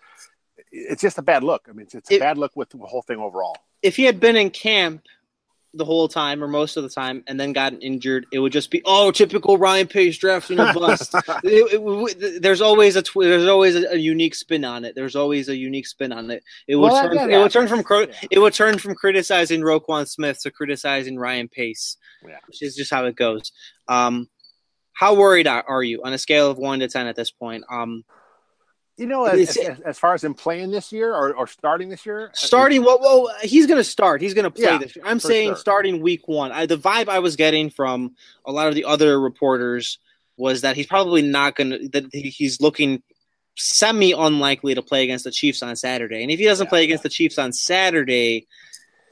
it's 0.71 1.03
just 1.03 1.19
a 1.19 1.23
bad 1.23 1.45
look. 1.45 1.67
I 1.69 1.73
mean, 1.73 1.85
it's, 1.85 1.95
it's 1.95 2.11
a 2.11 2.19
bad 2.19 2.39
look 2.39 2.53
with 2.55 2.71
the 2.71 2.79
whole 2.79 3.03
thing 3.03 3.19
overall. 3.19 3.57
If 3.83 3.97
he 3.97 4.05
had 4.05 4.21
been 4.21 4.37
in 4.37 4.51
camp 4.51 5.07
the 5.79 5.85
whole 5.85 6.09
time 6.09 6.43
or 6.43 6.49
most 6.49 6.77
of 6.77 6.83
the 6.83 6.89
time 6.89 7.23
and 7.27 7.39
then 7.39 7.53
got 7.53 7.73
injured, 7.83 8.27
it 8.33 8.39
would 8.39 8.53
just 8.53 8.71
be 8.71 8.83
oh 8.85 9.11
typical 9.11 9.57
Ryan 9.57 9.87
Pace 9.87 10.19
drafting 10.19 10.59
a 10.59 10.73
bust. 10.73 11.15
it, 11.45 12.23
it, 12.23 12.43
there's 12.43 12.61
always 12.61 12.97
a 12.97 13.03
tw- 13.03 13.23
there's 13.23 13.49
always 13.49 13.77
a, 13.77 13.93
a, 13.93 13.97
unique 13.97 14.35
spin 14.35 14.65
on 14.65 14.85
it. 14.85 14.95
There's 14.95 15.17
always 15.17 15.49
a 15.49 15.57
unique 15.57 15.87
spin 15.87 16.13
on 16.13 16.31
it. 16.31 16.43
It 16.67 16.77
would 16.77 16.93
well, 16.93 17.09
turn, 17.09 17.31
it 17.31 17.39
would 17.39 17.51
turn 17.51 17.69
from 17.69 17.85
yeah. 17.91 18.07
it 18.31 18.39
would 18.39 18.53
turn 18.53 18.79
from 18.79 18.95
criticizing 18.95 19.61
Roquan 19.61 20.07
Smith 20.07 20.41
to 20.43 20.51
criticizing 20.51 21.19
Ryan 21.19 21.49
Pace, 21.49 21.97
yeah. 22.27 22.37
which 22.47 22.63
is 22.63 22.77
just 22.77 22.91
how 22.91 23.07
it 23.07 23.17
goes. 23.17 23.53
Um, 23.89 24.29
how 24.93 25.15
worried 25.15 25.47
are, 25.47 25.65
are 25.67 25.83
you 25.83 26.03
on 26.05 26.13
a 26.13 26.19
scale 26.19 26.51
of 26.51 26.59
one 26.59 26.81
to 26.81 26.89
ten 26.89 27.07
at 27.07 27.17
this 27.17 27.31
point? 27.31 27.65
Um, 27.71 28.05
You 28.99 29.07
know, 29.07 29.27
as, 29.27 29.57
as, 29.57 29.81
as, 29.81 29.99
far 29.99 30.15
as 30.15 30.25
him 30.25 30.35
playing 30.35 30.73
this 30.73 30.91
year 30.91 31.15
or, 31.15 31.33
or 31.33 31.47
starting 31.47 31.89
this 31.89 32.05
year, 32.05 32.31
starting 32.35 32.83
well, 32.83 32.99
well, 33.01 33.31
he's 33.43 33.67
going 33.67 33.79
to 33.79 33.85
start. 33.85 34.21
He's 34.21 34.35
going 34.35 34.45
to 34.45 34.51
play 34.51 34.65
yeah, 34.65 34.79
this 34.79 34.97
year. 34.97 35.05
I'm 35.07 35.21
saying 35.21 35.51
sure. 35.51 35.57
starting 35.57 36.03
week 36.03 36.27
one. 36.27 36.51
I, 36.51 36.67
the 36.67 36.77
vibe 36.77 37.09
I 37.09 37.21
was 37.21 37.37
getting 37.37 37.71
from 37.71 38.17
a 38.45 38.51
lot 38.51 38.67
of 38.67 38.75
the 38.75 38.85
other 38.85 39.21
reporters 39.21 40.01
was 40.37 40.63
that 40.63 40.75
he's 40.75 40.87
probably 40.87 41.23
not 41.23 41.55
going 41.55 41.71
to. 41.71 41.89
That 41.91 42.13
he's 42.13 42.61
looking 42.61 43.01
semi 43.57 44.13
unlikely 44.13 44.75
to 44.75 44.83
play 44.83 45.05
against 45.05 45.25
the 45.25 45.31
Chiefs 45.31 45.63
on 45.63 45.77
Saturday. 45.77 46.23
And 46.23 46.33
if 46.33 46.41
he 46.41 46.47
doesn't 46.47 46.67
yeah, 46.67 46.71
play 46.71 46.83
against 46.83 47.05
the 47.05 47.09
Chiefs 47.09 47.39
on 47.39 47.53
Saturday, 47.53 48.49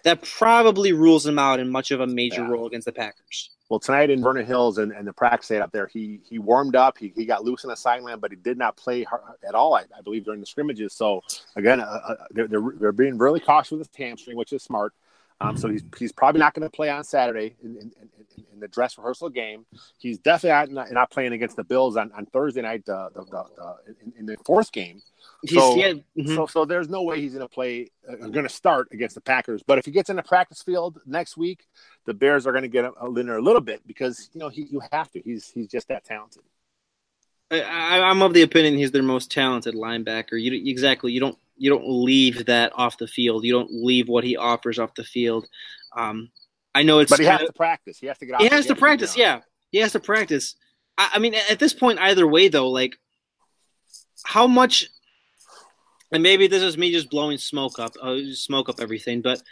that 0.03 0.20
probably 0.22 0.92
rules 0.92 1.25
him 1.25 1.38
out 1.38 1.61
in 1.61 1.70
much 1.70 1.92
of 1.92 2.01
a 2.01 2.09
major 2.09 2.42
yeah. 2.42 2.49
role 2.49 2.66
against 2.66 2.87
the 2.87 2.92
Packers. 2.92 3.51
Well, 3.68 3.81
tonight 3.81 4.11
in 4.11 4.22
Vernon 4.22 4.46
Hills 4.46 4.79
and, 4.79 4.92
and 4.92 5.09
the 5.09 5.12
practice 5.12 5.48
day 5.48 5.59
up 5.59 5.72
there, 5.72 5.88
he 5.88 6.20
he 6.29 6.38
warmed 6.38 6.76
up. 6.76 6.98
He, 6.98 7.12
he 7.16 7.26
got 7.26 7.44
loose 7.44 7.64
in 7.64 7.70
the 7.70 7.76
sideline, 7.76 8.20
but 8.20 8.31
he 8.31 8.37
did 8.37 8.57
not 8.57 8.76
play 8.76 9.05
at 9.46 9.57
all, 9.57 9.74
I, 9.74 9.81
I 9.96 10.02
believe, 10.05 10.24
during 10.24 10.38
the 10.38 10.46
scrimmages. 10.46 10.92
So, 10.92 11.22
again, 11.57 11.81
uh, 11.81 11.85
uh, 11.85 12.14
they're, 12.31 12.46
they're, 12.46 12.72
they're, 12.79 12.92
being 12.92 13.18
really 13.18 13.40
cautious 13.40 13.72
with 13.72 13.81
his 13.81 13.88
hamstring, 13.96 14.37
which 14.37 14.52
is 14.52 14.62
smart. 14.62 14.92
Um, 15.40 15.57
so 15.57 15.68
he's, 15.68 15.85
he's 15.99 16.12
probably 16.12 16.38
not 16.38 16.55
going 16.55 16.62
to 16.62 16.75
play 16.75 16.88
on 16.88 17.05
Saturday 17.05 17.57
in, 17.62 17.77
in, 17.77 17.92
in, 18.01 18.44
in, 18.55 18.61
the 18.61 18.68
dress 18.68 18.96
rehearsal 18.96 19.29
game. 19.29 19.66
He's 19.99 20.18
definitely 20.18 20.72
not, 20.72 20.90
not 20.90 21.11
playing 21.11 21.35
against 21.35 21.57
the 21.57 21.64
Bills 21.64 21.96
on, 21.96 22.11
on 22.12 22.25
Thursday 22.25 22.62
night 22.62 22.88
uh, 22.88 23.11
the, 23.14 23.25
the, 23.25 23.44
the, 23.57 24.18
in, 24.18 24.25
the 24.25 24.37
fourth 24.46 24.72
game. 24.72 25.03
So, 25.44 25.77
yeah, 25.77 25.92
mm-hmm. 25.92 26.35
so, 26.35 26.46
so 26.46 26.64
there's 26.64 26.88
no 26.88 27.03
way 27.03 27.20
he's 27.20 27.35
going 27.35 27.46
to 27.46 27.53
play, 27.53 27.90
uh, 28.11 28.16
going 28.29 28.46
to 28.46 28.49
start 28.49 28.88
against 28.92 29.14
the 29.14 29.20
Packers. 29.20 29.62
But 29.62 29.79
if 29.79 29.85
he 29.85 29.90
gets 29.90 30.09
in 30.09 30.16
the 30.16 30.22
practice 30.22 30.62
field 30.62 31.01
next 31.05 31.37
week, 31.37 31.66
the 32.07 32.14
Bears 32.14 32.46
are 32.46 32.53
going 32.53 32.62
to 32.62 32.68
get 32.68 32.87
a, 32.87 32.92
a 32.99 33.07
a 33.07 33.40
little 33.40 33.61
bit 33.61 33.87
because 33.87 34.31
you 34.33 34.40
know 34.40 34.49
he, 34.49 34.62
you 34.62 34.81
have 34.90 35.11
to. 35.11 35.20
He's 35.20 35.51
he's 35.51 35.66
just 35.66 35.88
that 35.88 36.05
talented. 36.05 36.42
I, 37.51 38.11
am 38.11 38.22
of 38.22 38.35
the 38.35 38.42
opinion 38.42 38.77
he's 38.77 38.90
their 38.90 39.03
most 39.03 39.31
talented 39.31 39.75
linebacker. 39.75 40.40
You 40.40 40.53
exactly 40.68 41.12
you 41.12 41.20
don't 41.20 41.38
you 41.56 41.70
don't 41.70 41.88
leave 41.88 42.46
that 42.46 42.72
off 42.74 42.98
the 42.98 43.06
field. 43.06 43.44
You 43.44 43.52
don't 43.52 43.70
leave 43.70 44.08
what 44.08 44.24
he 44.24 44.36
offers 44.36 44.78
off 44.78 44.94
the 44.94 45.04
field. 45.04 45.46
Um, 45.96 46.30
I 46.74 46.82
know 46.82 46.98
it's 46.98 47.10
but 47.10 47.20
he 47.20 47.26
has 47.26 47.40
of, 47.40 47.48
to 47.48 47.52
practice. 47.52 47.98
He 47.98 48.06
has 48.06 48.18
to 48.18 48.26
get. 48.26 48.34
Off 48.34 48.42
He 48.42 48.48
has 48.48 48.66
to 48.66 48.74
practice. 48.74 49.16
Yeah, 49.16 49.40
he 49.70 49.78
has 49.78 49.92
to 49.92 50.00
practice. 50.00 50.56
I, 50.98 51.10
I 51.14 51.18
mean, 51.18 51.34
at 51.50 51.58
this 51.58 51.72
point, 51.72 51.98
either 51.98 52.26
way, 52.26 52.48
though, 52.48 52.68
like 52.68 52.96
how 54.24 54.46
much 54.46 54.88
and 56.12 56.22
maybe 56.22 56.46
this 56.46 56.62
is 56.62 56.78
me 56.78 56.92
just 56.92 57.10
blowing 57.10 57.38
smoke 57.38 57.78
up, 57.78 57.94
uh, 58.00 58.18
smoke 58.32 58.68
up 58.68 58.80
everything. 58.80 59.20
But 59.20 59.42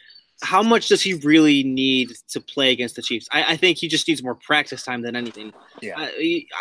how 0.43 0.63
much 0.63 0.89
does 0.89 1.03
he 1.03 1.15
really 1.15 1.63
need 1.63 2.13
to 2.29 2.41
play 2.41 2.73
against 2.73 2.97
the 2.97 3.03
Chiefs? 3.03 3.29
I, 3.33 3.53
I 3.53 3.57
think 3.57 3.79
he 3.79 3.89
just 3.89 4.07
needs 4.07 4.23
more 4.23 4.35
practice 4.35 4.85
time 4.85 5.03
than 5.03 5.17
anything. 5.17 5.53
Yeah. 5.81 6.09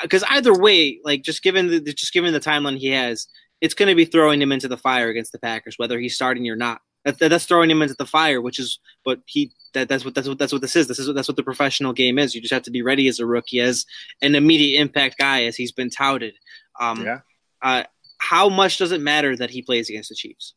Because 0.02 0.24
uh, 0.24 0.28
either 0.32 0.58
way, 0.58 1.00
like 1.04 1.22
just 1.22 1.44
given 1.44 1.68
the 1.68 1.80
just 1.94 2.14
given 2.14 2.34
the 2.34 2.40
timeline 2.40 2.78
he 2.78 2.90
has, 2.90 3.28
it's 3.64 3.74
going 3.74 3.88
to 3.88 3.96
be 3.96 4.04
throwing 4.04 4.42
him 4.42 4.52
into 4.52 4.68
the 4.68 4.78
fire 4.78 5.08
against 5.08 5.32
the 5.32 5.40
Packers, 5.40 5.76
whether 5.78 5.98
he's 5.98 6.16
starting 6.16 6.48
or 6.50 6.58
not. 6.58 6.82
That's, 7.06 7.18
that's 7.18 7.46
throwing 7.46 7.72
him 7.72 7.82
into 7.82 7.96
the 7.98 8.06
fire, 8.06 8.42
which 8.42 8.60
is 8.60 8.80
what 9.04 9.20
he 9.26 9.54
that, 9.74 9.88
that's 9.88 10.04
what 10.04 10.14
that's 10.14 10.28
what 10.28 10.38
that's 10.38 10.52
what 10.52 10.62
this 10.62 10.76
is. 10.76 10.88
This 10.88 11.00
is 11.00 11.08
what, 11.08 11.16
that's 11.16 11.30
what 11.30 11.38
the 11.38 11.44
professional 11.44 11.94
game 11.94 12.20
is. 12.20 12.36
You 12.36 12.42
just 12.42 12.54
have 12.54 12.64
to 12.64 12.72
be 12.72 12.82
ready 12.82 13.08
as 13.08 13.20
a 13.20 13.26
rookie, 13.26 13.62
as 13.62 13.86
an 14.22 14.36
immediate 14.36 14.82
impact 14.82 15.18
guy, 15.18 15.46
as 15.46 15.56
he's 15.56 15.72
been 15.72 15.90
touted. 15.90 16.36
Um, 16.78 17.06
yeah. 17.06 17.20
Uh, 17.62 17.84
how 18.18 18.50
much 18.50 18.78
does 18.78 18.92
it 18.92 19.00
matter 19.00 19.36
that 19.38 19.50
he 19.50 19.62
plays 19.62 19.90
against 19.90 20.10
the 20.10 20.16
Chiefs? 20.16 20.56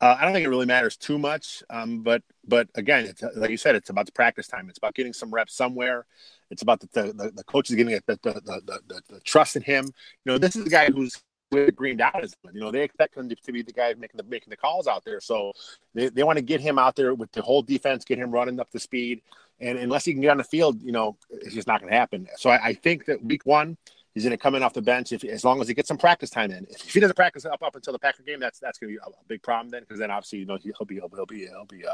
Uh, 0.00 0.16
I 0.18 0.24
don't 0.24 0.34
think 0.34 0.44
it 0.44 0.50
really 0.50 0.66
matters 0.66 0.98
too 0.98 1.18
much, 1.18 1.62
um, 1.70 2.02
but 2.02 2.22
but 2.46 2.68
again, 2.74 3.12
like 3.36 3.50
you 3.50 3.56
said, 3.56 3.74
it's 3.74 3.90
about 3.90 4.04
the 4.04 4.12
practice 4.12 4.48
time. 4.48 4.68
It's 4.68 4.78
about 4.78 4.94
getting 4.94 5.14
some 5.14 5.32
reps 5.32 5.56
somewhere. 5.56 6.06
It's 6.50 6.62
about 6.62 6.80
the 6.80 6.88
the, 6.92 7.32
the 7.34 7.44
coaches 7.44 7.74
getting 7.74 8.00
the 8.06 8.18
the, 8.22 8.34
the, 8.34 8.80
the, 8.86 9.02
the 9.08 9.20
trust 9.20 9.56
in 9.56 9.62
him. 9.62 9.86
You 10.24 10.32
know, 10.32 10.38
this 10.38 10.56
is 10.56 10.66
a 10.66 10.70
guy 10.70 10.90
who's 10.90 11.20
with 11.50 11.74
Green 11.74 11.96
Dot 11.96 12.14
You 12.52 12.60
know, 12.60 12.70
they 12.70 12.82
expect 12.82 13.16
him 13.16 13.28
to 13.28 13.52
be 13.52 13.62
the 13.62 13.72
guy 13.72 13.94
making 13.94 14.18
the 14.18 14.24
making 14.24 14.50
the 14.50 14.56
calls 14.56 14.86
out 14.86 15.04
there. 15.04 15.20
So 15.20 15.52
they, 15.94 16.08
they 16.08 16.22
want 16.22 16.36
to 16.36 16.42
get 16.42 16.60
him 16.60 16.78
out 16.78 16.96
there 16.96 17.14
with 17.14 17.32
the 17.32 17.42
whole 17.42 17.62
defense, 17.62 18.04
get 18.04 18.18
him 18.18 18.30
running 18.30 18.60
up 18.60 18.70
to 18.70 18.78
speed. 18.78 19.22
And 19.60 19.78
unless 19.78 20.04
he 20.04 20.12
can 20.12 20.20
get 20.20 20.30
on 20.30 20.38
the 20.38 20.44
field, 20.44 20.80
you 20.82 20.92
know, 20.92 21.16
it's 21.30 21.54
just 21.54 21.66
not 21.66 21.80
going 21.80 21.90
to 21.90 21.98
happen. 21.98 22.28
So 22.36 22.50
I, 22.50 22.66
I 22.66 22.74
think 22.74 23.06
that 23.06 23.24
week 23.24 23.44
one, 23.44 23.76
He's 24.18 24.24
going 24.24 24.36
to 24.36 24.42
come 24.42 24.56
in 24.56 24.64
off 24.64 24.72
the 24.72 24.82
bench 24.82 25.12
if, 25.12 25.22
as 25.22 25.44
long 25.44 25.60
as 25.60 25.68
he 25.68 25.74
gets 25.74 25.86
some 25.86 25.96
practice 25.96 26.28
time 26.28 26.50
in. 26.50 26.66
If 26.70 26.92
he 26.92 26.98
doesn't 26.98 27.14
practice 27.14 27.44
up 27.44 27.62
up 27.62 27.76
until 27.76 27.92
the 27.92 28.00
Packer 28.00 28.24
game, 28.24 28.40
that's 28.40 28.58
that's 28.58 28.76
going 28.76 28.92
to 28.92 28.98
be 28.98 29.00
a, 29.04 29.08
a, 29.08 29.24
big 29.28 29.44
problem 29.44 29.70
then, 29.70 29.82
because 29.82 30.00
then 30.00 30.10
obviously 30.10 30.40
you 30.40 30.44
know 30.44 30.58
he'll 30.60 30.86
be 30.86 30.96
he'll 30.96 31.08
be 31.26 31.46
he'll 31.46 31.64
be 31.66 31.86
uh, 31.86 31.92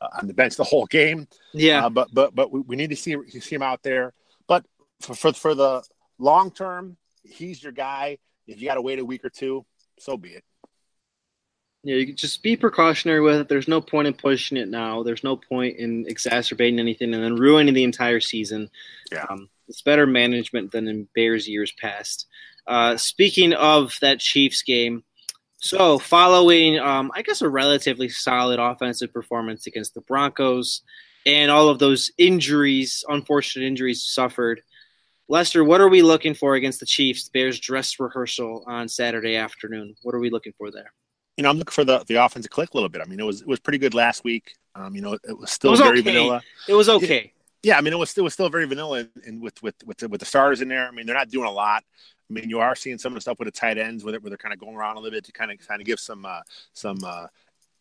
uh, 0.00 0.08
on 0.20 0.28
the 0.28 0.32
bench 0.32 0.54
the 0.54 0.62
whole 0.62 0.86
game. 0.86 1.26
Yeah, 1.52 1.86
uh, 1.86 1.88
but 1.88 2.14
but 2.14 2.36
but 2.36 2.52
we, 2.52 2.60
we, 2.60 2.76
need 2.76 2.90
to 2.90 2.96
see 2.96 3.16
see 3.28 3.56
him 3.56 3.62
out 3.62 3.82
there. 3.82 4.12
But 4.46 4.64
for 5.00 5.14
for, 5.14 5.32
for 5.32 5.54
the 5.56 5.82
long 6.20 6.52
term, 6.52 6.98
he's 7.24 7.60
your 7.60 7.72
guy. 7.72 8.18
If 8.46 8.60
you 8.60 8.68
got 8.68 8.74
to 8.74 8.82
wait 8.82 8.98
a 8.98 9.04
week 9.04 9.24
or 9.24 9.30
two, 9.30 9.64
so 9.98 10.16
be 10.16 10.30
it. 10.30 10.44
Yeah, 11.82 11.96
you 11.96 12.12
just 12.12 12.42
be 12.42 12.56
precautionary 12.56 13.20
with 13.20 13.36
it. 13.36 13.48
There's 13.48 13.68
no 13.68 13.80
point 13.80 14.08
in 14.08 14.14
pushing 14.14 14.56
it 14.56 14.68
now. 14.68 15.02
There's 15.02 15.22
no 15.22 15.36
point 15.36 15.76
in 15.76 16.04
exacerbating 16.08 16.80
anything 16.80 17.14
and 17.14 17.22
then 17.22 17.36
ruining 17.36 17.74
the 17.74 17.84
entire 17.84 18.20
season. 18.20 18.70
Yeah. 19.12 19.24
Um, 19.28 19.48
it's 19.68 19.82
better 19.82 20.06
management 20.06 20.72
than 20.72 20.88
in 20.88 21.08
Bears 21.14 21.48
years 21.48 21.72
past. 21.72 22.26
Uh, 22.66 22.96
speaking 22.96 23.52
of 23.52 23.96
that 24.00 24.18
Chiefs 24.18 24.62
game, 24.62 25.04
so 25.58 25.98
following, 25.98 26.78
um, 26.78 27.10
I 27.14 27.22
guess, 27.22 27.40
a 27.40 27.48
relatively 27.48 28.08
solid 28.08 28.58
offensive 28.58 29.12
performance 29.12 29.66
against 29.66 29.94
the 29.94 30.00
Broncos 30.02 30.82
and 31.24 31.50
all 31.50 31.68
of 31.68 31.78
those 31.78 32.10
injuries, 32.18 33.04
unfortunate 33.08 33.66
injuries 33.66 34.04
suffered. 34.04 34.62
Lester, 35.28 35.64
what 35.64 35.80
are 35.80 35.88
we 35.88 36.02
looking 36.02 36.34
for 36.34 36.54
against 36.54 36.80
the 36.80 36.86
Chiefs? 36.86 37.28
Bears 37.28 37.58
dress 37.58 37.98
rehearsal 37.98 38.64
on 38.66 38.88
Saturday 38.88 39.36
afternoon. 39.36 39.94
What 40.02 40.14
are 40.14 40.20
we 40.20 40.30
looking 40.30 40.52
for 40.56 40.70
there? 40.70 40.92
You 41.36 41.42
know, 41.42 41.50
I'm 41.50 41.58
looking 41.58 41.72
for 41.72 41.84
the 41.84 42.04
the 42.06 42.14
offense 42.14 42.44
to 42.44 42.48
click 42.48 42.72
a 42.72 42.76
little 42.76 42.88
bit. 42.88 43.02
I 43.02 43.04
mean, 43.04 43.20
it 43.20 43.24
was 43.24 43.42
it 43.42 43.48
was 43.48 43.60
pretty 43.60 43.78
good 43.78 43.94
last 43.94 44.24
week. 44.24 44.54
Um, 44.74 44.94
you 44.94 45.02
know, 45.02 45.14
it 45.14 45.38
was 45.38 45.50
still 45.50 45.70
it 45.70 45.72
was 45.72 45.80
very 45.80 46.00
okay. 46.00 46.12
vanilla. 46.12 46.42
It 46.68 46.74
was 46.74 46.88
okay 46.88 47.32
yeah, 47.66 47.76
I 47.76 47.80
mean, 47.80 47.92
it 47.92 47.96
was 47.96 48.10
still, 48.10 48.22
it 48.22 48.26
was 48.26 48.34
still 48.34 48.48
very 48.48 48.64
vanilla, 48.64 49.08
and 49.26 49.42
with 49.42 49.60
with 49.60 49.74
with 49.84 49.98
the, 49.98 50.08
with 50.08 50.20
the 50.20 50.26
stars 50.26 50.62
in 50.62 50.68
there. 50.68 50.86
I 50.86 50.92
mean, 50.92 51.04
they're 51.04 51.16
not 51.16 51.30
doing 51.30 51.48
a 51.48 51.50
lot. 51.50 51.82
I 52.30 52.32
mean, 52.32 52.48
you 52.48 52.60
are 52.60 52.76
seeing 52.76 52.96
some 52.96 53.12
of 53.12 53.16
the 53.16 53.20
stuff 53.20 53.40
with 53.40 53.46
the 53.46 53.52
tight 53.52 53.76
ends 53.76 54.04
where 54.04 54.12
they're, 54.12 54.20
where 54.20 54.30
they're 54.30 54.36
kind 54.36 54.54
of 54.54 54.60
going 54.60 54.76
around 54.76 54.96
a 54.96 55.00
little 55.00 55.16
bit 55.16 55.24
to 55.24 55.32
kind 55.32 55.50
of 55.50 55.58
kind 55.66 55.80
of 55.80 55.86
give 55.86 55.98
some 55.98 56.24
uh, 56.24 56.42
some 56.74 56.98
uh, 57.04 57.26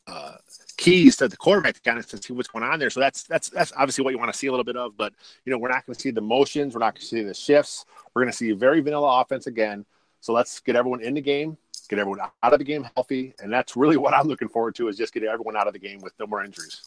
uh, 0.08 0.36
keys 0.78 1.18
to 1.18 1.28
the 1.28 1.38
quarterback 1.38 1.76
to 1.76 1.82
kind 1.82 1.98
of 1.98 2.08
to 2.08 2.22
see 2.22 2.34
what's 2.34 2.48
going 2.48 2.64
on 2.64 2.80
there. 2.80 2.90
So 2.90 3.00
that's 3.00 3.24
that's 3.24 3.50
that's 3.50 3.72
obviously 3.74 4.04
what 4.04 4.12
you 4.12 4.20
want 4.20 4.32
to 4.32 4.38
see 4.38 4.48
a 4.48 4.52
little 4.52 4.64
bit 4.64 4.78
of. 4.78 4.98
But 4.98 5.14
you 5.46 5.52
know, 5.52 5.58
we're 5.58 5.70
not 5.70 5.86
going 5.86 5.96
to 5.96 6.02
see 6.02 6.12
the 6.12 6.22
motions. 6.22 6.74
We're 6.74 6.80
not 6.80 6.96
going 6.96 7.02
to 7.02 7.08
see 7.08 7.24
the 7.24 7.34
shifts. 7.34 7.86
We're 8.14 8.24
going 8.24 8.32
to 8.32 8.38
see 8.38 8.52
a 8.52 8.56
very 8.56 8.82
vanilla 8.82 9.22
offense 9.22 9.48
again. 9.48 9.86
So 10.22 10.34
let's 10.34 10.60
get 10.60 10.76
everyone 10.76 11.02
in 11.02 11.14
the 11.14 11.22
game, 11.22 11.58
get 11.90 12.00
everyone 12.00 12.20
out 12.20 12.54
of 12.54 12.60
the 12.60 12.66
game 12.66 12.88
healthy, 12.96 13.34
and 13.40 13.52
that's 13.52 13.76
really 13.76 13.98
what 14.04 14.14
I'm 14.14 14.28
looking 14.28 14.50
forward 14.50 14.76
to 14.76 14.88
is 14.88 14.98
just 14.98 15.14
getting 15.14 15.30
everyone 15.30 15.56
out 15.56 15.68
of 15.68 15.74
the 15.74 15.80
game 15.80 16.02
with 16.02 16.14
no 16.20 16.28
more 16.28 16.44
injuries. 16.44 16.82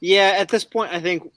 Yeah, 0.00 0.34
at 0.38 0.48
this 0.48 0.64
point, 0.64 0.92
I 0.92 1.00
think 1.00 1.30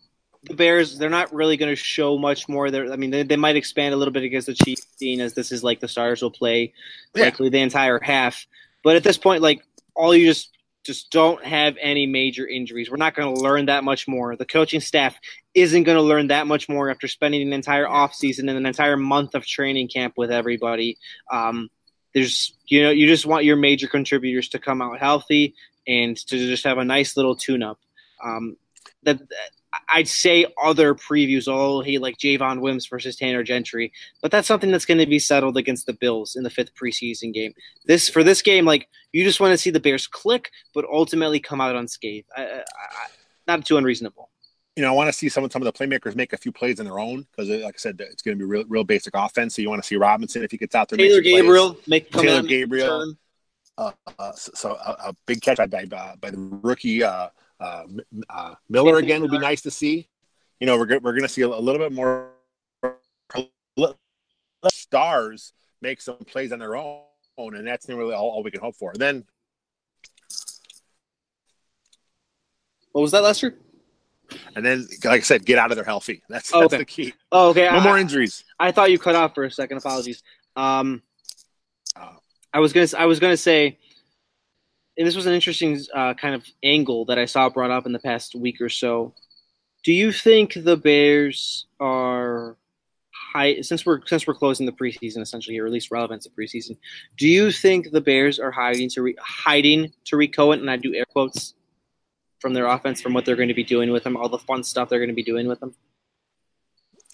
the 0.44 0.54
Bears, 0.54 0.98
they're 0.98 1.10
not 1.10 1.34
really 1.34 1.58
going 1.58 1.72
to 1.72 1.76
show 1.76 2.18
much 2.18 2.48
more. 2.48 2.72
There, 2.72 2.92
I 2.92 2.96
mean, 2.96 3.10
they, 3.10 3.24
they 3.24 3.36
might 3.36 3.56
expand 3.56 3.94
a 3.94 3.98
little 3.98 4.14
bit 4.14 4.24
against 4.24 4.48
the 4.48 4.54
Chiefs, 4.54 4.88
seeing 4.96 5.20
as 5.20 5.34
this 5.34 5.52
is 5.52 5.64
like 5.64 5.80
the 5.80 5.88
stars 5.88 6.22
will 6.22 6.32
play 6.32 6.74
yeah. 7.16 7.26
likely 7.26 7.50
the 7.50 7.60
entire 7.60 8.00
half. 8.00 8.48
But 8.84 8.96
at 8.96 9.04
this 9.04 9.18
point, 9.18 9.42
like 9.42 9.66
all 10.00 10.16
you 10.16 10.26
just 10.26 10.50
just 10.86 11.12
don't 11.12 11.44
have 11.44 11.76
any 11.82 12.08
major 12.08 12.48
injuries. 12.48 12.90
We're 12.90 12.98
not 12.98 13.14
going 13.14 13.36
to 13.36 13.42
learn 13.42 13.66
that 13.66 13.84
much 13.84 14.08
more. 14.08 14.36
The 14.36 14.46
coaching 14.46 14.80
staff 14.80 15.20
isn't 15.54 15.84
going 15.84 15.98
to 15.98 16.02
learn 16.02 16.28
that 16.28 16.48
much 16.48 16.70
more 16.70 16.90
after 16.90 17.08
spending 17.08 17.42
an 17.42 17.52
entire 17.52 17.86
offseason 17.86 18.48
and 18.48 18.52
an 18.52 18.66
entire 18.66 18.96
month 18.96 19.36
of 19.36 19.46
training 19.46 19.90
camp 19.90 20.14
with 20.16 20.32
everybody. 20.32 20.98
Um, 21.30 21.70
there's, 22.14 22.58
you 22.66 22.82
know, 22.82 22.92
you 22.92 23.08
just 23.08 23.26
want 23.26 23.44
your 23.44 23.58
major 23.58 23.88
contributors 23.88 24.50
to 24.50 24.60
come 24.60 24.82
out 24.82 25.00
healthy 25.00 25.54
and 25.86 26.16
to 26.16 26.38
just 26.38 26.64
have 26.64 26.78
a 26.78 26.86
nice 26.86 27.18
little 27.18 27.36
tune 27.36 27.62
up. 27.62 27.80
Um, 28.24 28.56
that 29.04 29.20
I'd 29.92 30.08
say 30.08 30.46
other 30.62 30.94
previews, 30.96 31.48
oh, 31.48 31.82
hey, 31.82 31.98
like 31.98 32.18
Javon 32.18 32.62
Wims 32.62 32.88
versus 32.88 33.16
Tanner 33.16 33.44
Gentry, 33.44 33.92
but 34.22 34.32
that's 34.32 34.48
something 34.48 34.72
that's 34.72 34.86
going 34.86 35.00
to 35.00 35.06
be 35.06 35.20
settled 35.20 35.58
against 35.58 35.86
the 35.86 35.94
Bills 35.94 36.36
in 36.36 36.44
the 36.44 36.50
fifth 36.50 36.76
preseason 36.76 37.34
game. 37.34 37.54
This 37.86 38.10
for 38.10 38.24
this 38.24 38.42
game, 38.42 38.66
like 38.66 38.88
you 39.12 39.24
just 39.24 39.40
want 39.40 39.52
to 39.52 39.58
see 39.58 39.70
the 39.70 39.80
Bears 39.80 40.08
click, 40.08 40.52
but 40.74 40.86
ultimately 40.86 41.40
come 41.40 41.62
out 41.62 41.76
unscathed. 41.76 42.28
I, 42.36 42.44
I, 42.44 42.64
not 43.48 43.66
too 43.66 43.78
unreasonable. 43.78 44.30
You 44.76 44.84
know, 44.84 44.90
I 44.90 44.96
want 44.96 45.08
to 45.10 45.14
see 45.14 45.28
some 45.28 45.44
of 45.44 45.52
some 45.52 45.62
of 45.62 45.66
the 45.66 45.74
playmakers 45.74 46.16
make 46.16 46.32
a 46.32 46.38
few 46.38 46.52
plays 46.52 46.80
on 46.80 46.86
their 46.86 47.00
own 47.00 47.26
because, 47.32 47.50
like 47.50 47.76
I 47.76 47.78
said, 47.78 48.00
it's 48.00 48.22
going 48.22 48.38
to 48.38 48.44
be 48.44 48.50
real, 48.50 48.64
real 48.70 48.84
basic 48.84 49.14
offense. 49.16 49.56
So 49.56 49.62
you 49.62 49.70
want 49.70 49.82
to 49.82 49.88
see 49.88 49.96
Robinson 49.96 50.44
if 50.44 50.52
he 50.52 50.58
gets 50.58 50.76
out 50.76 50.88
there. 50.88 50.98
Taylor 50.98 51.22
Gabriel 51.22 51.74
plays. 51.74 51.88
make 51.88 52.12
Taylor 52.12 52.44
Gabriel. 52.44 53.16
Uh, 53.78 53.92
uh, 54.20 54.32
so, 54.34 54.52
so 54.56 54.70
a, 54.72 55.10
a, 55.10 55.16
big 55.26 55.42
catch 55.42 55.58
by 55.58 55.68
by, 55.68 56.16
by 56.20 56.32
the 56.32 56.38
rookie. 56.38 57.04
Uh, 57.04 57.30
uh, 57.60 57.84
uh, 58.30 58.56
Miller 58.70 58.98
again 58.98 59.22
would 59.22 59.32
be 59.32 59.40
nice 59.40 59.62
to 59.62 59.72
see. 59.72 60.08
You 60.60 60.68
know, 60.68 60.78
we're 60.78 60.88
we're 61.00 61.14
going 61.14 61.22
to 61.22 61.30
see 61.30 61.42
a, 61.42 61.48
a 61.48 61.60
little 61.60 61.80
bit 61.80 61.92
more 61.92 62.32
stars 64.68 65.54
make 65.82 66.02
some 66.02 66.18
plays 66.18 66.52
on 66.52 66.60
their 66.60 66.76
own, 66.76 67.06
and 67.38 67.68
that's 67.68 67.88
really 67.88 68.14
all, 68.14 68.30
all 68.30 68.44
we 68.44 68.52
can 68.52 68.60
hope 68.60 68.76
for. 68.76 68.92
And 68.92 69.00
then, 69.00 69.26
what 72.92 73.02
was 73.02 73.12
that, 73.12 73.24
Lester? 73.24 73.56
And 74.56 74.66
then, 74.66 74.88
like 75.04 75.22
I 75.22 75.24
said, 75.24 75.46
get 75.46 75.58
out 75.58 75.72
of 75.72 75.78
there 75.78 75.86
healthy. 75.86 76.22
That's, 76.30 76.52
that's 76.52 76.66
okay. 76.66 76.78
the 76.78 76.86
key. 76.86 77.14
Oh, 77.32 77.50
okay. 77.50 77.66
No 77.66 77.78
I, 77.78 77.84
more 77.84 77.98
injuries. 77.98 78.44
I 78.60 78.72
thought 78.72 78.92
you 78.92 79.00
cut 79.00 79.16
off 79.16 79.34
for 79.34 79.46
a 79.46 79.52
second. 79.52 79.78
Apologies. 79.78 80.22
Um, 80.56 81.02
uh, 81.96 82.14
I 82.54 82.60
was 82.60 82.74
gonna 82.74 82.88
I 82.98 83.06
was 83.06 83.20
gonna 83.20 83.38
say, 83.38 83.80
and 85.00 85.08
this 85.08 85.16
was 85.16 85.26
an 85.26 85.34
interesting 85.34 85.80
uh, 85.96 86.14
kind 86.14 86.36
of 86.36 86.46
angle 86.62 87.06
that 87.06 87.18
I 87.18 87.24
saw 87.24 87.50
brought 87.50 87.72
up 87.72 87.86
in 87.86 87.94
the 87.94 88.00
past 88.00 88.36
week 88.36 88.60
or 88.60 88.68
so. 88.68 89.14
Do 89.82 89.94
you 89.94 90.12
think 90.12 90.54
the 90.54 90.76
Bears 90.76 91.68
are 91.80 92.58
high 93.14 93.62
since 93.62 93.86
we're 93.86 94.06
since 94.06 94.28
we're 94.28 94.34
closing 94.34 94.66
the 94.66 94.74
preseason 94.74 95.22
essentially, 95.22 95.58
or 95.58 95.66
at 95.66 95.72
least 95.72 95.90
relevance 95.90 96.26
of 96.26 96.34
preseason? 96.34 96.78
Do 97.18 97.30
you 97.30 97.50
think 97.50 97.92
the 97.92 98.02
Bears 98.02 98.40
are 98.40 98.52
hiding 98.52 98.90
to 98.90 99.16
hiding 99.22 99.94
Tarik 100.04 100.34
Cohen, 100.34 100.60
and 100.60 100.70
I 100.70 100.76
do 100.76 100.94
air 100.94 101.06
quotes 101.06 101.54
from 102.40 102.54
their 102.54 102.68
offense 102.68 103.00
from 103.00 103.14
what 103.14 103.24
they're 103.24 103.38
going 103.38 103.48
to 103.48 103.54
be 103.54 103.64
doing 103.64 103.92
with 103.92 104.06
him, 104.06 104.18
all 104.18 104.28
the 104.28 104.38
fun 104.38 104.66
stuff 104.66 104.90
they're 104.90 105.00
going 105.00 105.08
to 105.08 105.16
be 105.16 105.24
doing 105.24 105.48
with 105.48 105.64
him? 105.64 105.74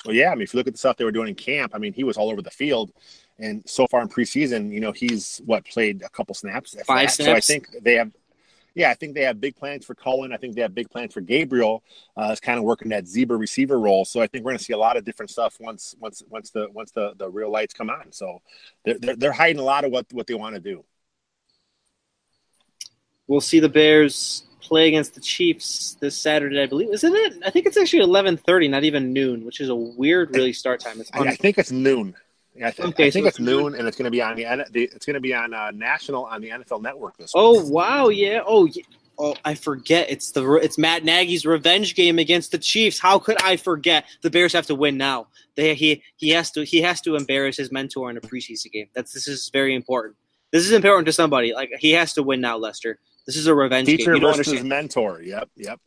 Well, 0.06 0.16
yeah. 0.16 0.32
I 0.32 0.36
mean, 0.36 0.42
if 0.42 0.56
you 0.56 0.58
look 0.58 0.68
at 0.68 0.74
the 0.74 0.80
stuff 0.80 0.98
they 0.98 1.06
were 1.06 1.12
doing 1.12 1.30
in 1.30 1.36
camp, 1.36 1.74
I 1.76 1.78
mean, 1.78 1.94
he 1.94 2.04
was 2.04 2.18
all 2.18 2.32
over 2.32 2.42
the 2.42 2.50
field. 2.50 2.92
And 3.38 3.64
so 3.68 3.86
far 3.88 4.02
in 4.02 4.08
preseason, 4.08 4.72
you 4.72 4.80
know, 4.80 4.94
he's 4.94 5.42
what 5.46 5.66
played 5.66 6.04
a 6.04 6.10
couple 6.10 6.34
snaps. 6.34 6.74
Five 6.86 7.12
snaps. 7.12 7.16
So 7.26 7.34
I 7.34 7.40
think 7.42 7.68
they 7.84 7.96
have, 7.96 8.12
yeah, 8.76 8.92
I 8.92 8.94
think 8.94 9.14
they 9.14 9.24
have 9.24 9.42
big 9.42 9.58
plans 9.58 9.86
for 9.86 9.94
Cohen. 9.94 10.32
I 10.32 10.38
think 10.38 10.56
they 10.56 10.62
have 10.62 10.74
big 10.74 10.90
plans 10.90 11.14
for 11.14 11.22
Gabriel. 11.22 11.84
Uh, 12.16 12.30
is 12.32 12.40
kind 12.40 12.58
of 12.58 12.64
working 12.64 12.90
that 12.90 13.08
zebra 13.08 13.36
receiver 13.36 13.78
role. 13.78 14.06
So 14.06 14.22
I 14.22 14.28
think 14.28 14.46
we're 14.46 14.52
going 14.52 14.60
to 14.60 14.64
see 14.64 14.74
a 14.74 14.78
lot 14.78 14.96
of 14.96 15.04
different 15.04 15.32
stuff 15.32 15.58
once 15.60 15.96
once 16.00 16.24
once 16.30 16.52
the 16.52 16.70
once 16.72 16.92
the, 16.92 17.14
the 17.18 17.30
real 17.30 17.52
lights 17.52 17.74
come 17.74 17.90
on. 17.90 18.12
So 18.12 18.42
they're, 18.86 19.00
they're, 19.00 19.16
they're 19.18 19.32
hiding 19.34 19.60
a 19.60 19.64
lot 19.64 19.84
of 19.84 19.92
what 19.92 20.06
what 20.12 20.28
they 20.28 20.34
want 20.34 20.56
to 20.56 20.62
do. 20.62 20.86
We'll 23.28 23.42
see 23.42 23.60
the 23.60 23.70
Bears 23.70 24.44
play 24.62 24.88
against 24.88 25.16
the 25.16 25.22
Chiefs 25.22 25.98
this 26.00 26.16
Saturday, 26.16 26.62
I 26.62 26.68
believe. 26.68 26.94
Isn't 26.94 27.16
it? 27.16 27.34
I 27.46 27.50
think 27.50 27.66
it's 27.66 27.76
actually 27.76 28.04
eleven 28.04 28.38
thirty, 28.38 28.68
not 28.68 28.84
even 28.84 29.12
noon, 29.14 29.46
which 29.46 29.60
is 29.60 29.70
a 29.70 29.76
weird, 29.76 30.34
really 30.34 30.54
start 30.54 30.80
time. 30.80 31.02
It's 31.02 31.12
I, 31.14 31.20
I 31.20 31.36
think 31.36 31.58
it's 31.58 31.72
noon. 31.72 32.16
I, 32.64 32.72
th- 32.72 32.88
okay, 32.90 33.08
I 33.08 33.12
think 33.12 33.26
so 33.26 33.28
it's, 33.28 33.40
noon, 33.40 33.76
and 33.76 33.88
it's 33.88 33.98
going 33.98 34.06
to 34.06 34.12
be 34.12 34.22
on 34.22 34.36
the, 34.36 34.66
the 34.72 34.84
it's 34.84 35.06
going 35.06 35.16
to 35.16 35.20
be 35.20 35.34
on 35.34 35.54
uh, 35.54 35.72
national 35.72 36.26
on 36.26 36.42
the 36.42 36.50
NFL 36.50 36.82
Network 36.82 37.18
this. 37.18 37.32
Oh 37.36 37.64
week. 37.64 37.74
wow, 37.74 38.08
yeah. 38.08 38.42
Oh, 38.46 38.66
yeah. 38.66 38.84
oh, 39.20 39.36
I 39.44 39.56
forget. 39.56 40.10
It's 40.10 40.32
the 40.32 40.54
it's 40.54 40.78
Matt 40.78 41.04
Nagy's 41.04 41.46
revenge 41.46 41.96
game 41.96 42.18
against 42.18 42.52
the 42.52 42.58
Chiefs. 42.58 42.98
How 42.98 43.20
could 43.20 43.42
I 43.44 43.58
forget? 43.58 44.06
The 44.22 44.30
Bears 44.30 44.54
have 44.54 44.68
to 44.68 44.76
win 44.76 44.98
now. 44.98 45.28
They 45.56 45.76
he 45.76 46.02
he 46.16 46.30
has 46.30 46.52
to 46.52 46.64
he 46.64 46.82
has 46.82 47.02
to 47.02 47.16
embarrass 47.16 47.58
his 47.58 47.72
mentor 47.72 48.10
in 48.10 48.18
a 48.18 48.22
preseason 48.22 48.72
game. 48.72 48.88
That's 48.94 49.12
this 49.12 49.28
is 49.28 49.50
very 49.52 49.76
important. 49.76 50.16
This 50.52 50.66
is 50.66 50.72
important 50.72 51.08
to 51.08 51.14
somebody. 51.14 51.54
Like 51.54 51.72
he 51.80 51.92
has 51.92 52.14
to 52.14 52.24
win 52.24 52.40
now, 52.40 52.58
Lester. 52.58 53.00
This 53.26 53.36
is 53.36 53.48
a 53.48 53.56
revenge 53.56 53.88
Teacher 53.88 54.14
game. 54.14 54.22
You 54.22 54.28
versus 54.28 54.48
understand. 54.48 54.70
mentor. 54.70 55.22
Yep, 55.22 55.50
yep. 55.58 55.80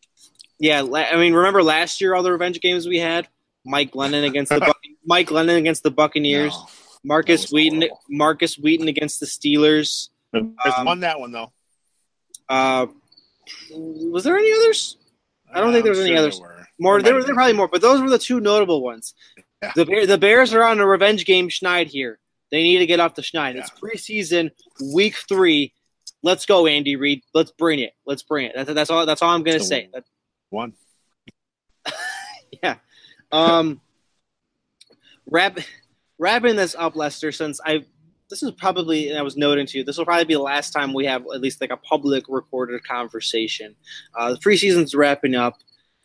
Yeah, 0.58 0.82
I 0.82 1.16
mean, 1.16 1.34
remember 1.34 1.62
last 1.62 2.00
year 2.00 2.14
all 2.14 2.24
the 2.24 2.32
revenge 2.32 2.60
games 2.60 2.86
we 2.86 2.98
had? 2.98 3.28
Mike 3.64 3.92
Glennon 3.92 4.26
against 4.26 4.50
the 4.50 4.74
Mike 5.08 5.28
Glennon 5.28 5.56
against 5.56 5.82
the 5.82 5.90
Buccaneers. 5.90 6.52
No, 6.52 6.66
Markus 7.02 7.50
Wheaton. 7.50 7.80
Horrible. 7.80 8.00
Markus 8.10 8.58
Wheaton 8.58 8.88
against 8.88 9.20
the 9.20 9.26
Steelers. 9.26 10.10
Um, 10.34 10.54
won 10.84 11.00
that 11.00 11.18
one 11.18 11.32
though. 11.32 11.50
Uh, 12.48 12.86
was 13.70 14.24
there 14.24 14.36
any 14.36 14.52
others? 14.52 14.98
I 15.52 15.60
don't 15.60 15.70
uh, 15.70 15.72
think 15.72 15.84
there 15.84 15.92
was 15.92 16.00
any 16.00 16.16
others. 16.16 16.38
There 16.38 16.68
more, 16.78 17.00
there, 17.00 17.14
were, 17.14 17.24
there 17.24 17.34
probably 17.34 17.54
more, 17.54 17.68
but 17.68 17.80
those 17.80 18.02
were 18.02 18.10
the 18.10 18.18
two 18.18 18.38
notable 18.38 18.82
ones. 18.82 19.14
Yeah. 19.62 19.72
The 19.74 20.06
the 20.06 20.18
Bears 20.18 20.52
are 20.52 20.62
on 20.62 20.78
a 20.78 20.86
revenge 20.86 21.24
game 21.24 21.48
schneid 21.48 21.86
here. 21.86 22.18
They 22.50 22.62
need 22.62 22.78
to 22.78 22.86
get 22.86 23.00
off 23.00 23.14
the 23.14 23.22
schneid. 23.22 23.54
Yeah. 23.54 23.62
It's 23.62 23.70
preseason, 23.70 24.50
week 24.94 25.16
three. 25.26 25.72
Let's 26.22 26.44
go, 26.44 26.66
Andy 26.66 26.96
Reid. 26.96 27.22
Let's 27.32 27.50
bring 27.52 27.78
it. 27.78 27.94
Let's 28.06 28.22
bring 28.22 28.46
it. 28.46 28.52
That's, 28.54 28.72
that's 28.74 28.90
all. 28.90 29.06
That's 29.06 29.22
all 29.22 29.30
I'm 29.30 29.42
gonna 29.42 29.60
say. 29.60 29.88
One. 30.50 30.74
yeah. 32.62 32.76
Um. 33.32 33.80
Wrap, 35.30 35.58
wrapping 36.18 36.56
this 36.56 36.74
up, 36.78 36.96
Lester. 36.96 37.32
Since 37.32 37.60
I, 37.64 37.84
this 38.30 38.42
is 38.42 38.50
probably, 38.52 39.08
and 39.08 39.18
I 39.18 39.22
was 39.22 39.36
noting 39.36 39.66
to 39.66 39.78
you, 39.78 39.84
this 39.84 39.98
will 39.98 40.04
probably 40.04 40.24
be 40.24 40.34
the 40.34 40.40
last 40.40 40.72
time 40.72 40.92
we 40.92 41.06
have 41.06 41.22
at 41.22 41.40
least 41.40 41.60
like 41.60 41.70
a 41.70 41.76
public 41.76 42.24
recorded 42.28 42.82
conversation. 42.84 43.74
Uh, 44.16 44.32
the 44.32 44.38
preseason's 44.38 44.94
wrapping 44.94 45.34
up. 45.34 45.54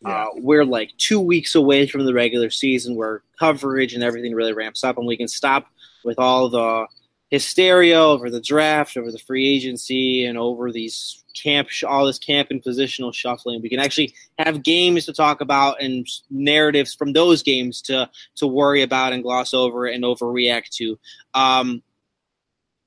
Yeah. 0.01 0.09
Uh, 0.09 0.27
we're 0.35 0.65
like 0.65 0.91
two 0.97 1.19
weeks 1.19 1.55
away 1.55 1.87
from 1.87 2.05
the 2.05 2.13
regular 2.13 2.49
season 2.49 2.95
where 2.95 3.23
coverage 3.39 3.93
and 3.93 4.03
everything 4.03 4.33
really 4.35 4.53
ramps 4.53 4.83
up, 4.83 4.97
and 4.97 5.07
we 5.07 5.17
can 5.17 5.29
stop 5.29 5.67
with 6.03 6.19
all 6.19 6.49
the 6.49 6.87
hysteria 7.29 7.99
over 7.99 8.29
the 8.29 8.41
draft, 8.41 8.97
over 8.97 9.11
the 9.11 9.17
free 9.17 9.47
agency, 9.47 10.25
and 10.25 10.37
over 10.37 10.71
these 10.71 11.22
camp, 11.33 11.69
all 11.87 12.05
this 12.05 12.19
camp 12.19 12.49
and 12.51 12.63
positional 12.63 13.13
shuffling. 13.13 13.61
We 13.61 13.69
can 13.69 13.79
actually 13.79 14.13
have 14.39 14.63
games 14.63 15.05
to 15.05 15.13
talk 15.13 15.41
about 15.41 15.81
and 15.81 16.07
narratives 16.29 16.93
from 16.93 17.13
those 17.13 17.43
games 17.43 17.81
to 17.83 18.09
to 18.35 18.47
worry 18.47 18.81
about 18.81 19.13
and 19.13 19.23
gloss 19.23 19.53
over 19.53 19.85
and 19.85 20.03
overreact 20.03 20.69
to. 20.77 20.97
Um, 21.33 21.83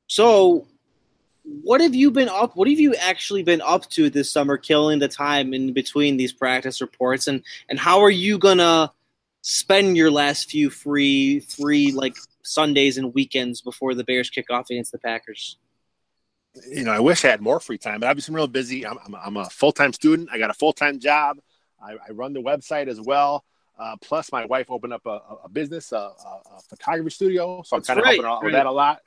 so, 0.09 0.67
what 1.63 1.81
have 1.81 1.95
you 1.95 2.11
been 2.11 2.29
up? 2.29 2.57
What 2.57 2.69
have 2.69 2.81
you 2.81 2.95
actually 2.95 3.43
been 3.43 3.61
up 3.61 3.89
to 3.91 4.11
this 4.11 4.31
summer, 4.31 4.57
killing 4.57 4.99
the 4.99 5.09
time 5.09 5.55
in 5.55 5.73
between 5.73 6.17
these 6.17 6.33
practice 6.33 6.81
reports, 6.81 7.27
and 7.27 7.43
and 7.69 7.79
how 7.79 8.01
are 8.01 8.11
you 8.11 8.39
gonna 8.39 8.93
spend 9.43 9.97
your 9.97 10.11
last 10.11 10.51
few 10.51 10.71
free 10.71 11.41
free 11.41 11.93
like 11.93 12.17
Sundays 12.43 12.99
and 12.99 13.15
weekends 13.15 13.61
before 13.61 13.95
the 13.95 14.05
Bears 14.05 14.31
kick 14.31 14.51
off 14.51 14.71
against 14.71 14.93
the 14.93 14.99
Packers? 14.99 15.57
You 16.71 16.85
know, 16.85 16.93
I 16.93 17.01
wish 17.01 17.25
I 17.25 17.29
had 17.29 17.41
more 17.41 17.61
free 17.61 17.79
time, 17.79 18.01
but 18.01 18.09
I've 18.09 18.25
been 18.25 18.35
real 18.35 18.47
busy. 18.47 18.87
I'm, 18.87 18.99
I'm, 19.05 19.15
I'm 19.15 19.37
a 19.37 19.51
full 19.51 19.73
time 19.73 19.93
student. 19.93 20.29
I 20.33 20.39
got 20.39 20.51
a 20.51 20.55
full 20.55 20.73
time 20.73 20.99
job. 20.99 21.39
I, 21.83 21.93
I, 21.93 22.13
run 22.13 22.33
the 22.33 22.41
website 22.41 22.89
as 22.89 23.01
well. 23.01 23.45
Uh, 23.79 23.97
plus, 24.01 24.33
my 24.33 24.47
wife 24.47 24.71
opened 24.71 24.95
up 24.95 25.05
a, 25.05 25.21
a 25.45 25.49
business, 25.49 25.93
a, 25.93 25.97
a, 25.97 26.61
photography 26.69 27.11
studio. 27.11 27.63
So 27.63 27.77
I'm 27.77 27.83
kind 27.83 27.99
of 27.99 28.05
right, 28.05 28.21
helping 28.23 28.25
right. 28.25 28.45
with 28.45 28.55
that 28.55 28.67
a 28.67 28.73
lot. 28.73 29.01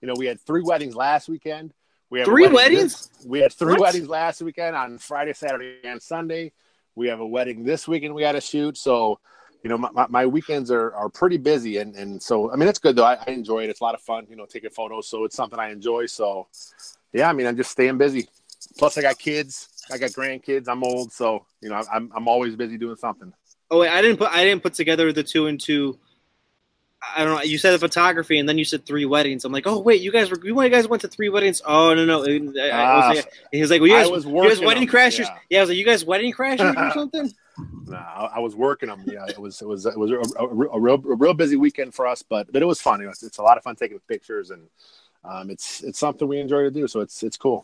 You 0.00 0.08
know, 0.08 0.14
we 0.16 0.26
had 0.26 0.40
three 0.40 0.62
weddings 0.62 0.96
last 0.96 1.28
weekend. 1.28 1.72
We 2.10 2.20
have 2.20 2.26
three 2.26 2.48
weddings. 2.48 3.08
This, 3.08 3.26
we 3.26 3.40
had 3.40 3.52
three 3.52 3.74
what? 3.74 3.80
weddings 3.80 4.08
last 4.08 4.42
weekend 4.42 4.74
on 4.74 4.98
Friday, 4.98 5.32
Saturday, 5.32 5.78
and 5.84 6.02
Sunday. 6.02 6.52
We 6.94 7.08
have 7.08 7.20
a 7.20 7.26
wedding 7.26 7.64
this 7.64 7.86
weekend. 7.86 8.14
We 8.14 8.22
got 8.22 8.32
to 8.32 8.40
shoot. 8.40 8.76
So 8.76 9.20
you 9.66 9.70
know, 9.70 9.90
my, 9.92 10.06
my 10.08 10.24
weekends 10.24 10.70
are, 10.70 10.94
are 10.94 11.08
pretty 11.08 11.38
busy. 11.38 11.78
And, 11.78 11.96
and 11.96 12.22
so, 12.22 12.52
I 12.52 12.56
mean, 12.56 12.68
it's 12.68 12.78
good 12.78 12.94
though. 12.94 13.04
I, 13.04 13.18
I 13.26 13.32
enjoy 13.32 13.64
it. 13.64 13.70
It's 13.70 13.80
a 13.80 13.82
lot 13.84 13.96
of 13.96 14.00
fun, 14.00 14.24
you 14.30 14.36
know, 14.36 14.46
taking 14.46 14.70
photos. 14.70 15.08
So 15.08 15.24
it's 15.24 15.34
something 15.34 15.58
I 15.58 15.70
enjoy. 15.72 16.06
So 16.06 16.46
yeah, 17.12 17.28
I 17.28 17.32
mean, 17.32 17.48
I'm 17.48 17.56
just 17.56 17.72
staying 17.72 17.98
busy. 17.98 18.28
Plus 18.78 18.96
I 18.96 19.02
got 19.02 19.18
kids, 19.18 19.68
I 19.90 19.98
got 19.98 20.10
grandkids. 20.10 20.68
I'm 20.68 20.84
old. 20.84 21.10
So, 21.10 21.46
you 21.60 21.68
know, 21.68 21.82
I'm, 21.92 22.12
I'm 22.14 22.28
always 22.28 22.54
busy 22.54 22.78
doing 22.78 22.94
something. 22.94 23.32
Oh, 23.68 23.80
wait, 23.80 23.90
I 23.90 24.02
didn't 24.02 24.18
put, 24.18 24.30
I 24.30 24.44
didn't 24.44 24.62
put 24.62 24.74
together 24.74 25.12
the 25.12 25.24
two 25.24 25.48
and 25.48 25.60
two. 25.60 25.98
I 27.16 27.24
don't 27.24 27.34
know. 27.34 27.42
You 27.42 27.58
said 27.58 27.78
photography, 27.80 28.38
and 28.38 28.48
then 28.48 28.58
you 28.58 28.64
said 28.64 28.86
three 28.86 29.04
weddings. 29.04 29.44
I'm 29.44 29.52
like, 29.52 29.66
oh 29.66 29.80
wait, 29.80 30.00
you 30.00 30.12
guys 30.12 30.30
were 30.30 30.38
you 30.44 30.54
guys 30.70 30.86
went 30.86 31.02
to 31.02 31.08
three 31.08 31.28
weddings? 31.28 31.60
Oh 31.64 31.92
no 31.92 32.04
no. 32.04 32.24
I, 32.24 32.68
I 32.68 33.08
was, 33.08 33.18
uh, 33.18 33.22
he 33.50 33.60
was 33.60 33.70
like, 33.70 33.80
well, 33.80 33.88
you 33.88 33.96
guys, 33.96 34.24
you 34.24 34.48
guys 34.48 34.60
wedding 34.60 34.88
crashers? 34.88 35.26
Yeah. 35.26 35.38
yeah. 35.50 35.58
I 35.58 35.62
was 35.62 35.70
like, 35.70 35.78
you 35.78 35.84
guys 35.84 36.04
wedding 36.04 36.32
crashers 36.32 36.76
or 36.76 36.90
something? 36.94 37.32
No, 37.86 37.96
I, 37.96 38.32
I, 38.34 38.38
was 38.38 38.54
working 38.54 38.88
them. 38.88 39.02
Yeah, 39.06 39.24
it 39.26 39.38
was 39.38 39.62
it 39.62 39.68
was 39.68 39.86
it 39.86 39.98
was 39.98 40.10
a, 40.10 40.16
a, 40.38 40.46
a, 40.46 40.78
real 40.80 40.94
a 40.94 41.14
real 41.14 41.34
busy 41.34 41.56
weekend 41.56 41.94
for 41.94 42.06
us, 42.06 42.22
but 42.22 42.52
but 42.52 42.62
it 42.62 42.66
was 42.66 42.80
fun. 42.80 43.00
It 43.00 43.06
was, 43.06 43.22
it's 43.22 43.38
a 43.38 43.42
lot 43.42 43.56
of 43.56 43.62
fun 43.62 43.76
taking 43.76 43.98
pictures, 44.08 44.50
and 44.50 44.68
um, 45.24 45.50
it's 45.50 45.82
it's 45.82 45.98
something 45.98 46.28
we 46.28 46.38
enjoy 46.38 46.62
to 46.62 46.70
do. 46.70 46.86
So 46.86 47.00
it's 47.00 47.22
it's 47.22 47.36
cool. 47.36 47.62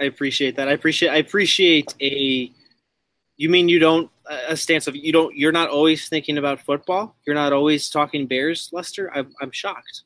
I 0.00 0.04
appreciate 0.04 0.56
that. 0.56 0.68
I 0.68 0.72
appreciate 0.72 1.10
I 1.10 1.16
appreciate 1.16 1.94
a. 2.00 2.50
You 3.36 3.48
mean 3.48 3.68
you 3.68 3.78
don't 3.78 4.10
a 4.48 4.56
stance 4.56 4.86
of 4.86 4.96
you 4.96 5.12
don't 5.12 5.36
you're 5.36 5.52
not 5.52 5.68
always 5.68 6.08
thinking 6.08 6.38
about 6.38 6.60
football. 6.60 7.14
You're 7.26 7.36
not 7.36 7.52
always 7.52 7.88
talking 7.88 8.26
Bears, 8.26 8.70
Lester. 8.72 9.10
I'm 9.14 9.32
I'm 9.40 9.50
shocked. 9.50 10.02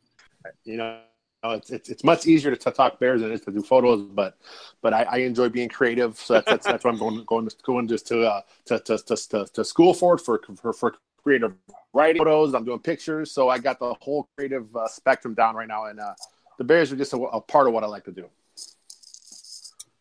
You 0.64 0.76
know, 0.76 1.00
know, 1.44 1.50
it's, 1.50 1.70
it's, 1.70 1.88
it's 1.88 2.04
much 2.04 2.26
easier 2.26 2.54
to, 2.54 2.70
talk 2.70 2.98
bears 2.98 3.20
than 3.20 3.30
it 3.30 3.34
is 3.34 3.40
to 3.42 3.50
do 3.50 3.62
photos, 3.62 4.02
but 4.02 4.36
but 4.82 4.92
I, 4.92 5.02
I 5.04 5.16
enjoy 5.18 5.48
being 5.48 5.68
creative, 5.68 6.16
so 6.18 6.34
that's 6.34 6.46
that's, 6.46 6.66
that's 6.66 6.84
why 6.84 6.90
I'm 6.90 6.98
going 6.98 7.24
going 7.24 7.48
going 7.62 7.88
just 7.88 8.06
to 8.08 8.22
uh, 8.22 8.40
to, 8.66 8.78
to, 8.80 8.98
to, 8.98 9.46
to 9.52 9.64
school 9.64 9.94
for 9.94 10.14
it 10.14 10.20
for, 10.20 10.40
for 10.56 10.72
for 10.72 10.94
creative 11.22 11.54
writing 11.92 12.20
photos. 12.20 12.54
I'm 12.54 12.64
doing 12.64 12.80
pictures, 12.80 13.30
so 13.30 13.48
I 13.48 13.58
got 13.58 13.78
the 13.78 13.94
whole 14.00 14.28
creative 14.36 14.74
uh, 14.76 14.88
spectrum 14.88 15.34
down 15.34 15.54
right 15.54 15.68
now, 15.68 15.86
and 15.86 16.00
uh, 16.00 16.14
the 16.58 16.64
bears 16.64 16.92
are 16.92 16.96
just 16.96 17.12
a, 17.12 17.16
a 17.16 17.40
part 17.40 17.66
of 17.66 17.72
what 17.72 17.84
I 17.84 17.86
like 17.86 18.04
to 18.04 18.12
do. 18.12 18.28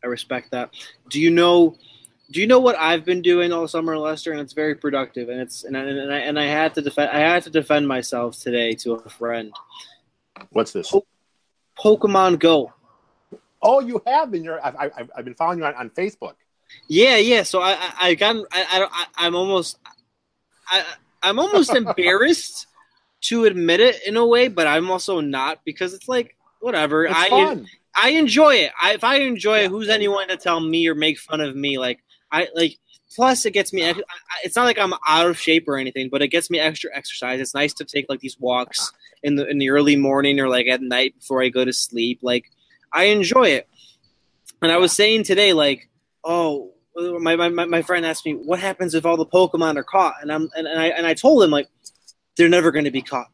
I 0.04 0.08
respect 0.08 0.52
that. 0.52 0.72
Do 1.10 1.20
you 1.20 1.32
know? 1.32 1.78
do 2.30 2.42
you 2.42 2.48
know 2.48 2.60
what 2.60 2.78
I've 2.78 3.06
been 3.06 3.22
doing 3.22 3.54
all 3.54 3.68
summer, 3.68 3.98
Lester? 3.98 4.32
And 4.32 4.42
it's 4.42 4.54
very 4.54 4.76
productive. 4.76 5.30
And 5.30 5.40
it's 5.40 5.64
and 5.64 5.78
I, 5.78 5.82
and 5.82 6.14
I, 6.14 6.18
and 6.18 6.40
I 6.40 6.46
had 6.46 6.74
to 6.76 6.82
defend 6.82 7.12
I 7.12 7.20
had 7.20 7.44
to 7.44 7.50
defend 7.50 7.88
myself 7.88 8.38
today 8.38 8.74
to 8.76 8.94
a 8.96 9.10
friend. 9.10 9.54
What's 10.50 10.72
this? 10.72 10.94
Pokemon 11.80 12.39
Go. 12.39 12.73
Oh, 13.61 13.80
you 13.80 14.01
have 14.05 14.32
been. 14.32 14.43
Your 14.43 14.63
I've, 14.65 14.75
I've, 14.75 15.11
I've 15.15 15.25
been 15.25 15.36
following 15.36 15.59
you 15.59 15.65
on, 15.65 15.75
on 15.75 15.89
Facebook. 15.91 16.36
Yeah, 16.88 17.17
yeah. 17.17 17.43
So 17.43 17.61
I 17.61 17.71
I, 17.71 17.93
I 17.99 18.15
got 18.15 18.36
I, 18.51 18.88
I 18.91 19.05
I'm 19.25 19.36
almost 19.36 19.78
I 20.69 20.84
I'm 21.23 21.39
almost 21.39 21.73
embarrassed 21.75 22.67
to 23.21 23.45
admit 23.45 23.80
it 23.80 24.05
in 24.05 24.15
a 24.17 24.25
way, 24.25 24.47
but 24.47 24.67
I'm 24.67 24.91
also 24.91 25.19
not 25.21 25.59
because 25.65 25.93
it's 25.93 26.07
like 26.07 26.36
whatever. 26.59 27.05
It's 27.05 27.15
I 27.15 27.30
fun. 27.30 27.67
I 27.95 28.09
enjoy 28.11 28.55
it. 28.55 28.71
I, 28.80 28.93
if 28.93 29.03
I 29.03 29.17
enjoy 29.21 29.59
yeah. 29.59 29.65
it, 29.65 29.71
who's 29.71 29.89
anyone 29.89 30.28
to 30.28 30.38
tell 30.38 30.59
me 30.59 30.88
or 30.88 30.93
make 30.95 31.17
fun 31.17 31.41
of 31.41 31.55
me? 31.55 31.80
Like 31.80 31.99
I 32.32 32.47
like 32.53 32.78
plus 33.15 33.45
it 33.45 33.51
gets 33.51 33.73
me. 33.73 33.86
I- 33.86 33.91
I- 33.91 34.43
It's 34.43 34.55
not 34.55 34.65
like 34.65 34.78
I'm 34.78 34.93
out 35.07 35.28
of 35.28 35.39
shape 35.39 35.67
or 35.67 35.78
anything, 35.78 36.09
but 36.09 36.21
it 36.21 36.28
gets 36.28 36.49
me 36.49 36.59
extra 36.59 36.91
exercise. 36.93 37.39
It's 37.39 37.55
nice 37.55 37.73
to 37.75 37.86
take 37.86 38.05
like 38.07 38.19
these 38.19 38.39
walks 38.39 38.91
in 39.24 39.36
the 39.36 39.47
in 39.47 39.57
the 39.57 39.70
early 39.70 39.95
morning 39.95 40.39
or 40.39 40.47
like 40.49 40.68
at 40.68 40.82
night 40.82 41.15
before 41.20 41.41
I 41.41 41.49
go 41.49 41.65
to 41.65 41.74
sleep. 41.74 42.20
Like 42.22 42.45
I 42.91 43.05
enjoy 43.05 43.49
it. 43.49 43.68
And 44.61 44.72
I 44.72 44.78
was 44.78 44.91
saying 44.91 45.24
today, 45.24 45.53
like, 45.53 45.89
oh, 46.24 46.72
my 46.95 47.36
my, 47.36 47.49
my- 47.49 47.82
friend 47.84 48.05
asked 48.05 48.26
me 48.26 48.34
what 48.34 48.59
happens 48.59 48.95
if 48.95 49.05
all 49.05 49.18
the 49.18 49.26
Pokemon 49.26 49.78
are 49.78 49.84
caught, 49.84 50.15
and 50.22 50.32
I'm 50.32 50.49
and, 50.55 50.68
and 50.68 50.80
I 50.80 50.88
and 50.88 51.05
I 51.05 51.13
told 51.13 51.43
him 51.43 51.51
like 51.51 51.68
they're 52.38 52.49
never 52.49 52.72
going 52.72 52.86
to 52.86 52.91
be 52.91 53.01
caught. 53.01 53.28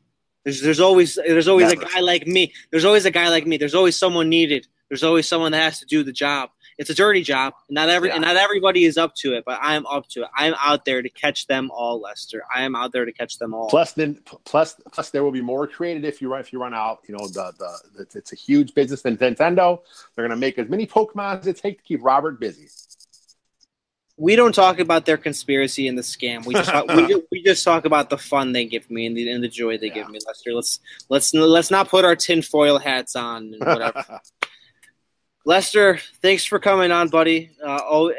There's 0.43 0.61
there's 0.61 0.79
always 0.81 1.15
there's 1.15 1.47
always 1.47 1.69
Never. 1.69 1.85
a 1.85 1.85
guy 1.85 1.99
like 2.01 2.27
me. 2.27 2.53
There's 2.71 2.85
always 2.85 3.05
a 3.05 3.11
guy 3.11 3.29
like 3.29 3.47
me. 3.47 3.57
There's 3.57 3.75
always 3.75 3.97
someone 3.97 4.29
needed. 4.29 4.67
There's 4.89 5.03
always 5.03 5.27
someone 5.27 5.53
that 5.53 5.61
has 5.61 5.79
to 5.79 5.85
do 5.85 6.03
the 6.03 6.11
job. 6.11 6.49
It's 6.77 6.89
a 6.89 6.93
dirty 6.95 7.21
job. 7.21 7.53
Not 7.69 7.89
every 7.89 8.09
Yeah. 8.09 8.15
and 8.15 8.23
not 8.23 8.35
everybody 8.35 8.85
is 8.85 8.97
up 8.97 9.15
to 9.15 9.33
it, 9.33 9.43
but 9.45 9.59
I'm 9.61 9.85
up 9.85 10.07
to 10.09 10.23
it. 10.23 10.29
I'm 10.35 10.55
out 10.59 10.85
there 10.85 11.01
to 11.01 11.09
catch 11.09 11.47
them 11.47 11.69
all, 11.71 11.99
Lester. 11.99 12.43
I 12.53 12.63
am 12.63 12.75
out 12.75 12.91
there 12.91 13.05
to 13.05 13.11
catch 13.11 13.37
them 13.37 13.53
all. 13.53 13.69
Plus, 13.69 13.93
then 13.93 14.19
plus 14.45 14.75
plus 14.91 15.09
there 15.11 15.23
will 15.23 15.31
be 15.31 15.41
more 15.41 15.67
created 15.67 16.05
if 16.05 16.21
you 16.21 16.29
run 16.31 16.39
if 16.41 16.51
you 16.51 16.59
run 16.59 16.73
out. 16.73 16.99
You 17.07 17.15
know 17.17 17.27
the 17.27 17.53
the 17.59 18.01
it's, 18.01 18.15
it's 18.15 18.33
a 18.33 18.35
huge 18.35 18.73
business 18.73 19.01
than 19.01 19.17
Nintendo. 19.17 19.79
They're 20.15 20.27
going 20.27 20.37
to 20.37 20.41
make 20.41 20.57
as 20.57 20.69
many 20.69 20.87
Pokemon 20.87 21.39
as 21.39 21.47
it 21.47 21.57
takes 21.57 21.83
to 21.83 21.87
keep 21.87 22.03
Robert 22.03 22.39
busy. 22.39 22.67
we 24.15 24.35
don't 24.35 24.53
talk 24.53 24.79
about 24.79 25.05
their 25.07 25.17
conspiracy 25.17 25.87
and 25.87 25.97
the 25.97 26.03
scam. 26.03 26.45
We 26.45 26.53
just 26.53 26.69
talk, 26.69 26.87
we, 26.87 27.07
just, 27.07 27.21
we 27.31 27.43
just 27.43 27.63
talk 27.63 27.85
about 27.85 28.09
the 28.11 28.17
fun 28.17 28.51
they 28.51 28.65
give 28.65 28.89
me 28.91 29.07
and 29.07 29.17
the, 29.17 29.29
and 29.31 29.43
the 29.43 29.47
joy 29.47 29.77
they 29.77 29.89
give 29.89 30.07
me, 30.09 30.19
Lester. 30.25 30.53
Let's 30.53 30.79
let's 31.09 31.33
let's 31.33 31.71
not 31.71 31.89
put 31.89 32.05
our 32.05 32.15
tinfoil 32.15 32.77
hats 32.77 33.15
on 33.15 33.53
and 33.53 33.59
whatever. 33.65 34.19
Lester, 35.45 35.99
thanks 36.21 36.45
for 36.45 36.59
coming 36.59 36.91
on, 36.91 37.09
buddy. 37.09 37.51
Uh, 37.63 37.69
al- 37.69 38.13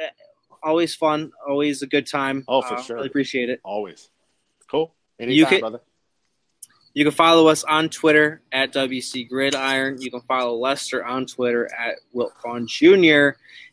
always 0.63 0.95
fun, 0.95 1.33
always 1.47 1.83
a 1.83 1.87
good 1.87 2.07
time. 2.07 2.45
Oh, 2.49 2.63
for 2.63 2.75
Uh, 2.75 2.83
sure. 2.83 2.97
Really 2.97 3.09
appreciate 3.09 3.51
it. 3.51 3.61
Always 3.65 4.11
cool. 4.71 4.95
Anytime, 5.19 5.37
You 5.39 5.47
can- 5.47 5.61
brother. 5.61 5.81
You 6.93 7.05
can 7.05 7.13
follow 7.13 7.49
us 7.49 7.65
on 7.65 7.89
Twitter 7.89 8.41
at 8.53 8.73
WC 8.73 9.25
Gridiron. 9.25 10.01
You 10.01 10.11
can 10.13 10.21
follow 10.23 10.57
Lester 10.57 11.05
on 11.05 11.27
Twitter 11.27 11.69
at 11.77 11.97
Wilt 12.13 12.33
Vaughn 12.43 12.69
Jr. 12.69 13.31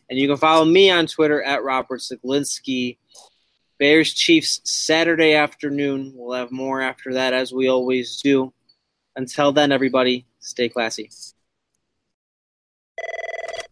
And 0.10 0.18
you 0.20 0.28
can 0.28 0.38
follow 0.38 0.66
me 0.66 0.90
on 0.90 1.06
Twitter 1.08 1.42
at 1.44 1.64
Robert 1.64 2.00
Zeglinski. 2.02 2.98
Bears 3.78 4.14
Chiefs 4.14 4.62
Saturday 4.64 5.34
afternoon. 5.34 6.14
We'll 6.16 6.36
have 6.38 6.52
more 6.52 6.82
after 6.82 7.14
that, 7.14 7.34
as 7.34 7.54
we 7.54 7.68
always 7.68 8.20
do. 8.22 8.54
Until 9.16 9.52
then, 9.52 9.72
everybody, 9.72 10.26
stay 10.40 10.70
classy. 10.70 11.10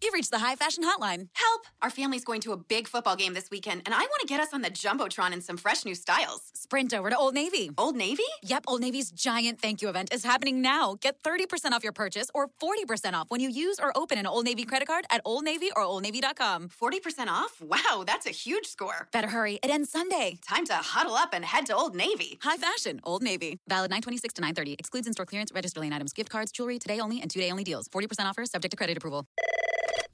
You've 0.02 0.14
reached 0.14 0.32
the 0.32 0.40
high 0.40 0.56
fashion 0.56 0.84
hotline. 0.84 1.28
Help! 1.34 1.66
Our 1.82 1.90
family's 1.90 2.24
going 2.24 2.40
to 2.42 2.54
a 2.54 2.58
big 2.58 2.88
football 2.88 3.16
game 3.18 3.34
this 3.34 3.50
weekend, 3.52 3.82
and 3.86 3.94
I 3.94 4.00
want 4.00 4.22
to 4.22 4.28
get 4.28 4.40
us 4.40 4.54
on 4.54 4.62
the 4.62 4.70
Jumbotron 4.70 5.34
in 5.34 5.42
some 5.42 5.58
fresh 5.58 5.84
new 5.84 5.96
styles. 5.96 6.42
Sprint 6.54 6.94
over 6.94 7.10
to 7.10 7.18
Old 7.18 7.34
Navy. 7.34 7.72
Old 7.78 7.96
Navy? 7.96 8.24
Yep, 8.44 8.66
Old 8.68 8.82
Navy's 8.82 9.12
giant 9.12 9.60
thank 9.60 9.82
you 9.82 9.90
event 9.90 10.14
is 10.14 10.24
happening 10.24 10.62
now. 10.62 10.96
Get 11.02 11.22
30% 11.24 11.72
off 11.74 11.84
your 11.84 11.92
purchase 11.92 12.28
or 12.34 12.48
40% 12.62 13.14
off 13.14 13.26
when 13.30 13.42
you 13.42 13.50
use 13.50 13.78
or 13.80 13.92
open 13.98 14.18
an 14.18 14.26
Old 14.26 14.46
Navy 14.46 14.64
credit 14.64 14.88
card 14.88 15.06
at 15.10 15.22
Old 15.26 15.44
Navy 15.44 15.70
or 15.76 15.84
OldNavy.com. 15.84 16.70
40% 16.70 17.28
off? 17.28 17.62
Wow, 17.62 18.04
that's 18.06 18.26
a 18.26 18.32
huge 18.32 18.68
score. 18.68 19.10
Better 19.12 19.28
hurry, 19.28 19.60
it 19.64 19.70
ends 19.70 19.90
Sunday. 19.90 20.38
Time 20.48 20.66
to 20.68 20.76
huddle 20.76 21.16
up 21.16 21.34
and 21.34 21.44
head 21.44 21.66
to 21.66 21.76
Old 21.76 21.96
Navy. 21.96 22.40
High 22.42 22.58
fashion, 22.58 23.02
Old 23.04 23.22
Navy. 23.22 23.60
Valid 23.68 23.90
926 23.92 24.34
to 24.36 24.42
930. 24.42 24.74
Excludes 24.80 25.08
in 25.08 25.14
store 25.14 25.26
clearance, 25.26 25.52
register 25.54 25.82
lane 25.82 25.92
items, 25.92 26.14
gift 26.14 26.30
cards, 26.30 26.52
jewelry, 26.54 26.80
today 26.80 27.00
only, 27.00 27.20
and 27.22 27.30
two 27.30 27.42
day 27.42 27.52
only 27.52 27.64
deals. 27.64 27.90
40% 27.90 28.26
offer, 28.26 28.46
subject 28.46 28.72
to 28.72 28.78
credit 28.78 28.98
approval. 28.98 29.26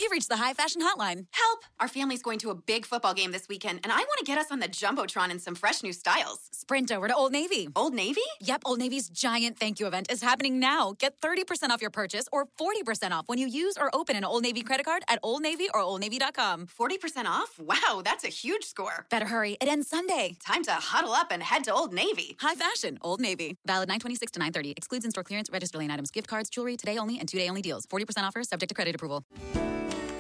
You've 0.06 0.12
reached 0.12 0.30
the 0.30 0.38
high 0.38 0.54
fashion 0.54 0.84
hotline. 0.84 1.26
Help! 1.32 1.64
Our 1.80 1.88
family's 1.88 2.22
going 2.22 2.38
to 2.40 2.52
a 2.52 2.54
big 2.54 2.86
football 2.86 3.16
game 3.16 3.32
this 3.32 3.48
weekend, 3.50 3.80
and 3.84 3.92
I 3.92 3.98
want 3.98 4.20
to 4.20 4.24
get 4.24 4.38
us 4.38 4.52
on 4.52 4.60
the 4.60 4.68
Jumbotron 4.68 5.32
in 5.32 5.40
some 5.40 5.56
fresh 5.56 5.82
new 5.82 5.92
styles. 5.92 6.38
Sprint 6.52 6.92
over 6.92 7.08
to 7.08 7.16
Old 7.16 7.32
Navy. 7.32 7.70
Old 7.76 7.96
Navy? 7.96 8.22
Yep, 8.40 8.62
Old 8.68 8.78
Navy's 8.78 9.10
giant 9.10 9.58
thank 9.58 9.80
you 9.80 9.88
event 9.88 10.12
is 10.12 10.22
happening 10.22 10.60
now. 10.60 10.94
Get 11.00 11.20
30% 11.22 11.72
off 11.72 11.82
your 11.82 11.90
purchase 11.90 12.28
or 12.32 12.46
40% 12.62 13.14
off 13.14 13.24
when 13.26 13.40
you 13.40 13.48
use 13.48 13.78
or 13.80 13.90
open 13.96 14.16
an 14.16 14.24
Old 14.24 14.44
Navy 14.44 14.62
credit 14.62 14.86
card 14.86 15.02
at 15.08 15.18
Old 15.24 15.42
Navy 15.42 15.70
or 15.74 15.82
OldNavy.com. 15.82 16.68
40% 16.68 17.26
off? 17.26 17.60
Wow, 17.60 18.04
that's 18.06 18.24
a 18.24 18.30
huge 18.30 18.64
score. 18.64 19.08
Better 19.10 19.26
hurry, 19.26 19.58
it 19.60 19.68
ends 19.68 19.88
Sunday. 19.88 20.38
Time 20.40 20.64
to 20.66 20.72
huddle 20.74 21.14
up 21.14 21.32
and 21.32 21.42
head 21.42 21.64
to 21.64 21.74
Old 21.74 21.94
Navy. 21.94 22.38
High 22.40 22.54
fashion, 22.54 23.00
Old 23.02 23.20
Navy. 23.22 23.58
Valid 23.66 23.90
926 23.90 24.34
to 24.34 24.40
930. 24.40 24.76
Excludes 24.78 25.04
in 25.04 25.10
store 25.10 25.24
clearance, 25.24 25.50
register 25.52 25.80
lane 25.80 25.90
items, 25.90 26.12
gift 26.12 26.28
cards, 26.28 26.52
jewelry, 26.52 26.78
today 26.78 27.00
only, 27.00 27.18
and 27.18 27.28
two 27.28 27.40
day 27.40 27.50
only 27.50 27.64
deals. 27.64 27.88
40% 27.88 28.20
offer, 28.20 28.44
subject 28.44 28.70
to 28.70 28.76
credit 28.76 28.94
approval. 28.94 29.24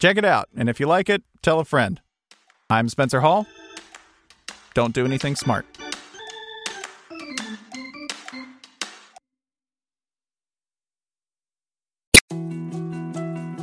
Check 0.00 0.16
it 0.16 0.24
out, 0.24 0.48
and 0.56 0.70
if 0.70 0.80
you 0.80 0.86
like 0.86 1.10
it, 1.10 1.22
tell 1.42 1.60
a 1.60 1.64
friend. 1.64 2.00
I'm 2.70 2.88
Spencer 2.88 3.20
Hall. 3.20 3.46
Don't 4.72 4.94
do 4.94 5.04
anything 5.04 5.36
smart. 5.36 5.66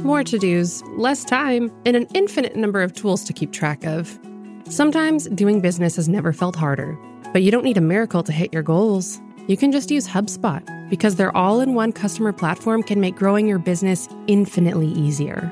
More 0.03 0.23
to 0.23 0.37
dos, 0.37 0.83
less 0.95 1.25
time, 1.25 1.71
and 1.87 1.95
an 1.95 2.07
infinite 2.13 2.55
number 2.55 2.83
of 2.83 2.93
tools 2.93 3.23
to 3.23 3.33
keep 3.33 3.51
track 3.51 3.83
of. 3.83 4.19
Sometimes 4.69 5.27
doing 5.29 5.59
business 5.59 5.95
has 5.95 6.07
never 6.07 6.31
felt 6.33 6.55
harder, 6.55 6.95
but 7.33 7.41
you 7.41 7.49
don't 7.49 7.63
need 7.63 7.77
a 7.77 7.81
miracle 7.81 8.21
to 8.21 8.31
hit 8.31 8.53
your 8.53 8.61
goals. 8.61 9.19
You 9.47 9.57
can 9.57 9.71
just 9.71 9.89
use 9.89 10.07
HubSpot 10.07 10.63
because 10.89 11.15
their 11.15 11.35
all 11.35 11.61
in 11.61 11.73
one 11.73 11.91
customer 11.91 12.31
platform 12.31 12.83
can 12.83 13.01
make 13.01 13.15
growing 13.15 13.47
your 13.47 13.59
business 13.59 14.07
infinitely 14.27 14.89
easier. 14.89 15.51